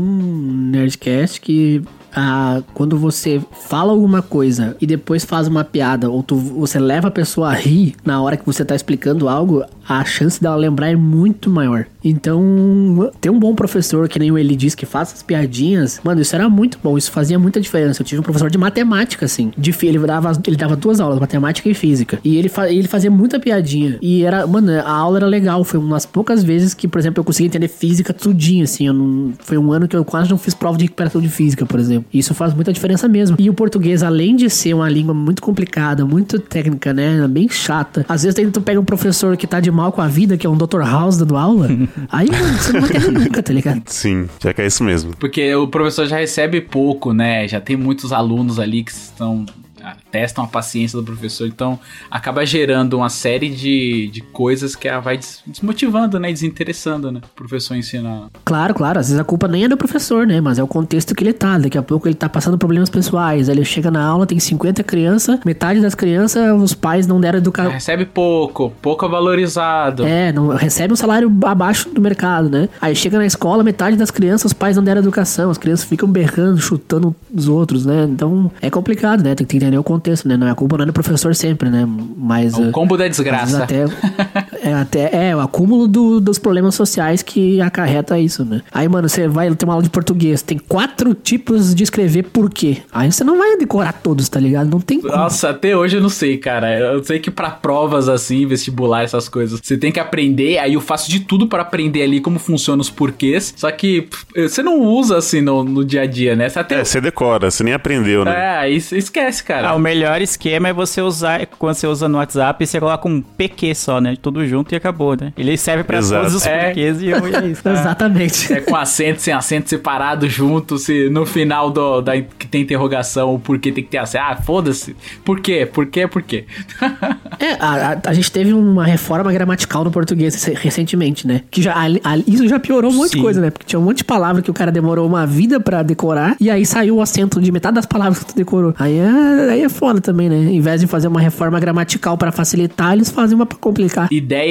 Nerdcast 0.71 1.41
que 1.41 1.81
ah, 2.15 2.61
quando 2.73 2.97
você 2.97 3.41
fala 3.51 3.91
alguma 3.91 4.21
coisa 4.21 4.75
e 4.81 4.85
depois 4.87 5.23
faz 5.25 5.47
uma 5.47 5.63
piada, 5.63 6.09
ou 6.09 6.23
tu- 6.23 6.35
você 6.35 6.79
leva 6.79 7.07
a 7.09 7.11
pessoa 7.11 7.49
a 7.49 7.53
rir 7.53 7.95
na 8.03 8.21
hora 8.21 8.37
que 8.37 8.45
você 8.45 8.63
tá 8.65 8.75
explicando 8.75 9.27
algo, 9.29 9.63
a 9.89 10.05
chance 10.05 10.39
dela 10.39 10.55
lembrar 10.55 10.91
é 10.91 10.95
muito 10.95 11.49
maior. 11.49 11.85
Então, 12.03 13.11
ter 13.19 13.29
um 13.29 13.39
bom 13.39 13.55
professor, 13.55 14.07
que 14.07 14.19
nem 14.19 14.31
o 14.31 14.37
Eli 14.37 14.55
diz, 14.55 14.75
que 14.75 14.85
faça 14.85 15.15
as 15.15 15.23
piadinhas, 15.23 15.99
mano, 16.03 16.21
isso 16.21 16.35
era 16.35 16.47
muito 16.47 16.77
bom, 16.81 16.97
isso 16.97 17.11
fazia 17.11 17.39
muita 17.39 17.59
diferença. 17.59 18.01
Eu 18.01 18.05
tive 18.05 18.21
um 18.21 18.23
professor 18.23 18.49
de 18.49 18.57
matemática, 18.57 19.25
assim. 19.25 19.51
De, 19.57 19.75
ele, 19.83 19.99
dava, 19.99 20.31
ele 20.45 20.55
dava 20.55 20.75
duas 20.75 20.99
aulas, 20.99 21.19
matemática 21.19 21.67
e 21.67 21.73
física. 21.73 22.19
E 22.23 22.37
ele, 22.37 22.51
ele 22.69 22.87
fazia 22.87 23.09
muita 23.09 23.39
piadinha. 23.39 23.97
E 24.01 24.23
era, 24.23 24.45
mano, 24.45 24.71
a 24.71 24.91
aula 24.91 25.17
era 25.17 25.25
legal. 25.25 25.63
Foi 25.63 25.79
umas 25.79 26.05
poucas 26.05 26.43
vezes 26.43 26.73
que, 26.73 26.87
por 26.87 26.99
exemplo, 26.99 27.19
eu 27.19 27.23
consegui 27.23 27.47
entender 27.47 27.67
física 27.67 28.13
tudinho, 28.13 28.63
assim. 28.63 28.87
Eu 28.87 28.93
não, 28.93 29.33
foi 29.39 29.57
um 29.57 29.73
ano 29.73 29.87
que 29.87 29.95
eu 29.95 30.05
quase 30.05 30.29
não 30.29 30.37
fiz 30.37 30.53
prova 30.53 30.77
de 30.77 30.85
recuperação 30.85 31.19
de 31.19 31.29
física, 31.29 31.65
por 31.65 31.79
exemplo. 31.79 32.05
Isso 32.13 32.33
faz 32.33 32.53
muita 32.53 32.71
diferença 32.71 33.07
mesmo. 33.07 33.35
E 33.39 33.49
o 33.49 33.53
português, 33.53 34.03
além 34.03 34.35
de 34.35 34.49
ser 34.49 34.73
uma 34.73 34.87
língua 34.87 35.13
muito 35.13 35.41
complicada, 35.41 36.05
muito 36.05 36.39
técnica, 36.39 36.93
né? 36.93 37.27
Bem 37.27 37.49
chata. 37.49 38.05
Às 38.07 38.23
vezes 38.23 38.39
tu 38.53 38.61
pega 38.61 38.79
um 38.79 38.85
professor 38.85 39.35
que 39.35 39.47
tá 39.47 39.59
de 39.59 39.71
mal 39.79 39.91
com 39.91 40.01
a 40.01 40.07
vida, 40.07 40.37
que 40.37 40.45
é 40.45 40.49
um 40.49 40.57
Dr. 40.57 40.81
House 40.81 41.17
dando 41.17 41.37
aula. 41.37 41.67
aí, 42.11 42.29
mano, 42.29 42.57
você 42.57 42.73
não 42.73 42.81
vai 42.81 42.89
entender 42.89 43.11
nunca, 43.11 43.41
tá 43.41 43.53
ligado? 43.53 43.83
Sim, 43.85 44.27
já 44.41 44.53
que 44.53 44.61
é 44.61 44.67
isso 44.67 44.83
mesmo. 44.83 45.15
Porque 45.17 45.55
o 45.55 45.67
professor 45.67 46.05
já 46.05 46.17
recebe 46.17 46.59
pouco, 46.59 47.13
né? 47.13 47.47
Já 47.47 47.61
tem 47.61 47.77
muitos 47.77 48.11
alunos 48.11 48.59
ali 48.59 48.83
que 48.83 48.91
estão 48.91 49.45
ah, 49.81 49.95
testam 50.11 50.43
a 50.43 50.47
paciência 50.47 50.97
do 50.97 51.03
professor, 51.05 51.47
então 51.47 51.79
acaba 52.09 52.45
gerando 52.45 52.97
uma 52.97 53.09
série 53.09 53.49
de, 53.49 54.09
de 54.11 54.21
coisas 54.21 54.75
que 54.75 54.89
vai 54.99 55.17
des- 55.17 55.41
desmotivando, 55.45 56.19
né? 56.19 56.31
Desinteressando, 56.31 57.11
né? 57.11 57.21
O 57.23 57.35
professor 57.35 57.75
ensinar. 57.75 58.27
Claro, 58.43 58.73
claro. 58.73 58.99
Às 58.99 59.07
vezes 59.07 59.19
a 59.19 59.23
culpa 59.23 59.47
nem 59.47 59.65
é 59.65 59.67
do 59.67 59.77
professor, 59.77 60.25
né? 60.25 60.41
Mas 60.41 60.57
é 60.59 60.63
o 60.63 60.67
contexto 60.67 61.13
que 61.13 61.23
ele 61.23 61.33
tá. 61.33 61.57
Daqui 61.57 61.77
a 61.77 61.81
pouco 61.83 62.07
ele 62.07 62.15
tá 62.15 62.27
passando 62.27 62.57
problemas 62.57 62.89
pessoais. 62.89 63.49
Aí 63.49 63.55
ele 63.55 63.63
chega 63.65 63.91
na 63.91 64.03
aula, 64.03 64.25
tem 64.25 64.39
50 64.39 64.83
crianças, 64.83 65.39
metade 65.45 65.79
das 65.79 65.93
crianças, 65.95 66.59
os 66.61 66.73
pais 66.73 67.05
não 67.05 67.19
deram 67.21 67.37
educação. 67.37 67.71
Recebe 67.71 68.05
pouco, 68.05 68.71
pouco 68.81 69.07
valorizado. 69.07 70.03
É, 70.05 70.31
não, 70.31 70.47
recebe 70.49 70.93
um 70.93 70.97
salário 70.97 71.31
abaixo 71.45 71.89
do 71.89 72.01
mercado, 72.01 72.49
né? 72.49 72.67
Aí 72.81 72.95
chega 72.95 73.17
na 73.17 73.25
escola, 73.25 73.63
metade 73.63 73.95
das 73.95 74.11
crianças, 74.11 74.45
os 74.45 74.53
pais 74.53 74.75
não 74.75 74.83
deram 74.83 75.01
educação, 75.01 75.49
as 75.51 75.57
crianças 75.57 75.85
ficam 75.85 76.09
berrando, 76.09 76.59
chutando 76.59 77.15
os 77.33 77.47
outros, 77.47 77.85
né? 77.85 78.05
Então 78.09 78.51
é 78.61 78.69
complicado, 78.69 79.23
né? 79.23 79.35
Tem 79.35 79.45
que 79.45 79.55
entender 79.57 79.77
o 79.77 79.83
contexto, 79.83 79.98
né? 80.27 80.37
Não 80.37 80.47
é 80.47 80.55
culpa 80.55 80.77
não 80.77 80.83
é 80.83 80.85
do 80.87 80.93
professor 80.93 81.35
sempre, 81.35 81.69
né? 81.69 81.85
Mas. 82.17 82.53
O 82.55 82.69
eh, 82.69 82.71
combo 82.71 82.97
da 82.97 83.07
desgraça. 83.07 83.63
Até, 83.63 83.85
é, 84.69 84.73
até, 84.73 85.29
é, 85.29 85.35
o 85.35 85.39
acúmulo 85.39 85.87
do- 85.87 86.19
dos 86.19 86.37
problemas 86.39 86.75
sociais 86.75 87.21
que 87.21 87.59
acarreta 87.61 88.17
isso, 88.19 88.43
né? 88.45 88.61
Aí, 88.71 88.87
mano, 88.87 89.07
você 89.09 89.27
vai 89.27 89.53
ter 89.55 89.65
uma 89.65 89.73
aula 89.73 89.83
de 89.83 89.89
português, 89.89 90.41
tem 90.41 90.57
quatro 90.57 91.13
tipos 91.13 91.73
de 91.73 91.83
escrever 91.83 92.23
por 92.23 92.49
quê. 92.49 92.77
Aí 92.91 93.11
você 93.11 93.23
não 93.23 93.37
vai 93.37 93.57
decorar 93.57 93.93
todos, 93.93 94.27
tá 94.29 94.39
ligado? 94.39 94.69
Não 94.69 94.79
tem 94.79 95.01
como. 95.01 95.13
Nossa, 95.15 95.49
até 95.49 95.75
hoje 95.75 95.97
eu 95.97 96.01
não 96.01 96.09
sei, 96.09 96.37
cara. 96.37 96.77
Eu 96.77 97.03
sei 97.03 97.19
que 97.19 97.31
pra 97.31 97.49
provas 97.49 98.07
assim, 98.09 98.45
vestibular, 98.45 99.03
essas 99.03 99.27
coisas, 99.29 99.59
você 99.63 99.77
tem 99.77 99.91
que 99.91 99.99
aprender. 99.99 100.57
Aí 100.59 100.73
eu 100.73 100.81
faço 100.81 101.09
de 101.09 101.19
tudo 101.21 101.47
pra 101.47 101.61
aprender 101.61 102.03
ali 102.03 102.19
como 102.19 102.39
funcionam 102.39 102.81
os 102.81 102.89
porquês. 102.89 103.53
Só 103.55 103.71
que 103.71 104.03
pff, 104.03 104.25
você 104.49 104.61
não 104.63 104.79
usa 104.81 105.17
assim 105.17 105.41
no, 105.41 105.63
no 105.63 105.83
dia 105.85 106.01
a 106.01 106.05
dia, 106.05 106.35
né? 106.35 106.49
Você 106.49 106.59
até. 106.59 106.79
É, 106.79 106.83
você 106.83 106.99
decora, 107.01 107.49
você 107.49 107.63
nem 107.63 107.73
aprendeu, 107.73 108.23
né? 108.25 108.67
É, 108.67 108.71
esquece, 108.71 109.43
cara. 109.43 109.69
Ah, 109.69 109.75
o 109.75 109.79
melhor 109.79 110.21
esquema 110.21 110.67
é 110.69 110.73
você 110.73 111.01
usar, 111.01 111.45
quando 111.57 111.75
você 111.75 111.87
usa 111.87 112.07
no 112.07 112.17
WhatsApp, 112.17 112.65
você 112.65 112.79
coloca 112.79 113.07
um 113.07 113.21
PQ 113.21 113.73
só, 113.75 113.99
né? 114.01 114.15
Tudo 114.21 114.45
junto 114.45 114.58
e 114.71 114.75
acabou, 114.75 115.15
né? 115.19 115.33
Ele 115.37 115.57
serve 115.57 115.83
pra 115.83 115.97
Exato. 115.99 116.21
todos 116.23 116.35
os 116.35 116.45
É. 116.45 116.65
porquês 116.65 117.01
e 117.01 117.07
eu- 117.07 117.19
e 117.27 117.35
é 117.35 117.47
isso. 117.47 117.67
Exatamente. 117.67 118.53
É 118.53 118.61
com 118.61 118.75
acento, 118.75 119.21
sem 119.21 119.33
acento, 119.33 119.69
separado, 119.69 120.27
junto. 120.29 120.77
Se 120.77 121.09
no 121.09 121.25
final 121.25 121.69
do, 121.69 122.01
da, 122.01 122.13
que 122.21 122.47
tem 122.47 122.61
interrogação, 122.61 123.35
o 123.35 123.39
porquê 123.39 123.71
tem 123.71 123.83
que 123.83 123.89
ter 123.89 123.97
acento. 123.97 124.23
Ah, 124.27 124.35
foda-se. 124.35 124.95
Por 125.23 125.39
quê? 125.39 125.65
Por 125.71 125.85
quê? 125.87 126.07
Por 126.07 126.21
quê? 126.21 126.45
É, 127.41 127.53
a, 127.53 127.93
a- 127.93 127.97
a 128.07 128.13
gente 128.13 128.29
teve 128.29 128.51
uma 128.51 128.83
reforma 128.85 129.31
gramatical 129.31 129.85
no 129.85 129.91
português 129.91 130.43
rec- 130.43 130.57
recentemente, 130.61 131.25
né? 131.25 131.41
Que 131.49 131.61
já, 131.61 131.73
ali- 131.77 132.01
isso 132.27 132.45
já 132.49 132.59
piorou 132.59 132.91
um 132.91 132.95
monte 132.95 133.11
de 133.11 133.17
Sim. 133.17 133.21
coisa, 133.21 133.39
né? 133.39 133.49
Porque 133.49 133.65
tinha 133.65 133.79
um 133.79 133.83
monte 133.83 133.99
de 133.99 134.03
palavra 134.03 134.41
que 134.41 134.51
o 134.51 134.53
cara 134.53 134.69
demorou 134.69 135.07
uma 135.07 135.25
vida 135.25 135.57
pra 135.57 135.81
decorar, 135.81 136.35
e 136.37 136.49
aí 136.51 136.65
saiu 136.65 136.97
o 136.97 137.01
acento 137.01 137.39
de 137.39 137.49
metade 137.49 137.75
das 137.75 137.85
palavras 137.85 138.19
que 138.19 138.25
tu 138.33 138.35
decorou. 138.35 138.73
Aí 138.77 138.97
é, 138.97 139.51
aí 139.51 139.61
é 139.63 139.69
foda 139.69 140.01
também, 140.01 140.27
né? 140.27 140.35
Em 140.51 140.59
vez 140.59 140.81
de 140.81 140.87
fazer 140.87 141.07
uma 141.07 141.21
reforma 141.21 141.57
gramatical 141.61 142.17
pra 142.17 142.29
facilitar, 142.29 142.91
eles 142.91 143.09
fazem 143.09 143.35
uma 143.37 143.45
pra 143.45 143.57
complicar. 143.57 144.09
Ideia, 144.11 144.48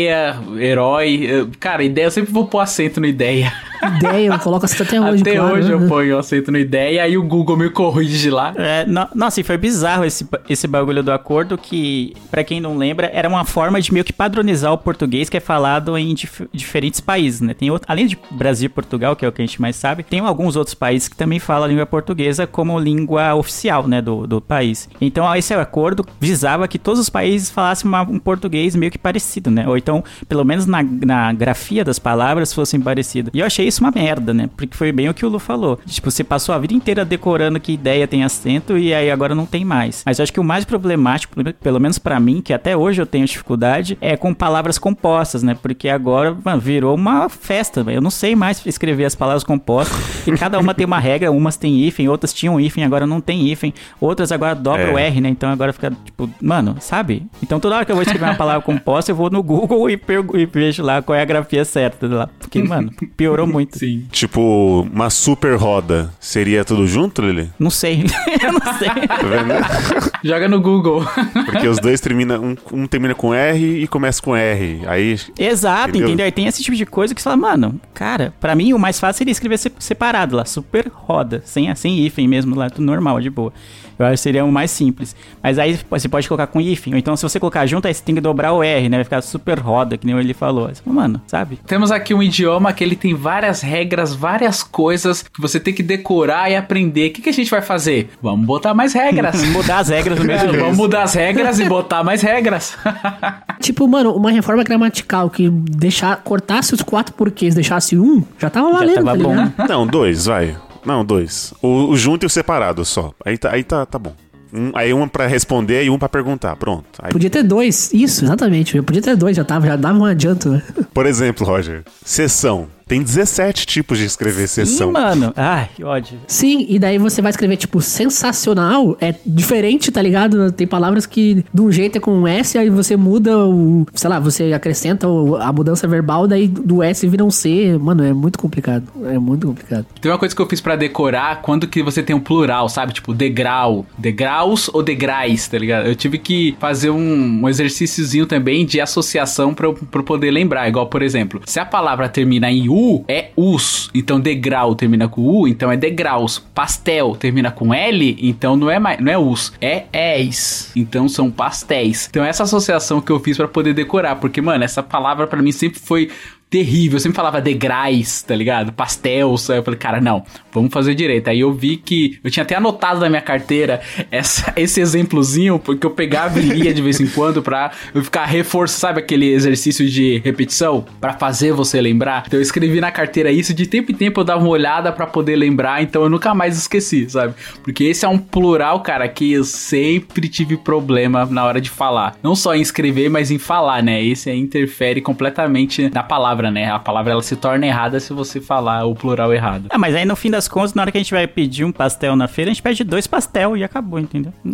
herói. 0.59 1.25
eu- 1.25 1.49
Cara, 1.59 1.83
ideia, 1.83 2.07
eu 2.07 2.11
sempre 2.11 2.33
vou 2.33 2.47
pôr 2.47 2.61
acento 2.61 3.01
no 3.01 3.07
ideia. 3.07 3.53
Ideia, 3.97 4.33
eu 4.33 4.39
coloco 4.41 4.65
acento 4.65 4.83
até 4.83 5.01
hoje, 5.01 5.23
Até 5.23 5.37
claro, 5.37 5.55
hoje 5.55 5.69
né? 5.69 5.75
eu 5.75 5.89
ponho 5.89 6.19
acento 6.19 6.51
no 6.51 6.59
ideia 6.59 6.95
e 6.95 6.99
aí 6.99 7.17
o 7.17 7.23
Google 7.23 7.57
me 7.57 7.71
corrige 7.71 8.29
lá. 8.29 8.53
É, 8.57 8.85
no- 8.85 9.07
nossa, 9.15 9.41
e 9.41 9.45
foi 9.45 9.57
bizarro 9.57 10.05
esse, 10.05 10.27
esse 10.49 10.67
bagulho 10.67 11.01
do 11.01 11.13
acordo 11.13 11.57
que, 11.57 12.13
pra 12.29 12.43
quem 12.43 12.61
não 12.61 12.77
lembra, 12.77 13.09
era 13.15 13.29
uma 13.29 13.45
forma 13.45 13.81
de 13.81 13.93
meio 13.93 14.05
que 14.05 14.13
padronizar 14.13 14.73
o 14.73 14.79
português 14.79 15.29
que 15.31 15.37
é 15.37 15.41
falado 15.41 15.97
em 15.97 16.13
dif- 16.13 16.49
diferentes 16.53 17.01
países, 17.01 17.41
né? 17.41 17.55
Tem 17.55 17.71
outro, 17.71 17.87
além 17.89 18.07
de 18.09 18.19
Brasil 18.33 18.67
e 18.67 18.69
Portugal, 18.69 19.15
que 19.15 19.25
é 19.25 19.29
o 19.29 19.33
que 19.33 19.41
a 19.41 19.47
gente 19.47 19.61
mais 19.63 19.77
sabe, 19.77 20.03
tem 20.03 20.19
alguns 20.19 20.57
outros 20.57 20.75
países 20.75 21.07
que 21.09 21.17
também 21.17 21.39
falam 21.39 21.65
a 21.65 21.69
língua 21.69 21.87
portuguesa 21.87 22.49
como 22.49 22.77
língua 22.81 23.37
oficial, 23.37 23.87
né, 23.87 24.03
do, 24.03 24.27
do 24.27 24.41
país. 24.41 24.89
Então, 25.01 25.33
esse 25.37 25.55
acordo 25.55 26.05
visava 26.21 26.67
que 26.67 26.81
todos 26.81 26.99
os 26.99 27.09
países 27.09 27.49
falassem 27.49 27.89
uma- 27.89 28.03
um 28.03 28.19
português 28.19 28.75
meio 28.75 28.91
que 28.91 28.99
parecido, 28.99 29.53
né? 29.53 29.69
Ou 29.69 29.77
então, 29.79 30.03
pelo 30.29 30.45
menos 30.45 30.67
na, 30.67 30.83
na 30.83 31.33
grafia 31.33 31.85
das 31.85 31.99
palavras, 31.99 32.53
fossem 32.53 32.81
parecidas. 32.81 33.31
E 33.35 33.41
eu 33.41 33.47
achei 33.47 33.67
isso 33.67 33.83
uma 33.83 33.91
merda, 33.91 34.35
né? 34.35 34.49
Porque 34.57 34.77
foi 34.77 34.93
bem 34.93 35.09
o 35.09 35.15
que 35.15 35.25
o 35.25 35.29
Lu 35.29 35.39
falou. 35.39 35.79
Tipo, 35.87 36.11
você 36.11 36.23
passou 36.25 36.55
a 36.55 36.59
vida 36.59 36.75
inteira 36.75 37.05
decorando 37.05 37.61
que 37.61 37.73
ideia 37.73 38.07
tem 38.07 38.25
acento 38.25 38.77
e 38.77 38.93
aí 38.93 39.11
agora 39.11 39.35
não 39.35 39.47
tem 39.47 39.65
mais. 39.65 40.03
Mas 40.05 40.19
eu 40.19 40.23
acho 40.23 40.33
que 40.33 40.41
o 40.41 40.45
mais 40.45 40.65
problemático, 40.65 41.35
pelo- 41.61 41.79
menos 41.81 41.99
pra 41.99 42.19
mim, 42.19 42.41
que 42.41 42.53
até 42.53 42.77
hoje 42.77 43.01
eu 43.01 43.07
tenho 43.07 43.25
dificuldade, 43.25 43.97
é 44.01 44.17
com 44.17 44.35
palavras 44.35 44.79
compostas, 44.79 45.43
né? 45.43 45.57
Porque 45.61 45.89
agora 45.89 46.37
mano, 46.45 46.61
virou 46.61 46.95
uma 46.95 47.29
festa. 47.29 47.85
Eu 47.89 48.01
não 48.01 48.11
sei 48.11 48.35
mais 48.35 48.65
escrever 48.67 49.05
as 49.05 49.15
palavras 49.15 49.45
compostas. 49.45 49.97
e 50.27 50.33
cada 50.33 50.59
uma 50.59 50.75
tem 50.75 50.85
uma 50.85 50.99
regra, 50.99 51.31
umas 51.31 51.57
tem 51.57 51.79
hífen, 51.85 52.09
outras 52.09 52.33
tinham 52.33 52.61
hífen, 52.61 52.83
agora 52.85 53.07
não 53.07 53.21
tem 53.21 53.47
hífen. 53.49 53.73
Outras 54.01 54.33
agora 54.33 54.55
dobram 54.55 54.89
É. 54.89 54.93
o 54.93 54.99
R, 54.99 55.21
né? 55.21 55.29
Então 55.29 55.51
agora 55.51 55.73
fica, 55.73 55.93
tipo, 56.05 56.29
mano, 56.43 56.77
sabe? 56.81 57.27
Então 57.43 57.61
toda 57.61 57.77
hora 57.77 57.85
que 57.85 57.93
eu 57.93 57.97
vou 57.97 58.03
escrever 58.03 58.25
uma 58.25 58.35
palavra 58.35 58.63
composta, 58.63 59.11
eu 59.13 59.17
vou 59.17 59.31
no 59.31 59.43
Google 59.43 59.68
e, 59.91 59.97
pergu- 59.97 60.37
e 60.39 60.47
vejo 60.47 60.83
lá 60.83 61.03
qual 61.03 61.17
é 61.17 61.23
a 61.23 61.25
grafia 61.25 61.65
certa 61.65 62.07
lá. 62.07 62.29
Porque, 62.39 62.63
mano, 62.63 62.91
piorou 63.17 63.47
muito. 63.49 63.79
Sim. 63.79 64.07
Tipo, 64.11 64.87
uma 64.93 65.11
super 65.11 65.57
roda. 65.57 66.11
Seria 66.21 66.65
tudo 66.65 66.87
junto, 66.87 67.23
Lili? 67.23 67.51
Não 67.59 67.71
sei. 67.71 68.05
eu 68.43 68.53
não 68.53 68.79
sei. 68.79 68.89
Tá 69.07 69.17
vendo? 69.23 70.13
Joga 70.25 70.49
no 70.49 70.61
Google. 70.61 71.05
Porque 71.47 71.67
os 71.69 71.79
dois 71.79 72.01
terminam. 72.01 72.43
Um, 72.43 72.57
um 72.83 72.87
termina 72.87 73.15
com 73.15 73.35
R 73.35 73.83
e 73.83 73.87
começa 73.87 74.23
com 74.23 74.35
R. 74.37 74.81
Aí. 74.87 75.19
Exato, 75.39 75.91
Entendeu? 75.91 76.09
entendeu? 76.09 76.27
Aí 76.27 76.33
tem 76.33 76.47
esse 76.47 76.63
tipo 76.63 76.77
de 76.77 76.87
coisa 76.87 77.15
que 77.15 77.21
você 77.21 77.25
fala, 77.25 77.37
mano, 77.37 77.81
cara, 77.95 78.33
pra 78.41 78.55
mim 78.55 78.73
o 78.73 78.79
mais 78.79 78.99
fácil 79.01 79.19
seria 79.19 79.33
escrever 79.33 79.59
se- 79.59 79.73
separado 79.79 80.37
lá, 80.37 80.45
super 80.45 80.91
roda, 80.93 81.43
sem, 81.45 81.75
sem 81.75 81.99
hífen 82.05 82.27
mesmo 82.29 82.55
lá, 82.55 82.71
tudo 82.71 82.85
normal, 82.85 83.21
de 83.21 83.29
boa. 83.31 83.53
Eu 83.99 84.07
acho 84.07 84.13
que 84.15 84.21
seria 84.21 84.45
o 84.45 84.53
mais 84.53 84.71
simples. 84.71 85.17
Mas 85.43 85.59
aí 85.59 85.77
você 85.91 86.09
pode 86.09 86.29
colocar 86.29 86.47
com 86.47 86.61
hífen, 86.61 86.93
ou 86.93 86.99
então 86.99 87.17
se 87.17 87.23
você 87.25 87.41
colocar 87.41 87.67
junto, 87.67 87.89
aí 87.89 87.93
você 87.95 88.03
tem 88.03 88.15
que 88.15 88.21
dobrar 88.21 88.53
o 88.53 88.63
R, 88.63 88.89
né? 88.89 88.99
Vai 88.99 89.05
ficar 89.05 89.21
super 89.23 89.58
roda, 89.59 89.97
que 89.97 90.07
nem 90.07 90.19
ele 90.19 90.35
falou. 90.35 90.71
Fala, 90.75 90.95
mano, 90.95 91.21
sabe? 91.27 91.59
Temos 91.67 91.91
aqui 91.91 92.15
um 92.15 92.23
idioma 92.23 92.73
que 92.73 92.83
ele 92.83 92.97
tem 92.97 93.15
várias 93.15 93.61
regras, 93.61 94.15
várias 94.15 94.63
coisas 94.63 95.23
que 95.23 95.41
você 95.41 95.59
tem 95.61 95.75
que 95.75 95.83
decorar 95.83 96.51
e 96.51 96.57
aprender. 96.57 97.11
O 97.11 97.13
que, 97.13 97.23
que 97.23 97.29
a 97.29 97.33
gente 97.33 97.51
vai 97.51 97.63
fazer? 97.63 98.11
Vamos 98.23 98.47
botar 98.47 98.75
mais 98.75 98.93
regras. 98.93 99.43
Mudar 99.49 99.79
as 99.79 99.89
regras 99.89 100.19
no 100.19 100.25
É, 100.25 100.27
mesmo 100.27 100.53
vamos 100.59 100.77
mudar 100.77 101.03
as 101.03 101.15
regras 101.15 101.59
e 101.59 101.65
botar 101.65 102.05
mais 102.05 102.23
regras. 102.23 102.77
Tipo, 103.61 103.89
mano, 103.89 104.15
uma 104.15 104.31
reforma 104.31 104.63
gramatical 104.63 105.29
que 105.29 105.51
deixar, 105.51 106.17
cortasse 106.19 106.73
os 106.73 106.81
quatro 106.81 107.13
porquês, 107.13 107.57
deixasse 107.57 107.99
um, 107.99 108.23
já 108.39 108.49
tava 108.49 108.71
valendo, 108.71 109.05
tava 109.05 109.19
tá 109.19 109.25
bom. 109.25 109.67
Não, 109.69 109.87
dois, 109.87 110.27
vai. 110.27 110.57
Não, 110.85 111.05
dois. 111.05 111.53
O, 111.61 111.91
o 111.91 111.97
junto 111.97 112.25
e 112.25 112.27
o 112.27 112.31
separado 112.31 112.85
só. 112.85 113.13
Aí 113.25 113.37
tá, 113.37 113.53
aí 113.53 113.65
tá, 113.65 113.85
tá 113.85 113.99
bom. 113.99 114.15
Um, 114.53 114.71
aí 114.75 114.93
um 114.95 115.07
pra 115.09 115.27
responder 115.27 115.85
e 115.85 115.91
um 115.91 115.99
pra 115.99 116.09
perguntar. 116.09 116.57
Pronto. 116.57 116.85
Aí, 117.01 117.13
Podia 117.13 117.31
ter 117.31 117.43
dois, 117.43 117.93
isso, 117.93 118.25
exatamente. 118.25 118.77
Eu 118.77 118.83
podia 118.83 119.03
ter 119.03 119.17
dois, 119.17 119.37
já 119.37 119.45
tava, 119.45 119.67
já 119.67 119.77
dava 119.77 119.99
um 119.99 120.05
adianto, 120.05 120.49
né? 120.51 120.63
por 120.95 121.07
exemplo, 121.07 121.47
Roger, 121.47 121.83
sessão. 122.05 122.67
Tem 122.89 123.03
17 123.03 123.67
tipos 123.67 123.99
de 123.99 124.07
escrever 124.07 124.45
Ih, 124.45 124.49
sessão. 124.49 124.91
mano. 124.93 125.33
Ai, 125.37 125.69
que 125.77 125.85
ódio. 125.85 126.19
Sim, 126.27 126.65
e 126.69 126.79
daí 126.79 126.97
você 126.99 127.21
vai 127.21 127.31
escrever, 127.31 127.57
tipo, 127.57 127.81
sensacional, 127.83 128.97
é 129.01 129.15
diferente, 129.25 129.93
tá 129.93 130.01
ligado? 130.01 130.51
Tem 130.53 130.67
palavras 130.67 131.05
que 131.07 131.45
de 131.53 131.61
um 131.61 131.71
jeito 131.71 131.99
é 131.99 132.01
com 132.01 132.13
um 132.13 132.27
S, 132.27 132.57
aí 132.57 132.71
você 132.71 132.97
muda 132.97 133.37
o. 133.39 133.87
Sei 133.95 134.09
lá, 134.09 134.19
você 134.19 134.53
acrescenta 134.53 135.07
a 135.07 135.53
mudança 135.53 135.87
verbal, 135.87 136.27
daí 136.27 136.49
do 136.49 136.83
S 136.83 137.07
vira 137.07 137.25
um 137.25 137.31
C. 137.31 137.77
Mano, 137.79 138.03
é 138.03 138.13
muito 138.13 138.39
complicado. 138.39 138.85
É 139.05 139.19
muito 139.19 139.47
complicado. 139.47 139.87
Tem 140.01 140.11
uma 140.11 140.19
coisa 140.19 140.35
que 140.35 140.41
eu 140.41 140.47
fiz 140.47 140.61
pra 140.61 140.75
decorar 140.75 141.43
quando 141.43 141.69
que 141.69 141.83
você 141.83 142.03
tem 142.03 142.17
um 142.17 142.21
plural, 142.21 142.69
sabe? 142.69 142.93
Tipo, 142.95 143.13
degrau. 143.13 143.85
Degraus 143.99 144.71
ou 144.73 144.83
degrais, 144.83 145.47
tá 145.47 145.59
ligado? 145.59 145.87
Eu 145.87 145.95
tive 145.95 146.19
que 146.19 146.57
fazer 146.59 146.91
um, 146.91 147.43
um 147.43 147.49
exercíciozinho 147.49 148.25
também 148.27 148.65
de 148.65 148.81
associação 148.81 149.53
pra 149.53 149.67
eu, 149.67 149.75
pra 149.75 150.01
eu 150.01 150.05
poder 150.05 150.31
lembrar. 150.31 150.69
Igual, 150.69 150.87
por 150.87 151.03
exemplo, 151.03 151.43
se 151.45 151.61
a 151.61 151.67
palavra 151.67 152.09
termina 152.09 152.51
em 152.51 152.69
U, 152.69 152.78
U 152.79 153.05
é 153.09 153.31
us, 153.37 153.91
então 153.93 154.21
degrau 154.21 154.77
termina 154.77 155.09
com 155.09 155.23
U, 155.23 155.49
então 155.49 155.73
é 155.73 155.77
degraus. 155.77 156.39
Pastel 156.39 157.17
termina 157.17 157.51
com 157.51 157.75
L, 157.75 158.17
então 158.21 158.57
não 158.57 158.71
é 158.71 158.79
mais, 158.79 159.01
não 159.01 159.11
é 159.11 159.19
us, 159.19 159.53
é 159.61 159.87
és. 159.93 160.71
Então 160.77 161.09
são 161.09 161.29
pastéis. 161.29 162.07
Então 162.09 162.25
essa 162.25 162.45
associação 162.45 163.01
que 163.01 163.11
eu 163.11 163.19
fiz 163.19 163.37
pra 163.37 163.49
poder 163.49 163.75
decorar, 163.75 164.17
porque 164.17 164.41
mano, 164.41 164.63
essa 164.63 164.83
palavra 164.83 165.27
pra 165.27 165.43
mim 165.43 165.51
sempre 165.51 165.81
foi 165.81 166.09
terrível. 166.51 166.97
Eu 166.97 167.01
sempre 167.01 167.17
falava 167.17 167.41
degrais, 167.41 168.23
tá 168.23 168.35
ligado? 168.35 168.73
Pastéis. 168.73 169.09
Aí 169.51 169.59
eu 169.59 169.63
falei, 169.63 169.79
cara, 169.79 170.01
não, 170.01 170.23
vamos 170.53 170.73
fazer 170.73 170.95
direito. 170.95 171.29
Aí 171.29 171.41
eu 171.41 171.53
vi 171.53 171.77
que 171.77 172.19
eu 172.23 172.31
tinha 172.31 172.43
até 172.43 172.55
anotado 172.55 173.01
na 173.01 173.09
minha 173.09 173.23
carteira 173.23 173.81
essa, 174.11 174.53
esse 174.57 174.81
exemplozinho, 174.81 175.59
porque 175.59 175.87
eu 175.87 175.91
pegava 175.91 176.39
e 176.39 176.43
lia 176.43 176.73
de 176.73 176.83
vez 176.83 177.01
em 177.01 177.07
quando 177.07 177.43
pra 177.43 177.73
eu 177.95 178.03
ficar 178.03 178.25
reforçando, 178.27 178.79
sabe 178.81 179.01
aquele 179.01 179.33
exercício 179.33 179.89
de 179.89 180.21
repetição? 180.25 180.85
Pra 181.01 181.15
fazer 181.15 181.53
você 181.53 181.81
lembrar. 181.81 182.25
Então 182.27 182.39
eu 182.39 182.43
escrevi 182.43 182.81
na 182.81 182.91
carteira 182.91 183.31
isso, 183.31 183.53
de 183.53 183.67
tempo 183.67 183.91
em 183.93 183.95
tempo 183.95 184.21
eu 184.21 184.25
dava 184.25 184.41
uma 184.41 184.51
olhada 184.51 184.93
pra 184.93 185.07
poder 185.07 185.37
lembrar, 185.37 185.83
então 185.83 186.03
eu 186.03 186.09
nunca 186.09 186.35
mais 186.35 186.57
esqueci, 186.57 187.09
sabe? 187.09 187.35
Porque 187.63 187.85
esse 187.85 188.05
é 188.05 188.09
um 188.09 188.19
plural, 188.19 188.81
cara, 188.81 189.09
que 189.09 189.33
eu 189.33 189.45
sempre 189.45 190.29
tive 190.29 190.57
problema 190.57 191.27
na 191.27 191.45
hora 191.45 191.61
de 191.61 191.71
falar. 191.71 192.17
Não 192.23 192.35
só 192.35 192.55
em 192.55 192.61
escrever, 192.61 193.09
mas 193.09 193.31
em 193.31 193.39
falar, 193.39 193.83
né? 193.83 194.03
Esse 194.03 194.31
aí 194.31 194.39
interfere 194.39 195.01
completamente 195.01 195.91
na 195.93 196.03
palavra, 196.03 196.38
né? 196.51 196.71
A 196.71 196.79
palavra 196.79 197.13
ela 197.13 197.23
se 197.23 197.37
torna 197.37 197.67
errada 197.67 197.99
se 198.01 198.13
você 198.13 198.41
falar 198.41 198.85
o 198.85 198.95
plural 198.95 199.33
errado. 199.33 199.67
Ah, 199.71 199.79
mas 199.79 199.95
aí 199.95 200.05
no 200.05 200.17
fim 200.17 200.31
das 200.31 200.47
contas, 200.49 200.75
na 200.75 200.83
hora 200.83 200.93
que 200.93 200.99
a 200.99 201.01
gente 201.01 201.13
vai 201.13 201.27
pedir 201.27 201.65
um 201.65 201.73
pastel 201.73 202.15
na 202.17 202.29
feira, 202.29 202.51
a 202.51 202.55
gente 202.55 202.63
pede 202.63 202.85
dois 202.85 203.07
pastel 203.07 203.57
e 203.57 203.65
acabou, 203.65 203.99
entendeu? 203.99 204.33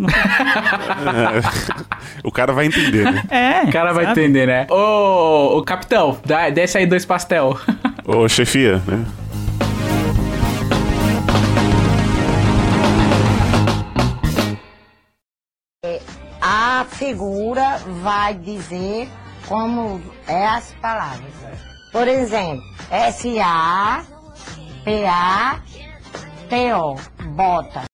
o 2.25 2.33
cara 2.33 2.53
vai 2.53 2.67
entender, 2.67 3.05
né? 3.05 3.23
É. 3.31 3.69
O 3.69 3.73
cara 3.73 3.93
vai 3.93 4.07
sabe? 4.07 4.21
entender, 4.21 4.47
né? 4.47 4.67
Ô, 4.71 5.59
ô 5.59 5.63
capitão, 5.63 6.19
dá, 6.25 6.49
desce 6.51 6.79
aí 6.79 6.87
dois 6.87 7.05
pastel. 7.05 7.59
Ô, 8.07 8.29
chefia, 8.29 8.83
né? 8.87 9.05
A 16.41 16.85
figura 16.85 17.79
vai 18.03 18.35
dizer 18.35 19.09
como 19.49 20.01
é 20.27 20.47
as 20.47 20.73
palavras. 20.75 21.74
Por 21.95 22.09
exemplo, 22.09 22.65
S-A-P-A-T-O, 22.91 24.05
bota. 27.37 27.94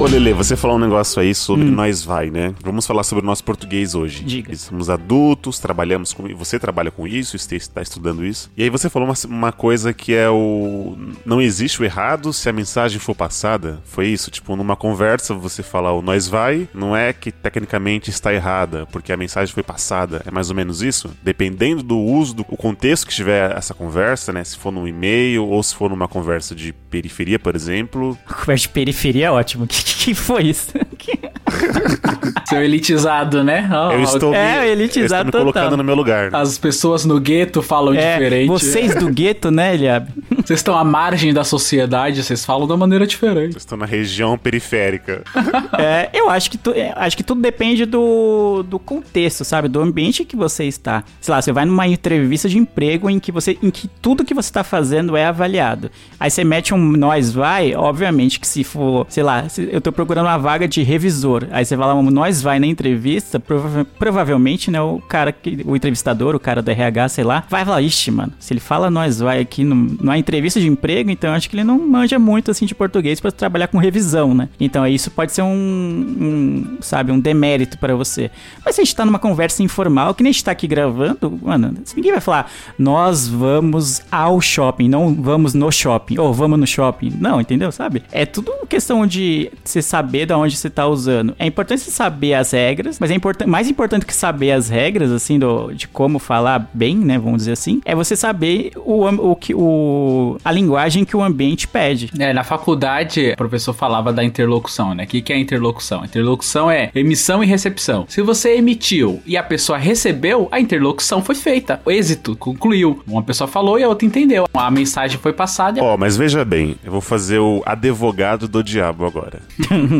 Ô, 0.00 0.06
Lele, 0.06 0.32
você 0.32 0.56
falou 0.56 0.78
um 0.78 0.80
negócio 0.80 1.20
aí 1.20 1.34
sobre 1.34 1.66
nós 1.66 2.02
vai, 2.02 2.30
né? 2.30 2.54
Vamos 2.64 2.86
falar 2.86 3.02
sobre 3.02 3.22
o 3.22 3.26
nosso 3.26 3.44
português 3.44 3.94
hoje. 3.94 4.24
Diga. 4.24 4.56
Somos 4.56 4.88
adultos, 4.88 5.58
trabalhamos 5.58 6.14
com... 6.14 6.26
Você 6.36 6.58
trabalha 6.58 6.90
com 6.90 7.06
isso, 7.06 7.36
está 7.36 7.82
estudando 7.82 8.24
isso. 8.24 8.50
E 8.56 8.62
aí 8.62 8.70
você 8.70 8.88
falou 8.88 9.06
uma, 9.06 9.14
uma 9.28 9.52
coisa 9.52 9.92
que 9.92 10.14
é 10.14 10.30
o... 10.30 10.96
Não 11.22 11.38
existe 11.38 11.82
o 11.82 11.84
errado 11.84 12.32
se 12.32 12.48
a 12.48 12.52
mensagem 12.52 12.98
for 12.98 13.14
passada. 13.14 13.82
Foi 13.84 14.06
isso? 14.06 14.30
Tipo, 14.30 14.56
numa 14.56 14.74
conversa 14.74 15.34
você 15.34 15.62
fala 15.62 15.92
o 15.92 16.00
nós 16.00 16.26
vai, 16.26 16.66
não 16.72 16.96
é 16.96 17.12
que 17.12 17.30
tecnicamente 17.30 18.08
está 18.08 18.32
errada, 18.32 18.86
porque 18.86 19.12
a 19.12 19.18
mensagem 19.18 19.52
foi 19.52 19.62
passada. 19.62 20.22
É 20.24 20.30
mais 20.30 20.48
ou 20.48 20.56
menos 20.56 20.80
isso? 20.80 21.10
Dependendo 21.22 21.82
do 21.82 21.98
uso, 21.98 22.32
do 22.32 22.46
o 22.48 22.56
contexto 22.56 23.06
que 23.06 23.12
tiver 23.12 23.54
essa 23.54 23.74
conversa, 23.74 24.32
né? 24.32 24.42
Se 24.44 24.56
for 24.56 24.72
num 24.72 24.88
e-mail 24.88 25.46
ou 25.46 25.62
se 25.62 25.74
for 25.74 25.90
numa 25.90 26.08
conversa 26.08 26.54
de 26.54 26.72
periferia, 26.72 27.38
por 27.38 27.54
exemplo, 27.54 28.16
Conversa 28.26 28.62
de 28.62 28.68
periferia 28.70 29.26
é 29.26 29.30
ótimo. 29.30 29.68
Que, 29.89 29.89
que 29.96 30.14
foi 30.14 30.44
isso? 30.44 30.68
Seu 32.48 32.62
elitizado, 32.62 33.42
né? 33.44 33.68
Ó, 33.72 33.92
eu 33.92 34.02
estou 34.02 34.34
É, 34.34 34.62
me, 34.62 34.68
elitizado 34.70 35.24
eu 35.24 35.28
estou 35.28 35.40
me 35.40 35.46
total. 35.46 35.62
colocando 35.64 35.76
no 35.76 35.84
meu 35.84 35.94
lugar. 35.94 36.34
As 36.34 36.58
pessoas 36.58 37.04
no 37.04 37.20
gueto 37.20 37.62
falam 37.62 37.94
É, 37.94 38.14
diferente. 38.18 38.48
vocês 38.48 38.94
do 38.94 39.08
gueto, 39.08 39.50
né, 39.50 39.74
Eliab? 39.74 40.08
Vocês 40.44 40.60
estão 40.60 40.76
à 40.76 40.84
margem 40.84 41.32
da 41.32 41.44
sociedade, 41.44 42.22
vocês 42.22 42.44
falam 42.44 42.66
da 42.66 42.76
maneira 42.76 43.06
diferente. 43.06 43.54
Eu 43.54 43.58
estou 43.58 43.76
na 43.78 43.86
região 43.86 44.36
periférica. 44.38 45.22
É, 45.78 46.10
eu 46.12 46.28
acho 46.28 46.50
que, 46.50 46.58
tu, 46.58 46.72
é, 46.72 46.92
acho 46.94 47.16
que 47.16 47.22
tudo 47.22 47.40
depende 47.40 47.86
do, 47.86 48.62
do 48.62 48.78
contexto, 48.78 49.44
sabe? 49.44 49.66
Do 49.68 49.80
ambiente 49.80 50.24
que 50.24 50.36
você 50.36 50.64
está. 50.64 51.02
Sei 51.20 51.32
lá, 51.32 51.40
você 51.40 51.52
vai 51.52 51.64
numa 51.64 51.86
entrevista 51.86 52.48
de 52.48 52.58
emprego 52.58 53.08
em 53.08 53.18
que 53.18 53.32
você, 53.32 53.56
em 53.62 53.70
que 53.70 53.88
tudo 53.88 54.24
que 54.24 54.34
você 54.34 54.48
está 54.50 54.62
fazendo 54.62 55.16
é 55.16 55.24
avaliado. 55.24 55.90
Aí 56.18 56.30
você 56.30 56.44
mete 56.44 56.74
um 56.74 56.78
nós 56.78 57.32
vai, 57.32 57.74
obviamente 57.74 58.38
que 58.38 58.46
se 58.46 58.62
for, 58.62 59.06
sei 59.08 59.22
lá, 59.22 59.48
se 59.48 59.68
eu 59.72 59.80
tô 59.80 59.90
procurando 59.90 60.26
uma 60.26 60.36
vaga 60.36 60.68
de 60.68 60.82
revisor. 60.82 61.46
Aí 61.50 61.64
você 61.64 61.76
fala 61.76 61.94
um 61.94 62.10
nós 62.10 62.42
vai 62.42 62.58
na 62.58 62.66
entrevista, 62.66 63.40
prova- 63.40 63.86
provavelmente, 63.98 64.70
né, 64.70 64.80
o 64.82 64.98
cara 65.00 65.32
que 65.32 65.62
o 65.64 65.74
entrevistador, 65.76 66.34
o 66.34 66.40
cara 66.40 66.60
do 66.60 66.70
RH, 66.70 67.08
sei 67.10 67.24
lá, 67.24 67.44
vai 67.48 67.64
falar, 67.64 67.80
ixi, 67.80 68.10
mano, 68.10 68.32
se 68.38 68.52
ele 68.52 68.60
fala 68.60 68.90
nós 68.90 69.18
vai 69.20 69.40
aqui 69.40 69.64
no, 69.64 69.74
numa 69.74 70.18
entrevista 70.18 70.29
de 70.30 70.68
emprego, 70.68 71.10
então 71.10 71.32
acho 71.32 71.48
que 71.48 71.56
ele 71.56 71.64
não 71.64 71.78
manja 71.78 72.18
muito 72.18 72.50
assim 72.50 72.66
de 72.66 72.74
português 72.74 73.20
para 73.20 73.32
trabalhar 73.32 73.68
com 73.68 73.78
revisão, 73.78 74.34
né? 74.34 74.48
Então 74.58 74.86
isso 74.86 75.10
pode 75.10 75.32
ser 75.32 75.42
um, 75.42 75.46
um, 75.46 76.78
sabe, 76.80 77.12
um 77.12 77.18
demérito 77.18 77.78
para 77.78 77.94
você. 77.94 78.30
Mas 78.64 78.74
se 78.74 78.80
a 78.80 78.84
gente 78.84 78.94
tá 78.94 79.04
numa 79.04 79.18
conversa 79.18 79.62
informal, 79.62 80.14
que 80.14 80.22
nem 80.22 80.30
a 80.30 80.32
gente 80.32 80.44
tá 80.44 80.52
aqui 80.52 80.66
gravando, 80.66 81.38
mano, 81.42 81.74
ninguém 81.96 82.12
vai 82.12 82.20
falar, 82.20 82.50
nós 82.78 83.28
vamos 83.28 84.02
ao 84.10 84.40
shopping, 84.40 84.88
não 84.88 85.14
vamos 85.14 85.54
no 85.54 85.70
shopping, 85.70 86.18
ou 86.18 86.32
vamos 86.32 86.58
no 86.58 86.66
shopping. 86.66 87.12
Não, 87.18 87.40
entendeu? 87.40 87.72
Sabe? 87.72 88.02
É 88.12 88.24
tudo 88.24 88.52
questão 88.70 89.06
de 89.06 89.50
você 89.64 89.82
saber 89.82 90.26
de 90.26 90.32
onde 90.32 90.56
você 90.56 90.70
tá 90.70 90.86
usando. 90.86 91.34
É 91.38 91.46
importante 91.46 91.82
você 91.82 91.90
saber 91.90 92.34
as 92.34 92.52
regras, 92.52 92.98
mas 93.00 93.10
é 93.10 93.14
importan 93.14 93.46
mais 93.46 93.68
importante 93.68 94.06
que 94.06 94.14
saber 94.14 94.52
as 94.52 94.68
regras, 94.68 95.10
assim, 95.10 95.38
do, 95.38 95.72
de 95.72 95.88
como 95.88 96.18
falar 96.18 96.70
bem, 96.72 96.96
né? 96.96 97.18
Vamos 97.18 97.38
dizer 97.38 97.52
assim, 97.52 97.80
é 97.84 97.94
você 97.94 98.14
saber 98.14 98.72
o, 98.76 99.04
o 99.06 99.36
que 99.36 99.54
o 99.54 100.19
a 100.44 100.52
linguagem 100.52 101.04
que 101.04 101.16
o 101.16 101.22
ambiente 101.22 101.66
pede. 101.68 102.10
É, 102.18 102.32
na 102.32 102.44
faculdade, 102.44 103.32
o 103.32 103.36
professor 103.36 103.72
falava 103.72 104.12
da 104.12 104.24
interlocução, 104.24 104.94
né? 104.94 105.04
O 105.04 105.06
que, 105.06 105.20
que 105.22 105.32
é 105.32 105.38
interlocução? 105.38 106.04
Interlocução 106.04 106.70
é 106.70 106.90
emissão 106.94 107.42
e 107.42 107.46
recepção. 107.46 108.04
Se 108.08 108.22
você 108.22 108.56
emitiu 108.56 109.20
e 109.26 109.36
a 109.36 109.42
pessoa 109.42 109.78
recebeu, 109.78 110.48
a 110.50 110.60
interlocução 110.60 111.22
foi 111.22 111.34
feita. 111.34 111.80
O 111.84 111.90
êxito 111.90 112.36
concluiu. 112.36 113.02
Uma 113.06 113.22
pessoa 113.22 113.48
falou 113.48 113.78
e 113.78 113.84
a 113.84 113.88
outra 113.88 114.06
entendeu. 114.06 114.46
A 114.52 114.70
mensagem 114.70 115.18
foi 115.18 115.32
passada 115.32 115.80
Ó, 115.82 115.96
mas 115.96 116.16
veja 116.16 116.44
bem, 116.44 116.76
eu 116.84 116.92
vou 116.92 117.00
fazer 117.00 117.38
o 117.38 117.62
advogado 117.64 118.48
do 118.48 118.62
diabo 118.62 119.04
agora. 119.04 119.40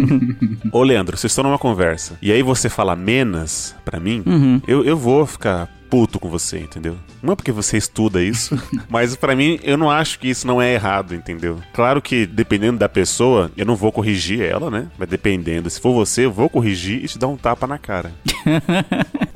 Ô, 0.72 0.82
Leandro, 0.82 1.16
vocês 1.16 1.30
estão 1.30 1.44
numa 1.44 1.58
conversa 1.58 2.18
e 2.20 2.32
aí 2.32 2.42
você 2.42 2.68
fala 2.68 2.96
menos 2.96 3.74
pra 3.84 4.00
mim, 4.00 4.22
eu, 4.66 4.84
eu 4.84 4.96
vou 4.96 5.26
ficar 5.26 5.68
puto 5.90 6.20
com 6.20 6.30
você, 6.30 6.60
entendeu? 6.60 6.96
Não 7.20 7.32
é 7.32 7.36
porque 7.36 7.50
você 7.50 7.76
estuda 7.76 8.22
isso, 8.22 8.56
mas 8.88 9.16
pra 9.16 9.34
mim 9.34 9.58
eu 9.62 9.76
não 9.76 9.90
acho 9.90 10.18
que 10.18 10.28
isso 10.28 10.46
não 10.46 10.62
é 10.62 10.72
errado, 10.72 11.14
entendeu? 11.14 11.58
Claro 11.74 12.00
que 12.00 12.24
dependendo 12.24 12.78
da 12.78 12.88
pessoa, 12.88 13.50
eu 13.56 13.66
não 13.66 13.74
vou 13.74 13.90
corrigir 13.90 14.40
ela, 14.42 14.70
né? 14.70 14.88
Mas 14.96 15.08
dependendo, 15.08 15.68
se 15.68 15.80
for 15.80 15.92
você, 15.92 16.24
eu 16.24 16.32
vou 16.32 16.48
corrigir 16.48 17.04
e 17.04 17.08
te 17.08 17.18
dar 17.18 17.28
um 17.28 17.36
tapa 17.36 17.66
na 17.66 17.78
cara. 17.78 18.12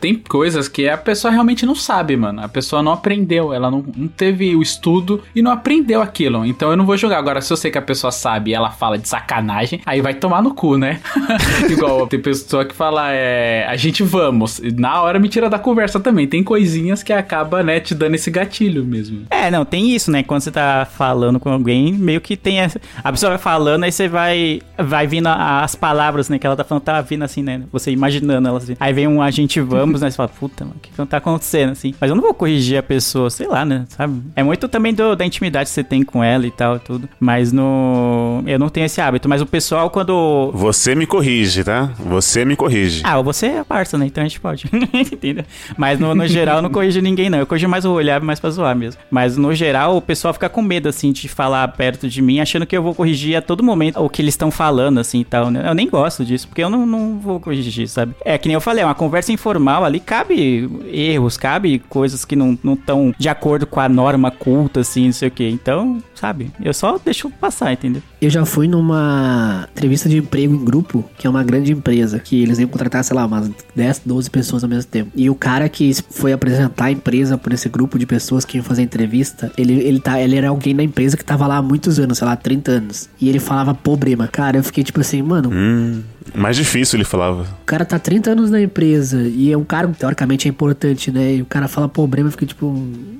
Tem 0.00 0.14
coisas 0.14 0.68
que 0.68 0.88
a 0.88 0.96
pessoa 0.96 1.30
realmente 1.30 1.66
não 1.66 1.74
sabe, 1.74 2.16
mano. 2.16 2.42
A 2.42 2.48
pessoa 2.48 2.82
não 2.82 2.92
aprendeu, 2.92 3.52
ela 3.52 3.70
não, 3.70 3.84
não 3.96 4.08
teve 4.08 4.54
o 4.54 4.62
estudo 4.62 5.22
e 5.34 5.42
não 5.42 5.50
aprendeu 5.50 6.00
aquilo. 6.00 6.44
Então 6.44 6.70
eu 6.70 6.76
não 6.76 6.86
vou 6.86 6.96
jogar. 6.96 7.18
Agora, 7.18 7.40
se 7.40 7.52
eu 7.52 7.56
sei 7.56 7.70
que 7.70 7.78
a 7.78 7.82
pessoa 7.82 8.10
sabe 8.10 8.50
e 8.50 8.54
ela 8.54 8.70
fala 8.70 8.98
de 8.98 9.08
sacanagem, 9.08 9.80
aí 9.84 10.00
vai 10.00 10.14
tomar 10.14 10.42
no 10.42 10.54
cu, 10.54 10.76
né? 10.76 11.00
Igual 11.68 12.06
tem 12.06 12.20
pessoa 12.20 12.64
que 12.64 12.74
fala, 12.74 13.12
é, 13.12 13.66
a 13.68 13.76
gente 13.76 14.02
vamos. 14.02 14.60
Na 14.76 15.02
hora 15.02 15.18
me 15.18 15.28
tira 15.28 15.48
da 15.48 15.58
conversa 15.58 16.00
também. 16.00 16.26
Tem 16.26 16.42
coisinhas 16.42 17.02
que 17.02 17.12
acaba, 17.12 17.62
né, 17.62 17.80
te 17.80 17.94
dando 17.94 18.14
esse 18.14 18.30
gatilho 18.30 18.84
mesmo. 18.84 19.26
É, 19.30 19.50
não, 19.50 19.64
tem 19.64 19.94
isso, 19.94 20.10
né? 20.10 20.22
Quando 20.22 20.42
você 20.42 20.50
tá 20.50 20.86
falando 20.90 21.38
com 21.38 21.50
alguém, 21.50 21.92
meio 21.92 22.20
que 22.20 22.36
tem 22.36 22.60
essa... 22.60 22.80
A 23.02 23.12
pessoa 23.12 23.30
vai 23.30 23.38
falando, 23.38 23.84
aí 23.84 23.92
você 23.92 24.08
vai 24.08 24.60
vai 24.78 25.06
vindo 25.06 25.26
as 25.26 25.74
palavras, 25.74 26.28
né? 26.28 26.38
Que 26.38 26.46
ela 26.46 26.56
tá 26.56 26.64
falando, 26.64 26.84
tá 26.84 27.00
vindo 27.00 27.22
assim, 27.22 27.42
né? 27.42 27.62
Você 27.72 27.90
imaginando 27.90 28.48
elas. 28.48 28.70
Aí 28.78 28.92
vem 28.92 29.06
um 29.06 29.22
a 29.22 29.30
gente 29.30 29.60
vamos, 29.60 29.73
né? 29.76 30.10
Você 30.10 30.16
fala, 30.16 30.28
puta, 30.28 30.64
mano, 30.64 30.76
o 30.76 30.80
que 30.80 30.90
que 30.90 31.06
tá 31.06 31.16
acontecendo, 31.16 31.70
assim? 31.70 31.94
Mas 32.00 32.10
eu 32.10 32.16
não 32.16 32.22
vou 32.22 32.34
corrigir 32.34 32.78
a 32.78 32.82
pessoa, 32.82 33.30
sei 33.30 33.46
lá, 33.46 33.64
né? 33.64 33.84
Sabe? 33.88 34.20
É 34.36 34.42
muito 34.42 34.68
também 34.68 34.92
do- 34.94 35.14
da 35.16 35.24
intimidade 35.24 35.68
que 35.68 35.74
você 35.74 35.84
tem 35.84 36.02
com 36.02 36.22
ela 36.22 36.46
e 36.46 36.50
tal, 36.50 36.78
tudo. 36.78 37.08
Mas 37.20 37.52
no... 37.52 38.42
Eu 38.46 38.58
não 38.58 38.68
tenho 38.68 38.86
esse 38.86 39.00
hábito. 39.00 39.28
Mas 39.28 39.40
o 39.40 39.46
pessoal, 39.46 39.90
quando... 39.90 40.50
Você 40.54 40.94
me 40.94 41.06
corrige, 41.06 41.64
tá? 41.64 41.90
Você 41.98 42.44
me 42.44 42.56
corrige. 42.56 43.02
Ah, 43.04 43.20
você 43.20 43.46
é 43.46 43.64
parça, 43.64 43.96
né? 43.98 44.06
Então 44.06 44.22
a 44.22 44.26
gente 44.26 44.40
pode. 44.40 44.64
Entendeu? 44.92 45.44
Mas 45.76 45.98
no, 45.98 46.14
no 46.14 46.26
geral 46.26 46.56
eu 46.56 46.62
não 46.62 46.70
corrijo 46.70 47.00
ninguém, 47.00 47.28
não. 47.30 47.38
Eu 47.38 47.46
corrijo 47.46 47.68
mais 47.68 47.84
o 47.84 47.92
olhar, 47.92 48.20
mais 48.20 48.40
pra 48.40 48.50
zoar 48.50 48.76
mesmo. 48.76 49.00
Mas 49.10 49.36
no 49.36 49.54
geral 49.54 49.96
o 49.96 50.02
pessoal 50.02 50.32
fica 50.34 50.48
com 50.48 50.62
medo, 50.62 50.88
assim, 50.88 51.12
de 51.12 51.28
falar 51.28 51.66
perto 51.68 52.08
de 52.08 52.20
mim, 52.22 52.40
achando 52.40 52.66
que 52.66 52.76
eu 52.76 52.82
vou 52.82 52.94
corrigir 52.94 53.36
a 53.36 53.42
todo 53.42 53.62
momento 53.62 54.00
o 54.00 54.08
que 54.08 54.20
eles 54.22 54.34
estão 54.34 54.50
falando, 54.50 54.98
assim 55.00 55.20
e 55.20 55.24
tal. 55.24 55.50
né? 55.50 55.64
Eu 55.68 55.74
nem 55.74 55.88
gosto 55.88 56.24
disso, 56.24 56.46
porque 56.48 56.62
eu 56.62 56.70
não, 56.70 56.84
não 56.86 57.18
vou 57.18 57.40
corrigir, 57.40 57.88
sabe? 57.88 58.14
É 58.24 58.36
que 58.38 58.48
nem 58.48 58.54
eu 58.54 58.60
falei, 58.60 58.82
é 58.82 58.86
uma 58.86 58.94
conversa 58.94 59.32
informal 59.32 59.63
ali, 59.68 60.00
cabe 60.00 60.68
erros, 60.90 61.36
cabe 61.36 61.78
coisas 61.88 62.24
que 62.24 62.36
não 62.36 62.58
estão 62.64 63.14
de 63.18 63.28
acordo 63.28 63.66
com 63.66 63.80
a 63.80 63.88
norma 63.88 64.30
culta, 64.30 64.80
assim, 64.80 65.06
não 65.06 65.12
sei 65.12 65.28
o 65.28 65.30
quê. 65.30 65.48
Então, 65.48 66.02
sabe? 66.14 66.50
Eu 66.62 66.74
só 66.74 66.98
deixo 67.02 67.30
passar, 67.30 67.72
entendeu? 67.72 68.02
Eu 68.24 68.30
já 68.30 68.46
fui 68.46 68.66
numa 68.66 69.68
entrevista 69.70 70.08
de 70.08 70.16
emprego 70.16 70.54
em 70.54 70.64
grupo, 70.64 71.04
que 71.18 71.26
é 71.26 71.30
uma 71.30 71.44
grande 71.44 71.72
empresa, 71.72 72.18
que 72.18 72.42
eles 72.42 72.58
iam 72.58 72.68
contratar, 72.68 73.04
sei 73.04 73.14
lá, 73.14 73.26
umas 73.26 73.50
10, 73.76 74.00
12 74.06 74.30
pessoas 74.30 74.64
ao 74.64 74.70
mesmo 74.70 74.90
tempo. 74.90 75.10
E 75.14 75.28
o 75.28 75.34
cara 75.34 75.68
que 75.68 75.92
foi 76.08 76.32
apresentar 76.32 76.86
a 76.86 76.90
empresa 76.90 77.36
por 77.36 77.52
esse 77.52 77.68
grupo 77.68 77.98
de 77.98 78.06
pessoas 78.06 78.42
que 78.46 78.56
iam 78.56 78.64
fazer 78.64 78.80
a 78.80 78.84
entrevista, 78.84 79.52
ele, 79.58 79.74
ele, 79.74 80.00
tá, 80.00 80.18
ele 80.18 80.36
era 80.36 80.48
alguém 80.48 80.72
na 80.72 80.82
empresa 80.82 81.18
que 81.18 81.24
tava 81.24 81.46
lá 81.46 81.58
há 81.58 81.62
muitos 81.62 81.98
anos, 81.98 82.16
sei 82.16 82.26
lá, 82.26 82.34
30 82.34 82.70
anos. 82.72 83.10
E 83.20 83.28
ele 83.28 83.38
falava 83.38 83.74
problema. 83.74 84.26
Cara, 84.26 84.56
eu 84.56 84.64
fiquei 84.64 84.82
tipo 84.82 85.00
assim, 85.00 85.20
mano, 85.20 85.50
Hum, 85.52 86.00
mais 86.34 86.56
difícil, 86.56 86.96
ele 86.96 87.04
falava. 87.04 87.42
o 87.42 87.64
cara 87.66 87.84
tá 87.84 87.98
30 87.98 88.30
anos 88.30 88.50
na 88.50 88.60
empresa 88.62 89.20
e 89.22 89.52
é 89.52 89.56
um 89.58 89.64
cargo 89.64 89.92
que 89.92 89.98
teoricamente 90.00 90.48
é 90.48 90.50
importante, 90.50 91.10
né? 91.12 91.34
E 91.34 91.42
o 91.42 91.44
cara 91.46 91.68
fala 91.68 91.88
problema, 91.90 92.28
eu 92.28 92.32
fiquei 92.32 92.48
tipo, 92.48 92.74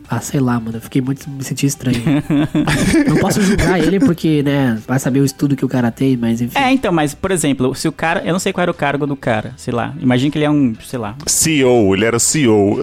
ah, 0.09 0.21
sei 0.21 0.41
lá, 0.41 0.59
mano, 0.59 0.79
eu 0.79 0.81
fiquei 0.81 1.03
muito, 1.03 1.29
me 1.29 1.45
senti 1.45 1.67
estranho. 1.67 2.01
Não 3.07 3.17
posso 3.17 3.43
julgar 3.43 3.79
ele 3.79 4.01
porque, 4.01 4.43
né, 4.43 4.79
vai 4.95 5.01
saber 5.01 5.21
o 5.21 5.25
estudo 5.25 5.55
que 5.57 5.65
o 5.65 5.69
cara 5.69 5.91
tem, 5.91 6.17
mas 6.17 6.41
enfim. 6.41 6.59
É, 6.59 6.71
então, 6.73 6.93
mas, 6.93 7.15
por 7.15 7.31
exemplo, 7.31 7.75
se 7.75 7.87
o 7.89 7.93
cara. 7.93 8.23
Eu 8.25 8.33
não 8.33 8.39
sei 8.39 8.53
qual 8.53 8.63
era 8.63 8.71
o 8.71 8.75
cargo 8.75 9.07
do 9.07 9.17
cara, 9.17 9.53
sei 9.57 9.73
lá. 9.75 9.95
Imagina 10.01 10.31
que 10.31 10.39
ele 10.39 10.45
é 10.45 10.51
um, 10.51 10.75
sei 10.85 10.99
lá. 10.99 11.15
CEO, 11.27 11.95
ele 11.95 12.05
era 12.05 12.19
CEO. 12.19 12.81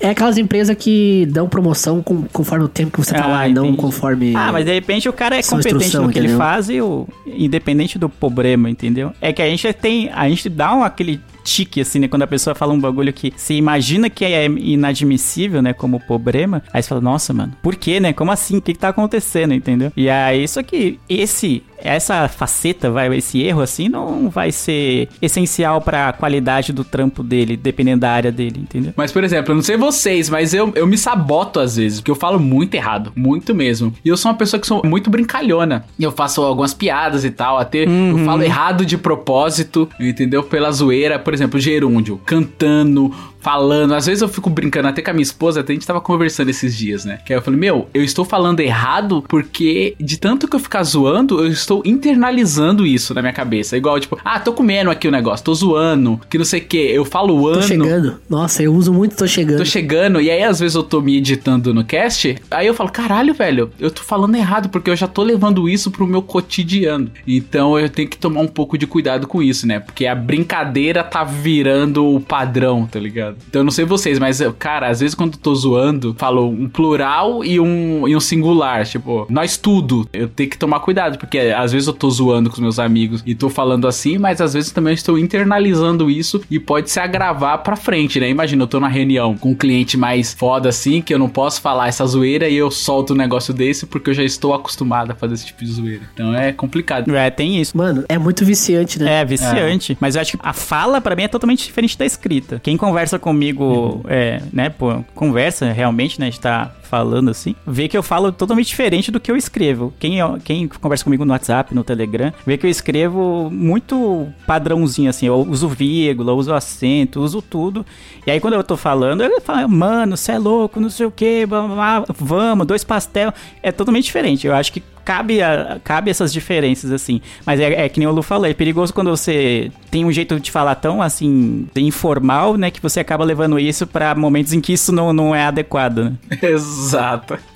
É 0.00 0.10
aquelas 0.10 0.36
empresas 0.38 0.76
que 0.78 1.26
dão 1.30 1.48
promoção 1.48 2.02
com- 2.02 2.22
conforme 2.32 2.64
o 2.64 2.68
tempo 2.68 2.92
que 2.92 2.98
você 3.04 3.14
tá 3.14 3.24
Ah, 3.24 3.28
lá 3.28 3.48
e 3.48 3.52
não 3.54 3.66
entendi. 3.66 3.78
conforme. 3.78 4.34
Ah, 4.34 4.50
mas 4.52 4.64
de 4.64 4.72
repente 4.72 5.08
o 5.08 5.12
cara 5.12 5.36
é 5.36 5.42
competente 5.42 5.96
no 5.96 6.08
que 6.10 6.18
ele 6.18 6.26
entendeu? 6.28 6.38
faz 6.38 6.68
e 6.70 6.80
o, 6.80 7.06
independente 7.26 7.98
do 7.98 8.08
problema, 8.08 8.68
entendeu? 8.70 9.12
É 9.20 9.32
que 9.32 9.42
a 9.42 9.46
gente 9.46 9.72
tem, 9.74 10.10
a 10.12 10.28
gente 10.28 10.48
dá 10.48 10.74
um, 10.74 10.82
aquele 10.82 11.20
tique, 11.42 11.80
assim, 11.80 11.98
né? 11.98 12.08
Quando 12.08 12.22
a 12.22 12.26
pessoa 12.26 12.54
fala 12.54 12.72
um 12.72 12.80
bagulho 12.80 13.12
que 13.12 13.32
você 13.36 13.54
imagina 13.54 14.08
que 14.10 14.24
é 14.24 14.46
inadmissível, 14.46 15.62
né? 15.62 15.72
Como 15.72 16.00
problema, 16.00 16.62
aí 16.72 16.82
você 16.82 16.88
fala, 16.88 17.00
nossa, 17.00 17.32
mano, 17.32 17.52
por 17.62 17.76
quê, 17.76 18.00
né? 18.00 18.12
Como 18.12 18.30
assim? 18.30 18.58
O 18.58 18.62
que, 18.62 18.72
que 18.72 18.78
tá 18.78 18.88
acontecendo, 18.88 19.54
entendeu? 19.54 19.92
E 19.96 20.08
aí, 20.08 20.46
só 20.46 20.62
que 20.62 20.98
esse, 21.08 21.62
essa 21.78 22.28
faceta, 22.28 22.90
vai, 22.90 23.14
esse 23.16 23.42
erro, 23.42 23.60
assim, 23.60 23.88
não 23.88 24.28
vai 24.28 24.52
ser 24.52 25.08
essencial 25.20 25.80
pra 25.80 26.12
qualidade 26.12 26.72
do 26.72 26.84
trampo 26.84 27.22
dele, 27.22 27.56
dependendo 27.56 28.00
da 28.00 28.10
área 28.10 28.32
dele, 28.32 28.60
entendeu? 28.60 28.92
Mas, 28.96 29.12
por 29.12 29.24
exemplo, 29.24 29.52
eu 29.52 29.56
não 29.56 29.62
sei 29.62 29.76
vocês, 29.76 30.28
mas 30.28 30.54
eu, 30.54 30.72
eu 30.74 30.86
me 30.86 30.98
saboto 30.98 31.60
às 31.60 31.76
vezes, 31.76 32.00
porque 32.00 32.10
eu 32.10 32.16
falo 32.16 32.38
muito 32.38 32.74
errado, 32.74 33.12
muito 33.16 33.54
mesmo. 33.54 33.92
E 34.04 34.08
eu 34.08 34.16
sou 34.16 34.30
uma 34.30 34.38
pessoa 34.38 34.60
que 34.60 34.66
sou 34.66 34.82
muito 34.84 35.10
brincalhona. 35.10 35.84
E 35.98 36.02
eu 36.02 36.12
faço 36.12 36.42
algumas 36.42 36.74
piadas 36.74 37.24
e 37.24 37.30
tal, 37.30 37.58
até 37.58 37.84
eu 37.84 38.18
falo 38.24 38.42
errado 38.42 38.84
de 38.84 38.96
propósito, 38.98 39.88
entendeu? 39.98 40.42
Pela 40.42 40.70
zoeira, 40.70 41.18
por 41.30 41.34
exemplo, 41.34 41.60
gerúndio, 41.60 42.18
cantando, 42.24 43.12
falando. 43.40 43.94
Às 43.94 44.06
vezes 44.06 44.22
eu 44.22 44.28
fico 44.28 44.48
brincando 44.50 44.88
até 44.88 45.02
com 45.02 45.10
a 45.10 45.14
minha 45.14 45.22
esposa, 45.22 45.60
até 45.60 45.72
a 45.72 45.74
gente 45.74 45.86
tava 45.86 46.00
conversando 46.00 46.48
esses 46.48 46.76
dias, 46.76 47.04
né? 47.04 47.18
Que 47.24 47.32
aí 47.32 47.38
eu 47.38 47.42
falei, 47.42 47.58
meu, 47.58 47.88
eu 47.92 48.02
estou 48.02 48.24
falando 48.24 48.60
errado 48.60 49.24
porque 49.28 49.94
de 49.98 50.18
tanto 50.18 50.46
que 50.46 50.56
eu 50.56 50.60
ficar 50.60 50.82
zoando, 50.82 51.40
eu 51.40 51.48
estou 51.48 51.82
internalizando 51.84 52.86
isso 52.86 53.14
na 53.14 53.22
minha 53.22 53.32
cabeça. 53.32 53.76
Igual, 53.76 53.98
tipo, 53.98 54.18
ah, 54.24 54.38
tô 54.38 54.52
comendo 54.52 54.90
aqui 54.90 55.08
o 55.08 55.10
negócio, 55.10 55.44
tô 55.44 55.54
zoando, 55.54 56.20
que 56.28 56.38
não 56.38 56.44
sei 56.44 56.60
o 56.60 56.64
que. 56.64 56.76
Eu 56.76 57.04
falo 57.04 57.48
ano. 57.48 57.60
Tô 57.60 57.66
chegando. 57.66 58.20
Nossa, 58.28 58.62
eu 58.62 58.74
uso 58.74 58.92
muito 58.92 59.16
tô 59.16 59.26
chegando. 59.26 59.58
Tô 59.58 59.64
chegando, 59.64 60.20
e 60.20 60.30
aí 60.30 60.42
às 60.42 60.60
vezes 60.60 60.74
eu 60.74 60.82
tô 60.82 61.00
me 61.00 61.16
editando 61.16 61.72
no 61.72 61.84
cast, 61.84 62.36
aí 62.50 62.66
eu 62.66 62.74
falo, 62.74 62.90
caralho, 62.90 63.34
velho, 63.34 63.70
eu 63.78 63.90
tô 63.90 64.02
falando 64.02 64.34
errado, 64.34 64.68
porque 64.68 64.90
eu 64.90 64.96
já 64.96 65.06
tô 65.06 65.22
levando 65.22 65.68
isso 65.68 65.90
pro 65.90 66.06
meu 66.06 66.22
cotidiano. 66.22 67.10
Então 67.26 67.78
eu 67.78 67.88
tenho 67.88 68.08
que 68.08 68.18
tomar 68.18 68.40
um 68.40 68.46
pouco 68.46 68.76
de 68.76 68.86
cuidado 68.86 69.26
com 69.26 69.42
isso, 69.42 69.66
né? 69.66 69.80
Porque 69.80 70.06
a 70.06 70.14
brincadeira 70.14 71.02
tá 71.02 71.24
virando 71.24 72.06
o 72.06 72.20
padrão, 72.20 72.86
tá 72.86 72.98
ligado? 72.98 73.29
Então 73.48 73.60
eu 73.60 73.64
não 73.64 73.70
sei 73.70 73.84
vocês, 73.84 74.18
mas, 74.18 74.40
cara, 74.58 74.88
às 74.88 75.00
vezes 75.00 75.14
quando 75.14 75.34
eu 75.34 75.40
tô 75.40 75.54
zoando, 75.54 76.14
falo 76.18 76.48
um 76.48 76.68
plural 76.68 77.44
e 77.44 77.58
um, 77.60 78.06
e 78.06 78.14
um 78.14 78.20
singular, 78.20 78.84
tipo, 78.86 79.26
nós 79.28 79.56
tudo. 79.56 80.08
Eu 80.12 80.28
tenho 80.28 80.50
que 80.50 80.58
tomar 80.58 80.80
cuidado, 80.80 81.18
porque 81.18 81.38
às 81.38 81.72
vezes 81.72 81.86
eu 81.86 81.94
tô 81.94 82.10
zoando 82.10 82.48
com 82.48 82.54
os 82.54 82.60
meus 82.60 82.78
amigos 82.78 83.22
e 83.26 83.34
tô 83.34 83.48
falando 83.48 83.86
assim, 83.86 84.18
mas 84.18 84.40
às 84.40 84.54
vezes 84.54 84.70
também 84.72 84.92
eu 84.92 84.96
estou 84.96 85.18
internalizando 85.18 86.10
isso 86.10 86.40
e 86.50 86.58
pode 86.58 86.90
se 86.90 87.00
agravar 87.00 87.58
pra 87.58 87.76
frente, 87.76 88.20
né? 88.20 88.28
Imagina, 88.28 88.62
eu 88.62 88.66
tô 88.66 88.80
na 88.80 88.88
reunião 88.88 89.36
com 89.36 89.50
um 89.50 89.54
cliente 89.54 89.96
mais 89.96 90.32
foda 90.32 90.68
assim, 90.68 91.00
que 91.00 91.12
eu 91.12 91.18
não 91.18 91.28
posso 91.28 91.60
falar 91.60 91.88
essa 91.88 92.06
zoeira 92.06 92.48
e 92.48 92.56
eu 92.56 92.70
solto 92.70 93.12
um 93.12 93.16
negócio 93.16 93.52
desse 93.52 93.86
porque 93.86 94.10
eu 94.10 94.14
já 94.14 94.22
estou 94.22 94.54
acostumado 94.54 95.10
a 95.12 95.14
fazer 95.14 95.34
esse 95.34 95.46
tipo 95.46 95.64
de 95.64 95.70
zoeira. 95.70 96.02
Então 96.12 96.34
é 96.34 96.52
complicado. 96.52 97.14
É, 97.14 97.30
tem 97.30 97.60
isso. 97.60 97.76
Mano, 97.76 98.04
é 98.08 98.18
muito 98.18 98.44
viciante, 98.44 98.98
né? 98.98 99.20
É, 99.20 99.24
viciante. 99.24 99.96
Mas 100.00 100.14
eu 100.14 100.22
acho 100.22 100.32
que 100.32 100.38
a 100.42 100.52
fala, 100.52 101.00
pra 101.00 101.16
mim, 101.16 101.22
é 101.22 101.28
totalmente 101.28 101.64
diferente 101.64 101.96
da 101.96 102.04
escrita. 102.04 102.60
Quem 102.62 102.76
conversa 102.76 103.18
comigo, 103.20 104.02
é, 104.08 104.40
né, 104.52 104.72
conversa 105.14 105.72
realmente, 105.72 106.18
né, 106.18 106.26
a 106.26 106.30
gente 106.30 106.40
tá 106.40 106.72
falando 106.90 107.30
assim, 107.30 107.54
vê 107.64 107.86
que 107.86 107.96
eu 107.96 108.02
falo 108.02 108.32
totalmente 108.32 108.66
diferente 108.66 109.12
do 109.12 109.20
que 109.20 109.30
eu 109.30 109.36
escrevo. 109.36 109.94
Quem, 110.00 110.18
quem 110.40 110.66
conversa 110.66 111.04
comigo 111.04 111.24
no 111.24 111.32
WhatsApp, 111.32 111.72
no 111.72 111.84
Telegram, 111.84 112.32
vê 112.44 112.58
que 112.58 112.66
eu 112.66 112.70
escrevo 112.70 113.48
muito 113.50 114.26
padrãozinho, 114.44 115.08
assim, 115.08 115.26
eu 115.26 115.36
uso 115.36 115.68
vírgula, 115.68 116.32
uso 116.32 116.52
acento, 116.52 117.20
uso 117.20 117.40
tudo. 117.40 117.86
E 118.26 118.30
aí 118.30 118.40
quando 118.40 118.54
eu 118.54 118.64
tô 118.64 118.76
falando, 118.76 119.22
eu 119.22 119.40
falo, 119.40 119.68
mano, 119.68 120.16
você 120.16 120.32
é 120.32 120.38
louco, 120.38 120.80
não 120.80 120.90
sei 120.90 121.06
o 121.06 121.12
que, 121.12 121.46
vamos, 121.46 122.66
dois 122.66 122.82
pastel. 122.82 123.32
É 123.62 123.70
totalmente 123.70 124.04
diferente. 124.04 124.46
Eu 124.46 124.54
acho 124.54 124.72
que 124.72 124.82
cabe, 125.04 125.42
a, 125.42 125.80
cabe 125.82 126.10
essas 126.10 126.32
diferenças, 126.32 126.92
assim. 126.92 127.20
Mas 127.44 127.58
é, 127.58 127.84
é 127.84 127.88
que 127.88 127.98
nem 127.98 128.06
o 128.06 128.12
Lu 128.12 128.22
falou, 128.22 128.46
é 128.46 128.54
perigoso 128.54 128.92
quando 128.94 129.10
você 129.10 129.70
tem 129.90 130.04
um 130.04 130.12
jeito 130.12 130.38
de 130.38 130.50
falar 130.50 130.76
tão, 130.76 131.02
assim, 131.02 131.66
informal, 131.76 132.56
né? 132.56 132.70
Que 132.70 132.80
você 132.80 133.00
acaba 133.00 133.24
levando 133.24 133.58
isso 133.58 133.86
pra 133.86 134.14
momentos 134.14 134.52
em 134.52 134.60
que 134.60 134.72
isso 134.72 134.92
não, 134.92 135.12
não 135.12 135.34
é 135.34 135.44
adequado, 135.44 136.04
né? 136.04 136.12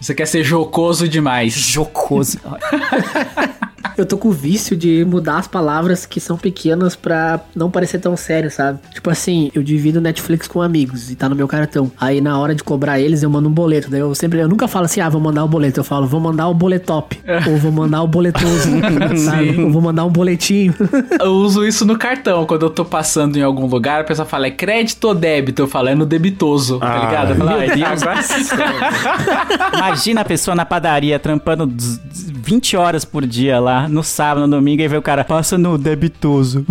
Você 0.00 0.14
quer 0.14 0.26
ser 0.26 0.44
jocoso 0.44 1.08
demais. 1.08 1.52
Jocoso. 1.54 2.38
Eu 3.96 4.04
tô 4.06 4.16
com 4.18 4.28
o 4.28 4.32
vício 4.32 4.76
de 4.76 5.04
mudar 5.04 5.38
as 5.38 5.46
palavras 5.46 6.04
que 6.06 6.20
são 6.20 6.36
pequenas 6.36 6.96
pra 6.96 7.40
não 7.54 7.70
parecer 7.70 7.98
tão 8.00 8.16
sério, 8.16 8.50
sabe? 8.50 8.78
Tipo 8.92 9.10
assim, 9.10 9.50
eu 9.54 9.62
divido 9.62 10.00
Netflix 10.00 10.46
com 10.48 10.60
amigos 10.60 11.10
e 11.10 11.14
tá 11.16 11.28
no 11.28 11.36
meu 11.36 11.46
cartão. 11.46 11.90
Aí 12.00 12.20
na 12.20 12.38
hora 12.38 12.54
de 12.54 12.62
cobrar 12.64 12.98
eles, 13.00 13.22
eu 13.22 13.30
mando 13.30 13.48
um 13.48 13.52
boleto. 13.52 13.90
Daí 13.90 14.00
eu 14.00 14.14
sempre, 14.14 14.40
eu 14.40 14.48
nunca 14.48 14.66
falo 14.66 14.86
assim, 14.86 15.00
ah, 15.00 15.08
vou 15.08 15.20
mandar 15.20 15.44
o 15.44 15.48
boleto. 15.48 15.80
Eu 15.80 15.84
falo, 15.84 16.06
vou 16.06 16.20
mandar 16.20 16.48
o 16.48 16.54
boletop. 16.54 17.20
ou 17.48 17.56
vou 17.58 17.70
mandar 17.72 18.02
o 18.02 18.08
boletoso. 18.08 18.68
sabe? 19.24 19.60
Ou 19.60 19.70
vou 19.70 19.80
mandar 19.82 20.04
um 20.04 20.10
boletinho. 20.10 20.74
eu 21.20 21.32
uso 21.32 21.64
isso 21.64 21.84
no 21.84 21.96
cartão. 21.98 22.44
Quando 22.46 22.62
eu 22.66 22.70
tô 22.70 22.84
passando 22.84 23.36
em 23.36 23.42
algum 23.42 23.66
lugar, 23.66 24.00
a 24.00 24.04
pessoa 24.04 24.26
fala, 24.26 24.46
é 24.46 24.50
crédito 24.50 25.04
ou 25.04 25.14
débito? 25.14 25.62
Eu 25.62 25.68
falo, 25.68 25.88
é 25.88 25.94
no 25.94 26.04
debitoso, 26.06 26.78
tá 26.78 26.86
Ah, 26.94 27.04
ligado? 27.06 27.30
Eu 27.30 27.36
falo, 27.36 27.50
"Ah, 27.50 27.92
agora- 27.92 28.24
Imagina 29.76 30.20
a 30.20 30.24
pessoa 30.24 30.54
na 30.54 30.64
padaria 30.64 31.18
trampando 31.18 31.66
20 32.44 32.76
horas 32.76 33.04
por 33.06 33.26
dia 33.26 33.58
lá, 33.58 33.88
no 33.88 34.04
sábado, 34.04 34.46
no 34.46 34.56
domingo, 34.56 34.82
e 34.82 34.88
vê 34.88 34.96
o 34.98 35.02
cara, 35.02 35.24
passa 35.24 35.56
no 35.56 35.78
debitoso. 35.78 36.64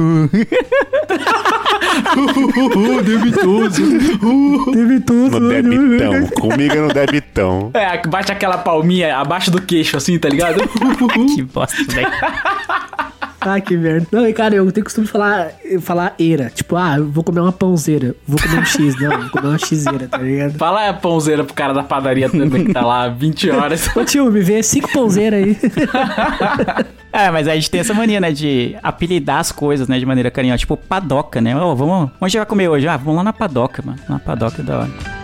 debitoso. 3.04 3.82
Debitoso. 4.72 5.40
No 5.40 5.50
debitão. 5.50 6.28
Comigo 6.40 6.74
é 6.76 6.80
no 6.80 6.88
debitão. 6.90 7.72
É, 7.74 8.08
bate 8.08 8.32
aquela 8.32 8.60
palminha 8.60 9.18
abaixo 9.18 9.50
do 9.50 9.62
queixo, 9.62 9.98
assim, 9.98 10.20
tá 10.20 10.30
ligado? 10.30 10.62
que 11.36 11.42
bosta, 11.42 11.76
velho. 11.90 12.08
Ah, 13.46 13.60
que 13.60 13.76
merda. 13.76 14.08
Não, 14.12 14.28
e 14.28 14.34
cara, 14.34 14.56
eu 14.56 14.72
tenho 14.72 14.84
costume 14.84 15.06
de 15.06 15.12
falar, 15.12 15.52
falar 15.82 16.16
eira. 16.18 16.50
Tipo, 16.54 16.76
ah, 16.76 16.96
eu 16.98 17.10
vou 17.10 17.24
comer 17.24 17.42
uma 17.42 17.52
pãozeira. 17.52 18.16
Vou 18.28 18.40
comer 18.40 18.60
um 18.60 18.66
X. 18.66 19.00
Não, 19.00 19.22
vou 19.22 19.30
comer 19.30 19.48
uma 19.48 19.58
Xeira, 19.58 20.08
tá 20.08 20.18
ligado? 20.18 20.58
Fala 20.58 20.90
a 20.90 20.94
pãozeira 20.94 21.44
pro 21.44 21.54
cara 21.54 21.74
da 21.74 21.84
padaria 21.84 22.30
também, 22.30 22.66
que 22.66 22.74
tá 22.74 22.86
lá 22.86 23.08
20 23.10 23.50
horas. 23.52 23.96
Ô 23.96 24.04
tio, 24.04 24.32
me 24.32 24.42
vê 24.42 24.64
cinco 24.64 24.92
pãozeiras 24.92 25.44
aí. 25.44 25.58
É, 27.16 27.30
mas 27.30 27.48
a 27.48 27.54
gente 27.54 27.70
tem 27.70 27.80
essa 27.80 27.94
mania, 27.94 28.20
né, 28.20 28.32
de 28.32 28.76
apelidar 28.82 29.38
as 29.38 29.52
coisas, 29.52 29.88
né, 29.88 30.00
de 30.00 30.06
maneira 30.06 30.32
carinhosa. 30.32 30.58
Tipo, 30.58 30.76
padoca, 30.76 31.40
né? 31.40 31.56
Ô, 31.56 31.76
vamos... 31.76 32.06
Onde 32.06 32.16
a 32.22 32.28
gente 32.28 32.38
vai 32.38 32.46
comer 32.48 32.70
hoje? 32.70 32.88
Ah, 32.88 32.98
vamos 32.98 33.18
lá 33.18 33.24
na 33.24 33.32
padoca, 33.34 33.84
mano. 33.86 34.00
Na 34.10 34.18
padoca 34.18 34.64
é 34.64 34.66
da 34.66 34.80
hora. 34.80 35.23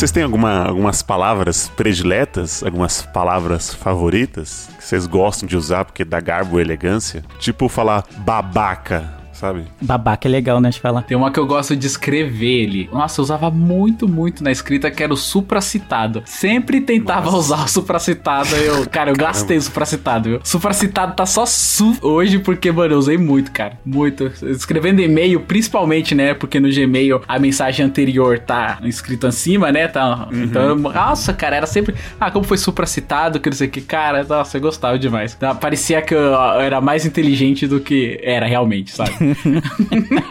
Vocês 0.00 0.10
têm 0.12 0.22
alguma, 0.22 0.64
algumas 0.64 1.02
palavras 1.02 1.68
prediletas? 1.76 2.62
Algumas 2.62 3.02
palavras 3.02 3.74
favoritas? 3.74 4.70
Que 4.78 4.82
vocês 4.82 5.06
gostam 5.06 5.46
de 5.46 5.58
usar 5.58 5.84
porque 5.84 6.06
dá 6.06 6.18
garbo 6.20 6.58
e 6.58 6.62
elegância? 6.62 7.22
Tipo 7.38 7.68
falar 7.68 8.06
babaca. 8.16 9.19
Sabe? 9.40 9.64
Babaca 9.80 10.28
é 10.28 10.30
legal, 10.30 10.60
né, 10.60 10.70
de 10.70 10.78
falar. 10.80 11.02
Tem 11.02 11.16
uma 11.16 11.30
que 11.30 11.38
eu 11.40 11.46
gosto 11.46 11.74
de 11.74 11.86
escrever 11.86 12.62
ele. 12.62 12.88
Nossa, 12.92 13.20
eu 13.20 13.22
usava 13.24 13.50
muito, 13.50 14.06
muito 14.08 14.44
na 14.44 14.50
escrita, 14.52 14.90
que 14.90 15.02
era 15.02 15.12
o 15.12 15.16
supracitado. 15.16 16.22
Sempre 16.26 16.80
tentava 16.80 17.26
Nossa. 17.26 17.36
usar 17.38 17.64
o 17.64 17.68
supracitado. 17.68 18.54
Eu, 18.56 18.86
cara, 18.88 19.10
eu 19.10 19.16
gastei 19.16 19.56
o 19.56 19.62
supracitado, 19.62 20.28
viu? 20.30 20.40
Supracitado 20.44 21.14
tá 21.14 21.26
só 21.26 21.44
su 21.46 21.96
hoje 22.02 22.38
porque, 22.38 22.70
mano, 22.70 22.94
eu 22.94 22.98
usei 22.98 23.18
muito, 23.18 23.50
cara. 23.50 23.78
Muito. 23.84 24.30
Escrevendo 24.42 25.00
e-mail, 25.00 25.40
principalmente, 25.40 26.14
né? 26.14 26.34
Porque 26.34 26.60
no 26.60 26.68
Gmail 26.70 27.22
a 27.26 27.38
mensagem 27.38 27.84
anterior 27.84 28.38
tá 28.38 28.78
escrito 28.84 29.26
acima, 29.26 29.72
né? 29.72 29.88
Tá, 29.88 30.28
Então, 30.32 30.62
eu- 30.62 30.76
nossa, 30.76 31.32
cara, 31.32 31.56
era 31.56 31.66
sempre. 31.66 31.94
Ah, 32.20 32.30
como 32.30 32.44
foi 32.44 32.58
supracitado, 32.58 33.40
que 33.40 33.48
não 33.50 33.56
sei 33.56 33.68
o 33.68 33.70
que. 33.70 33.80
Cara, 33.80 34.24
nossa, 34.24 34.56
eu 34.56 34.60
gostava 34.60 34.98
demais. 34.98 35.34
Então, 35.36 35.54
Parecia 35.56 36.00
que 36.02 36.14
eu, 36.14 36.18
eu 36.20 36.60
era 36.60 36.80
mais 36.80 37.04
inteligente 37.04 37.66
do 37.66 37.80
que 37.80 38.18
era 38.22 38.46
realmente, 38.46 38.90
sabe? 38.92 39.29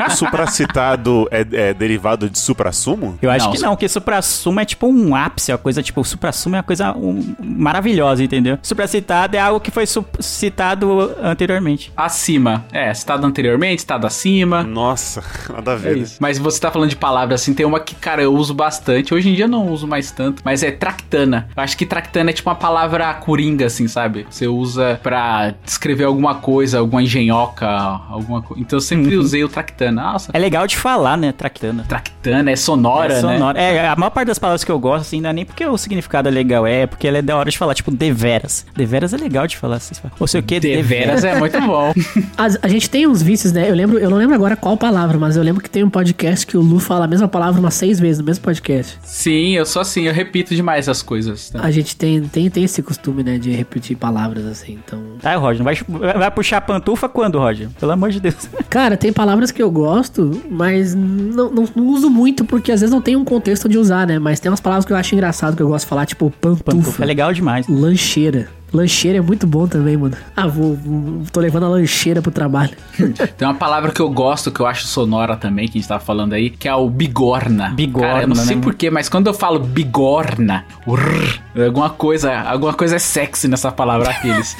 O 0.07 0.11
supracitado 0.15 1.27
é, 1.31 1.45
é 1.51 1.73
derivado 1.73 2.29
de 2.29 2.39
suprassumo? 2.39 3.17
Eu 3.21 3.29
acho 3.31 3.45
Não, 3.45 3.51
que 3.53 3.59
não, 3.59 3.75
que 3.75 3.87
supra-sumo 3.87 4.59
é 4.59 4.65
tipo 4.65 4.87
um 4.87 5.15
ápice, 5.15 5.51
uma 5.51 5.57
coisa 5.57 5.81
tipo, 5.83 6.01
o 6.01 6.05
supra-sumo 6.05 6.55
é 6.55 6.57
uma 6.59 6.63
coisa 6.63 6.91
um, 6.95 7.35
maravilhosa, 7.43 8.23
entendeu? 8.23 8.57
Supracitado 8.61 9.35
é 9.35 9.39
algo 9.39 9.59
que 9.59 9.71
foi 9.71 9.85
citado 10.19 11.15
anteriormente. 11.21 11.91
acima. 11.95 12.65
É, 12.71 12.93
citado 12.93 13.25
anteriormente, 13.25 13.81
citado 13.81 14.05
acima. 14.07 14.63
Nossa, 14.63 15.23
nada 15.51 15.71
a 15.71 15.75
É 15.75 15.77
ver. 15.77 15.95
né? 15.95 16.01
isso. 16.03 16.17
Mas 16.19 16.37
você 16.37 16.59
tá 16.59 16.71
falando 16.71 16.89
de 16.89 16.95
palavras 16.95 17.41
assim, 17.41 17.53
tem 17.53 17.65
uma 17.65 17.79
que, 17.79 17.95
cara, 17.95 18.21
eu 18.21 18.33
uso 18.33 18.53
bastante. 18.53 19.13
Hoje 19.13 19.29
em 19.29 19.33
dia 19.33 19.45
eu 19.45 19.49
não 19.49 19.67
uso 19.67 19.87
mais 19.87 20.11
tanto, 20.11 20.41
mas 20.45 20.63
é 20.63 20.71
tractana. 20.71 21.49
Eu 21.55 21.63
acho 21.63 21.77
que 21.77 21.85
tractana 21.85 22.29
é 22.29 22.33
tipo 22.33 22.49
uma 22.49 22.55
palavra 22.55 23.13
coringa, 23.15 23.65
assim, 23.65 23.87
sabe? 23.87 24.25
Você 24.29 24.47
usa 24.47 24.99
pra 25.01 25.53
descrever 25.63 26.03
alguma 26.05 26.35
coisa, 26.35 26.79
alguma 26.79 27.01
engenhoca, 27.03 27.67
alguma 27.67 28.41
coisa. 28.41 28.61
Então 28.61 28.79
sempre 28.89 29.15
usei 29.17 29.43
o 29.43 29.49
tractana. 29.49 30.01
Nossa, 30.01 30.31
É 30.33 30.39
legal 30.39 30.65
de 30.67 30.77
falar, 30.77 31.17
né, 31.17 31.31
tractana. 31.31 31.83
tractana 31.87 32.51
é 32.51 32.55
sonora, 32.55 33.13
é 33.13 33.21
né? 33.21 33.21
sonora. 33.37 33.59
É, 33.59 33.87
a 33.87 33.95
maior 33.95 34.09
parte 34.11 34.27
das 34.27 34.39
palavras 34.39 34.63
que 34.63 34.71
eu 34.71 34.79
gosto, 34.79 35.01
assim, 35.01 35.21
não 35.21 35.29
é 35.29 35.33
nem 35.33 35.45
porque 35.45 35.65
o 35.65 35.77
significado 35.77 36.27
é 36.27 36.31
legal, 36.31 36.65
é 36.67 36.85
porque 36.87 37.07
ela 37.07 37.17
é 37.17 37.21
da 37.21 37.35
hora 37.37 37.49
de 37.49 37.57
falar, 37.57 37.73
tipo, 37.73 37.91
deveras. 37.91 38.65
Deveras 38.75 39.13
é 39.13 39.17
legal 39.17 39.47
de 39.47 39.57
falar, 39.57 39.77
assim, 39.77 39.93
ou 40.19 40.27
sei 40.27 40.39
o 40.41 40.43
que, 40.43 40.59
Deveras 40.59 41.23
é 41.23 41.37
muito 41.37 41.59
bom. 41.61 41.93
As- 42.37 42.57
a 42.61 42.67
gente 42.67 42.89
tem 42.89 43.07
uns 43.07 43.21
vícios, 43.21 43.51
né? 43.53 43.69
Eu 43.69 43.75
lembro, 43.75 43.97
eu 43.97 44.09
não 44.09 44.17
lembro 44.17 44.35
agora 44.35 44.55
qual 44.55 44.75
palavra, 44.77 45.17
mas 45.17 45.35
eu 45.35 45.43
lembro 45.43 45.61
que 45.61 45.69
tem 45.69 45.83
um 45.83 45.89
podcast 45.89 46.45
que 46.45 46.57
o 46.57 46.61
Lu 46.61 46.79
fala 46.79 47.05
a 47.05 47.07
mesma 47.07 47.27
palavra 47.27 47.59
umas 47.59 47.73
seis 47.73 47.99
vezes 47.99 48.19
no 48.19 48.25
mesmo 48.25 48.43
podcast. 48.43 48.97
Sim, 49.03 49.55
eu 49.55 49.65
sou 49.65 49.81
assim, 49.81 50.03
eu 50.03 50.13
repito 50.13 50.55
demais 50.55 50.87
as 50.89 51.01
coisas. 51.01 51.49
tá? 51.49 51.59
A 51.61 51.71
gente 51.71 51.95
tem, 51.95 52.21
tem, 52.21 52.49
tem 52.49 52.63
esse 52.63 52.81
costume, 52.81 53.23
né, 53.23 53.37
de 53.37 53.51
repetir 53.51 53.97
palavras 53.97 54.45
assim, 54.45 54.79
então. 54.85 54.99
Tá, 55.21 55.35
Roger, 55.35 55.63
não 55.63 55.65
vai, 55.65 56.13
vai 56.13 56.31
puxar 56.31 56.57
a 56.57 56.61
pantufa 56.61 57.07
quando, 57.09 57.37
Roger? 57.39 57.69
Pelo 57.79 57.91
amor 57.91 58.09
de 58.11 58.19
Deus. 58.19 58.49
Cara, 58.69 58.78
tem 58.97 59.11
palavras 59.13 59.51
que 59.51 59.61
eu 59.61 59.69
gosto, 59.71 60.41
mas 60.49 60.93
não, 60.95 61.51
não, 61.51 61.65
não 61.75 61.87
uso 61.87 62.09
muito, 62.09 62.45
porque 62.45 62.71
às 62.71 62.81
vezes 62.81 62.93
não 62.93 63.01
tem 63.01 63.15
um 63.15 63.25
contexto 63.25 63.67
de 63.69 63.77
usar, 63.77 64.05
né? 64.07 64.19
Mas 64.19 64.39
tem 64.39 64.49
umas 64.51 64.59
palavras 64.61 64.85
que 64.85 64.93
eu 64.93 64.97
acho 64.97 65.13
engraçado 65.15 65.55
que 65.55 65.61
eu 65.63 65.67
gosto 65.67 65.85
de 65.85 65.89
falar, 65.89 66.05
tipo 66.05 66.29
pantufa, 66.41 66.63
Pantufa 66.63 67.03
é 67.03 67.05
legal 67.05 67.33
demais. 67.33 67.67
lancheira. 67.67 68.47
Lancheira 68.71 69.17
é 69.17 69.21
muito 69.21 69.47
bom 69.47 69.67
também, 69.67 69.97
mano. 69.97 70.15
Ah, 70.37 70.45
vou, 70.45 70.75
vou- 70.75 71.23
tô 71.33 71.39
levando 71.39 71.63
a 71.63 71.69
lancheira 71.69 72.21
pro 72.21 72.31
trabalho. 72.31 72.69
Tem 73.35 73.47
uma 73.47 73.55
palavra 73.55 73.91
que 73.91 73.99
eu 73.99 74.07
gosto, 74.11 74.51
que 74.51 74.59
eu 74.59 74.67
acho 74.67 74.85
sonora 74.85 75.35
também, 75.35 75.67
que 75.67 75.79
a 75.79 75.81
gente 75.81 75.87
tava 75.89 75.99
falando 75.99 76.33
aí, 76.33 76.51
que 76.51 76.67
é 76.67 76.75
o 76.75 76.87
bigorna. 76.87 77.69
Bigorna, 77.69 78.07
Cara, 78.09 78.23
eu 78.23 78.27
não 78.27 78.35
sei 78.35 78.55
né? 78.57 78.61
porquê, 78.61 78.91
mas 78.91 79.09
quando 79.09 79.25
eu 79.25 79.33
falo 79.33 79.57
bigorna, 79.59 80.65
urr, 80.85 81.39
alguma 81.65 81.89
coisa, 81.89 82.31
alguma 82.41 82.71
coisa 82.73 82.97
é 82.97 82.99
sexy 82.99 83.47
nessa 83.47 83.71
palavra 83.71 84.11
aqueles. 84.11 84.55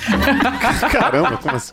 Caramba, 0.91 1.37
como 1.37 1.55
assim? 1.55 1.69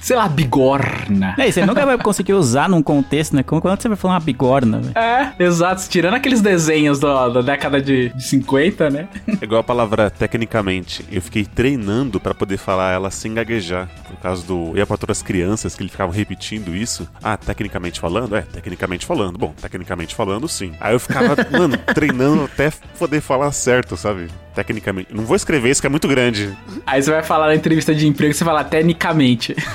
Sei 0.00 0.16
lá, 0.16 0.28
bigorna. 0.28 1.34
É, 1.38 1.50
você 1.50 1.64
nunca 1.64 1.84
vai 1.84 1.96
conseguir 1.98 2.34
usar 2.34 2.68
num 2.68 2.82
contexto, 2.82 3.34
né? 3.36 3.42
Como 3.42 3.60
quando 3.60 3.80
você 3.80 3.88
vai 3.88 3.96
falar 3.96 4.14
uma 4.14 4.20
bigorna, 4.20 4.78
velho. 4.80 4.98
É, 4.98 5.32
exato. 5.38 5.82
Tirando 5.88 6.14
aqueles 6.14 6.40
desenhos 6.40 6.98
do- 6.98 7.28
da 7.30 7.40
década 7.42 7.80
de, 7.80 8.10
de 8.10 8.22
50, 8.24 8.90
né? 8.90 9.08
É 9.40 9.44
igual 9.44 9.60
a 9.60 9.64
palavra 9.64 10.10
tecnicamente. 10.10 11.04
Eu 11.10 11.22
fiquei 11.22 11.44
treinando 11.44 12.18
pra 12.20 12.34
poder 12.34 12.56
falar 12.56 12.92
ela 12.92 13.10
sem 13.10 13.34
gaguejar. 13.34 13.88
Por 14.08 14.16
causa 14.18 14.44
do. 14.46 14.70
Eu 14.72 14.78
ia 14.78 14.86
pra 14.86 14.96
todas 14.96 15.18
as 15.18 15.22
crianças 15.22 15.74
que 15.74 15.82
ele 15.82 15.90
ficava 15.90 16.12
repetindo 16.12 16.74
isso. 16.74 17.08
Ah, 17.22 17.36
tecnicamente 17.36 18.00
falando? 18.00 18.36
É, 18.36 18.42
tecnicamente 18.42 19.04
falando. 19.06 19.38
Bom, 19.38 19.54
tecnicamente 19.60 20.14
falando, 20.14 20.46
sim. 20.48 20.72
Aí 20.80 20.94
eu 20.94 21.00
ficava, 21.00 21.36
mano, 21.50 21.76
treinando 21.94 22.44
até 22.44 22.70
poder 22.98 23.20
falar 23.20 23.50
certo, 23.52 23.96
sabe? 23.96 24.28
Tecnicamente. 24.54 25.12
Não 25.12 25.24
vou 25.24 25.34
escrever 25.34 25.70
isso 25.70 25.80
que 25.80 25.86
é 25.86 25.90
muito 25.90 26.06
grande. 26.06 26.56
Aí 26.86 27.02
você 27.02 27.10
vai 27.10 27.22
falar 27.22 27.48
na 27.48 27.54
entrevista 27.54 27.94
de 27.94 28.06
emprego, 28.06 28.32
você 28.32 28.44
fala 28.44 28.62
tecnicamente. 28.62 29.56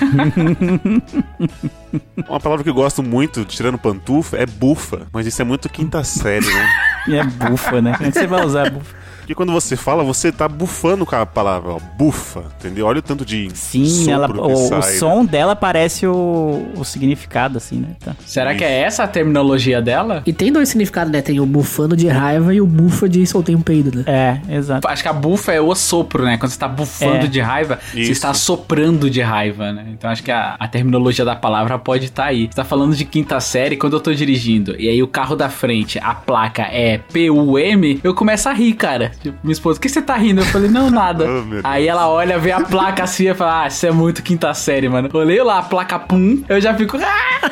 Uma 2.27 2.39
palavra 2.39 2.63
que 2.63 2.69
eu 2.69 2.73
gosto 2.73 3.03
muito, 3.03 3.43
tirando 3.45 3.77
pantufa, 3.77 4.37
é 4.37 4.45
bufa. 4.45 5.07
Mas 5.11 5.27
isso 5.27 5.41
é 5.41 5.45
muito 5.45 5.67
quinta 5.69 6.03
série, 6.03 6.45
né? 6.45 6.69
E 7.07 7.15
é 7.17 7.23
bufa, 7.23 7.81
né? 7.81 7.93
É 7.99 8.11
você 8.11 8.25
vai 8.25 8.45
usar 8.45 8.69
bufa? 8.69 8.95
Porque 9.29 9.35
quando 9.35 9.51
você 9.53 9.75
fala, 9.75 10.03
você 10.03 10.31
tá 10.31 10.47
bufando 10.47 11.05
com 11.05 11.15
a 11.15 11.23
palavra, 11.23 11.73
ó, 11.73 11.79
bufa, 11.95 12.45
entendeu? 12.57 12.87
Olha 12.87 12.97
o 12.97 13.01
tanto 13.03 13.23
de 13.23 13.47
Sim, 13.53 13.85
sopro 13.85 14.11
ela, 14.11 14.27
que 14.27 14.39
o, 14.39 14.53
o 14.53 14.67
sai, 14.67 14.79
né? 14.79 14.97
som 14.97 15.23
dela 15.23 15.55
parece 15.55 16.07
o, 16.07 16.65
o 16.75 16.83
significado, 16.83 17.59
assim, 17.59 17.75
né? 17.75 17.89
Tá. 18.03 18.15
Será 18.25 18.55
que 18.55 18.63
é 18.63 18.81
essa 18.81 19.03
a 19.03 19.07
terminologia 19.07 19.83
dela? 19.83 20.23
E 20.25 20.33
tem 20.33 20.51
dois 20.51 20.69
significados, 20.69 21.13
né? 21.13 21.21
Tem 21.21 21.39
o 21.39 21.45
bufando 21.45 21.95
de 21.95 22.07
raiva 22.07 22.55
e 22.55 22.59
o 22.59 22.65
bufa 22.65 23.07
de 23.07 23.23
soltei 23.27 23.55
um 23.55 23.61
peido, 23.61 23.99
né? 23.99 24.03
É, 24.07 24.55
exato. 24.55 24.87
Acho 24.87 25.03
que 25.03 25.09
a 25.09 25.13
bufa 25.13 25.51
é 25.51 25.61
o 25.61 25.75
sopro, 25.75 26.25
né? 26.25 26.35
Quando 26.35 26.51
você 26.51 26.57
tá 26.57 26.67
bufando 26.67 27.25
É. 27.25 27.27
de 27.27 27.39
raiva, 27.39 27.77
você 27.91 27.99
Isso. 27.99 28.11
está 28.13 28.33
soprando 28.33 29.11
de 29.11 29.21
raiva, 29.21 29.71
né? 29.71 29.85
Então 29.93 30.09
acho 30.09 30.23
que 30.23 30.31
a, 30.31 30.55
a 30.59 30.67
terminologia 30.67 31.23
da 31.23 31.35
palavra 31.35 31.77
pode 31.77 32.05
estar 32.05 32.25
aí. 32.25 32.47
Você 32.47 32.55
tá 32.55 32.65
falando 32.65 32.95
de 32.95 33.05
quinta 33.05 33.39
série, 33.39 33.77
quando 33.77 33.93
eu 33.93 33.99
tô 33.99 34.11
dirigindo, 34.11 34.75
e 34.79 34.89
aí 34.89 35.03
o 35.03 35.07
carro 35.07 35.35
da 35.35 35.49
frente, 35.49 35.99
a 36.01 36.15
placa 36.15 36.63
é 36.63 36.97
PUM, 36.97 37.99
eu 38.03 38.15
começo 38.15 38.49
a 38.49 38.53
rir, 38.53 38.73
cara. 38.73 39.18
Tipo, 39.21 39.37
minha 39.43 39.51
esposa, 39.53 39.77
o 39.77 39.81
que 39.81 39.89
você 39.89 40.01
tá 40.01 40.15
rindo? 40.15 40.41
Eu 40.41 40.45
falei, 40.45 40.69
não, 40.69 40.89
nada. 40.89 41.25
Oh, 41.29 41.61
aí 41.63 41.87
ela 41.87 42.07
olha, 42.09 42.37
vê 42.39 42.51
a 42.51 42.61
placa 42.61 43.03
assim 43.03 43.29
e 43.29 43.33
fala, 43.33 43.63
ah, 43.63 43.67
isso 43.67 43.85
é 43.85 43.91
muito 43.91 44.21
quinta 44.23 44.53
série, 44.53 44.87
mano. 44.89 45.09
Olhei 45.13 45.41
lá 45.43 45.59
a 45.59 45.63
placa 45.63 45.97
PUM, 45.99 46.43
eu 46.47 46.59
já 46.61 46.73
fico, 46.73 46.97
ah! 47.01 47.49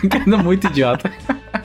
ficando 0.00 0.38
muito 0.38 0.66
idiota. 0.66 1.10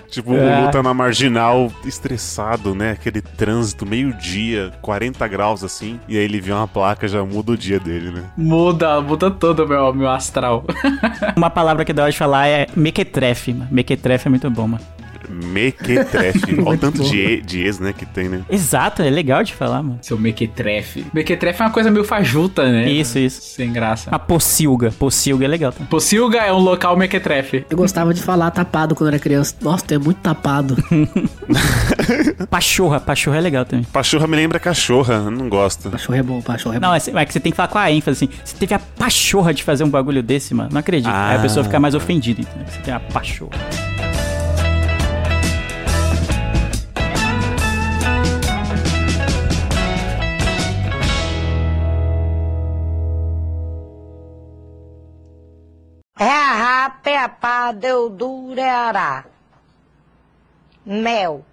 Tipo, 0.09 0.33
É. 0.33 0.61
o 0.61 0.65
Lu 0.65 0.71
tá 0.71 0.81
na 0.81 0.93
marginal, 0.93 1.71
estressado, 1.85 2.73
né? 2.73 2.91
Aquele 2.91 3.21
trânsito, 3.21 3.85
meio-dia, 3.85 4.71
40 4.81 5.27
graus 5.27 5.63
assim. 5.63 5.99
E 6.07 6.17
aí 6.17 6.23
ele 6.23 6.39
vê 6.39 6.51
uma 6.51 6.67
placa, 6.67 7.07
já 7.07 7.23
muda 7.23 7.51
o 7.51 7.57
dia 7.57 7.79
dele, 7.79 8.11
né? 8.11 8.23
Muda, 8.37 9.01
muda 9.01 9.29
todo 9.29 9.63
o 9.65 9.67
meu, 9.67 9.93
meu 9.93 10.09
astral. 10.09 10.63
Uma 11.35 11.49
palavra 11.49 11.83
que 11.83 11.91
dá 11.93 12.03
hora 12.03 12.11
de 12.11 12.17
falar 12.17 12.47
é 12.47 12.67
mequetrefe, 12.75 13.53
mano. 13.53 13.67
Mequetrefe 13.71 14.27
é 14.27 14.29
muito 14.29 14.49
bom, 14.49 14.67
mano. 14.67 14.83
Mequetrefe. 15.29 16.59
Olha 16.65 16.75
o 16.75 16.77
tanto 16.77 17.03
de, 17.03 17.17
E- 17.17 17.41
de 17.41 17.61
ex, 17.63 17.79
né, 17.79 17.93
que 17.93 18.05
tem, 18.05 18.29
né? 18.29 18.41
Exato, 18.49 19.01
é 19.01 19.09
legal 19.09 19.43
de 19.43 19.53
falar, 19.53 19.81
mano. 19.83 19.99
Seu 20.01 20.17
mequetrefe. 20.17 21.05
Mequetrefe 21.13 21.61
é 21.61 21.65
uma 21.65 21.71
coisa 21.71 21.89
meio 21.91 22.03
fajuta, 22.05 22.71
né? 22.71 22.89
Isso, 22.89 23.17
isso. 23.19 23.41
Sem 23.41 23.71
graça. 23.71 24.09
A 24.11 24.19
pocilga. 24.19 24.91
Pocilga 24.91 25.45
é 25.45 25.47
legal 25.47 25.71
também. 25.71 25.87
Pocilga 25.87 26.39
é 26.39 26.51
um 26.53 26.59
local 26.59 26.95
mequetrefe. 26.97 27.65
Eu 27.69 27.77
gostava 27.77 28.13
de 28.13 28.21
falar 28.21 28.51
tapado 28.51 28.95
quando 28.95 29.09
era 29.09 29.19
criança. 29.19 29.55
Nossa, 29.61 29.85
tu 29.85 29.93
é 29.93 29.97
muito 29.97 30.17
tapado. 30.19 30.75
Pachorra. 32.49 32.99
Pachorra 32.99 33.37
é 33.37 33.41
legal 33.41 33.65
também. 33.65 33.85
Pachorra 33.85 34.27
me 34.27 34.35
lembra 34.35 34.59
cachorra, 34.59 35.15
eu 35.15 35.31
não 35.31 35.49
gosto. 35.49 35.89
Pachorro 35.89 36.17
é 36.17 36.23
bom, 36.23 36.41
pachorro 36.41 36.75
é 36.75 36.79
bom. 36.79 36.87
Não, 36.87 36.93
é, 36.93 36.97
é 37.21 37.25
que 37.25 37.33
você 37.33 37.39
tem 37.39 37.51
que 37.51 37.55
falar 37.55 37.67
com 37.69 37.77
a 37.77 37.91
ênfase, 37.91 38.25
assim. 38.25 38.33
Você 38.43 38.55
teve 38.57 38.73
a 38.73 38.79
pachorra 38.79 39.53
de 39.53 39.63
fazer 39.63 39.83
um 39.83 39.89
bagulho 39.89 40.21
desse, 40.23 40.53
mano. 40.53 40.69
Não 40.71 40.79
acredito. 40.79 41.09
Aí 41.09 41.35
a 41.35 41.39
Ah. 41.39 41.41
pessoa 41.41 41.63
fica 41.63 41.79
mais 41.79 41.95
ofendida, 41.95 42.41
entendeu? 42.41 42.65
Você 42.67 42.79
tem 42.81 42.93
a 42.93 42.99
pachorra. 42.99 43.51
É 56.19 56.29
a 56.29 56.91
peppa 57.03 57.71
deu 57.71 58.09
durará. 58.09 59.25
Mel. 60.85 61.45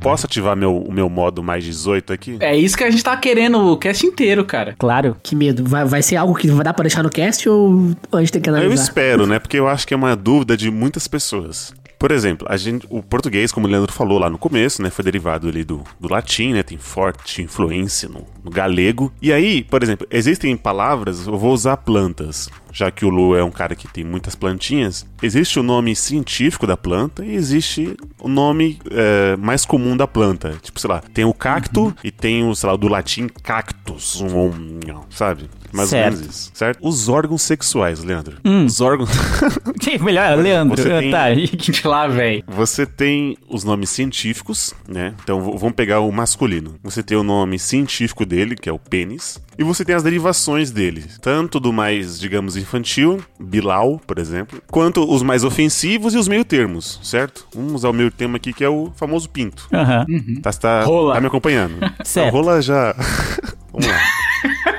Posso 0.00 0.26
ativar 0.26 0.54
meu, 0.54 0.76
o 0.76 0.92
meu 0.92 1.08
modo 1.08 1.42
mais 1.42 1.64
18 1.64 2.12
aqui? 2.12 2.36
É 2.40 2.54
isso 2.54 2.76
que 2.76 2.84
a 2.84 2.90
gente 2.90 3.02
tá 3.02 3.16
querendo 3.16 3.58
o 3.58 3.76
cast 3.78 4.06
inteiro, 4.06 4.44
cara. 4.44 4.74
Claro. 4.78 5.16
Que 5.22 5.34
medo. 5.34 5.64
Vai, 5.64 5.84
vai 5.86 6.02
ser 6.02 6.16
algo 6.16 6.34
que 6.34 6.46
vai 6.48 6.62
dar 6.62 6.74
pra 6.74 6.82
deixar 6.82 7.02
no 7.02 7.08
cast 7.08 7.48
ou 7.48 7.92
a 8.12 8.20
gente 8.20 8.32
tem 8.32 8.42
que 8.42 8.50
Eu 8.50 8.54
analisar? 8.54 8.82
espero, 8.82 9.26
né? 9.26 9.38
Porque 9.38 9.58
eu 9.58 9.66
acho 9.66 9.86
que 9.86 9.94
é 9.94 9.96
uma 9.96 10.14
dúvida 10.14 10.58
de 10.58 10.70
muitas 10.70 11.08
pessoas. 11.08 11.72
Por 12.04 12.12
exemplo, 12.12 12.46
a 12.50 12.58
gente, 12.58 12.86
o 12.90 13.02
português, 13.02 13.50
como 13.50 13.66
o 13.66 13.70
Leandro 13.70 13.90
falou 13.90 14.18
lá 14.18 14.28
no 14.28 14.36
começo, 14.36 14.82
né, 14.82 14.90
foi 14.90 15.02
derivado 15.02 15.48
ali 15.48 15.64
do, 15.64 15.82
do 15.98 16.06
latim, 16.06 16.52
né, 16.52 16.62
tem 16.62 16.76
forte 16.76 17.40
influência 17.40 18.10
no, 18.10 18.26
no 18.44 18.50
galego. 18.50 19.10
E 19.22 19.32
aí, 19.32 19.64
por 19.64 19.82
exemplo, 19.82 20.06
existem 20.10 20.54
palavras, 20.54 21.26
eu 21.26 21.38
vou 21.38 21.50
usar 21.50 21.78
plantas, 21.78 22.50
já 22.70 22.90
que 22.90 23.06
o 23.06 23.08
Lu 23.08 23.34
é 23.34 23.42
um 23.42 23.50
cara 23.50 23.74
que 23.74 23.88
tem 23.88 24.04
muitas 24.04 24.34
plantinhas. 24.34 25.06
Existe 25.22 25.58
o 25.58 25.62
nome 25.62 25.96
científico 25.96 26.66
da 26.66 26.76
planta 26.76 27.24
e 27.24 27.34
existe 27.34 27.96
o 28.20 28.28
nome 28.28 28.78
é, 28.90 29.34
mais 29.38 29.64
comum 29.64 29.96
da 29.96 30.06
planta. 30.06 30.58
Tipo, 30.60 30.78
sei 30.78 30.90
lá, 30.90 31.00
tem 31.00 31.24
o 31.24 31.32
cacto 31.32 31.96
e 32.04 32.10
tem 32.10 32.46
o, 32.46 32.54
sei 32.54 32.68
lá, 32.68 32.76
do 32.76 32.86
latim 32.86 33.28
cactus, 33.28 34.20
um, 34.20 34.48
um, 34.48 34.80
sabe? 35.08 35.48
Mais 35.74 35.88
Certo. 35.90 36.14
ou 36.14 36.20
menos 36.20 36.36
isso, 36.36 36.50
certo? 36.54 36.78
Os 36.80 37.08
órgãos 37.08 37.42
sexuais, 37.42 38.02
Leandro. 38.04 38.36
Hum. 38.44 38.64
Os 38.64 38.80
órgãos. 38.80 39.10
Que 39.80 39.98
melhor, 40.02 40.38
Leandro. 40.38 40.80
Você 40.80 40.88
tem- 40.88 41.10
Tá, 41.10 41.30
e- 41.32 41.50
Lá, 41.84 42.06
velho. 42.06 42.42
Você 42.46 42.86
tem 42.86 43.36
os 43.48 43.64
nomes 43.64 43.90
científicos, 43.90 44.72
né? 44.88 45.14
Então 45.22 45.40
vamos 45.58 45.74
pegar 45.74 46.00
o 46.00 46.10
masculino. 46.10 46.76
Você 46.82 47.02
tem 47.02 47.16
o 47.18 47.22
nome 47.22 47.58
científico 47.58 48.24
dele, 48.24 48.54
que 48.56 48.68
é 48.68 48.72
o 48.72 48.78
pênis, 48.78 49.38
e 49.58 49.64
você 49.64 49.84
tem 49.84 49.94
as 49.94 50.02
derivações 50.02 50.70
dele, 50.70 51.04
tanto 51.20 51.60
do 51.60 51.72
mais, 51.72 52.18
digamos, 52.18 52.56
infantil, 52.56 53.22
Bilal, 53.38 54.00
por 54.06 54.18
exemplo, 54.18 54.62
quanto 54.70 55.04
os 55.12 55.22
mais 55.22 55.44
ofensivos 55.44 56.14
e 56.14 56.18
os 56.18 56.28
meio-termos, 56.28 56.98
certo? 57.02 57.46
Vamos 57.54 57.74
usar 57.74 57.90
o 57.90 57.92
meio 57.92 58.10
termo 58.10 58.36
aqui, 58.36 58.52
que 58.52 58.64
é 58.64 58.68
o 58.68 58.90
famoso 58.96 59.28
pinto. 59.28 59.68
Aham. 59.72 60.06
Tá, 60.42 60.52
tá, 60.52 60.84
Rola. 60.84 61.14
tá 61.14 61.20
me 61.20 61.26
acompanhando? 61.26 61.74
Certo. 62.04 62.28
A 62.28 62.30
rola 62.30 62.62
já. 62.62 62.94
Vamos 63.72 63.86
lá. 63.88 63.98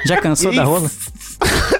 Já 0.05 0.21
cansou 0.21 0.53
da 0.53 0.63
rola? 0.63 0.89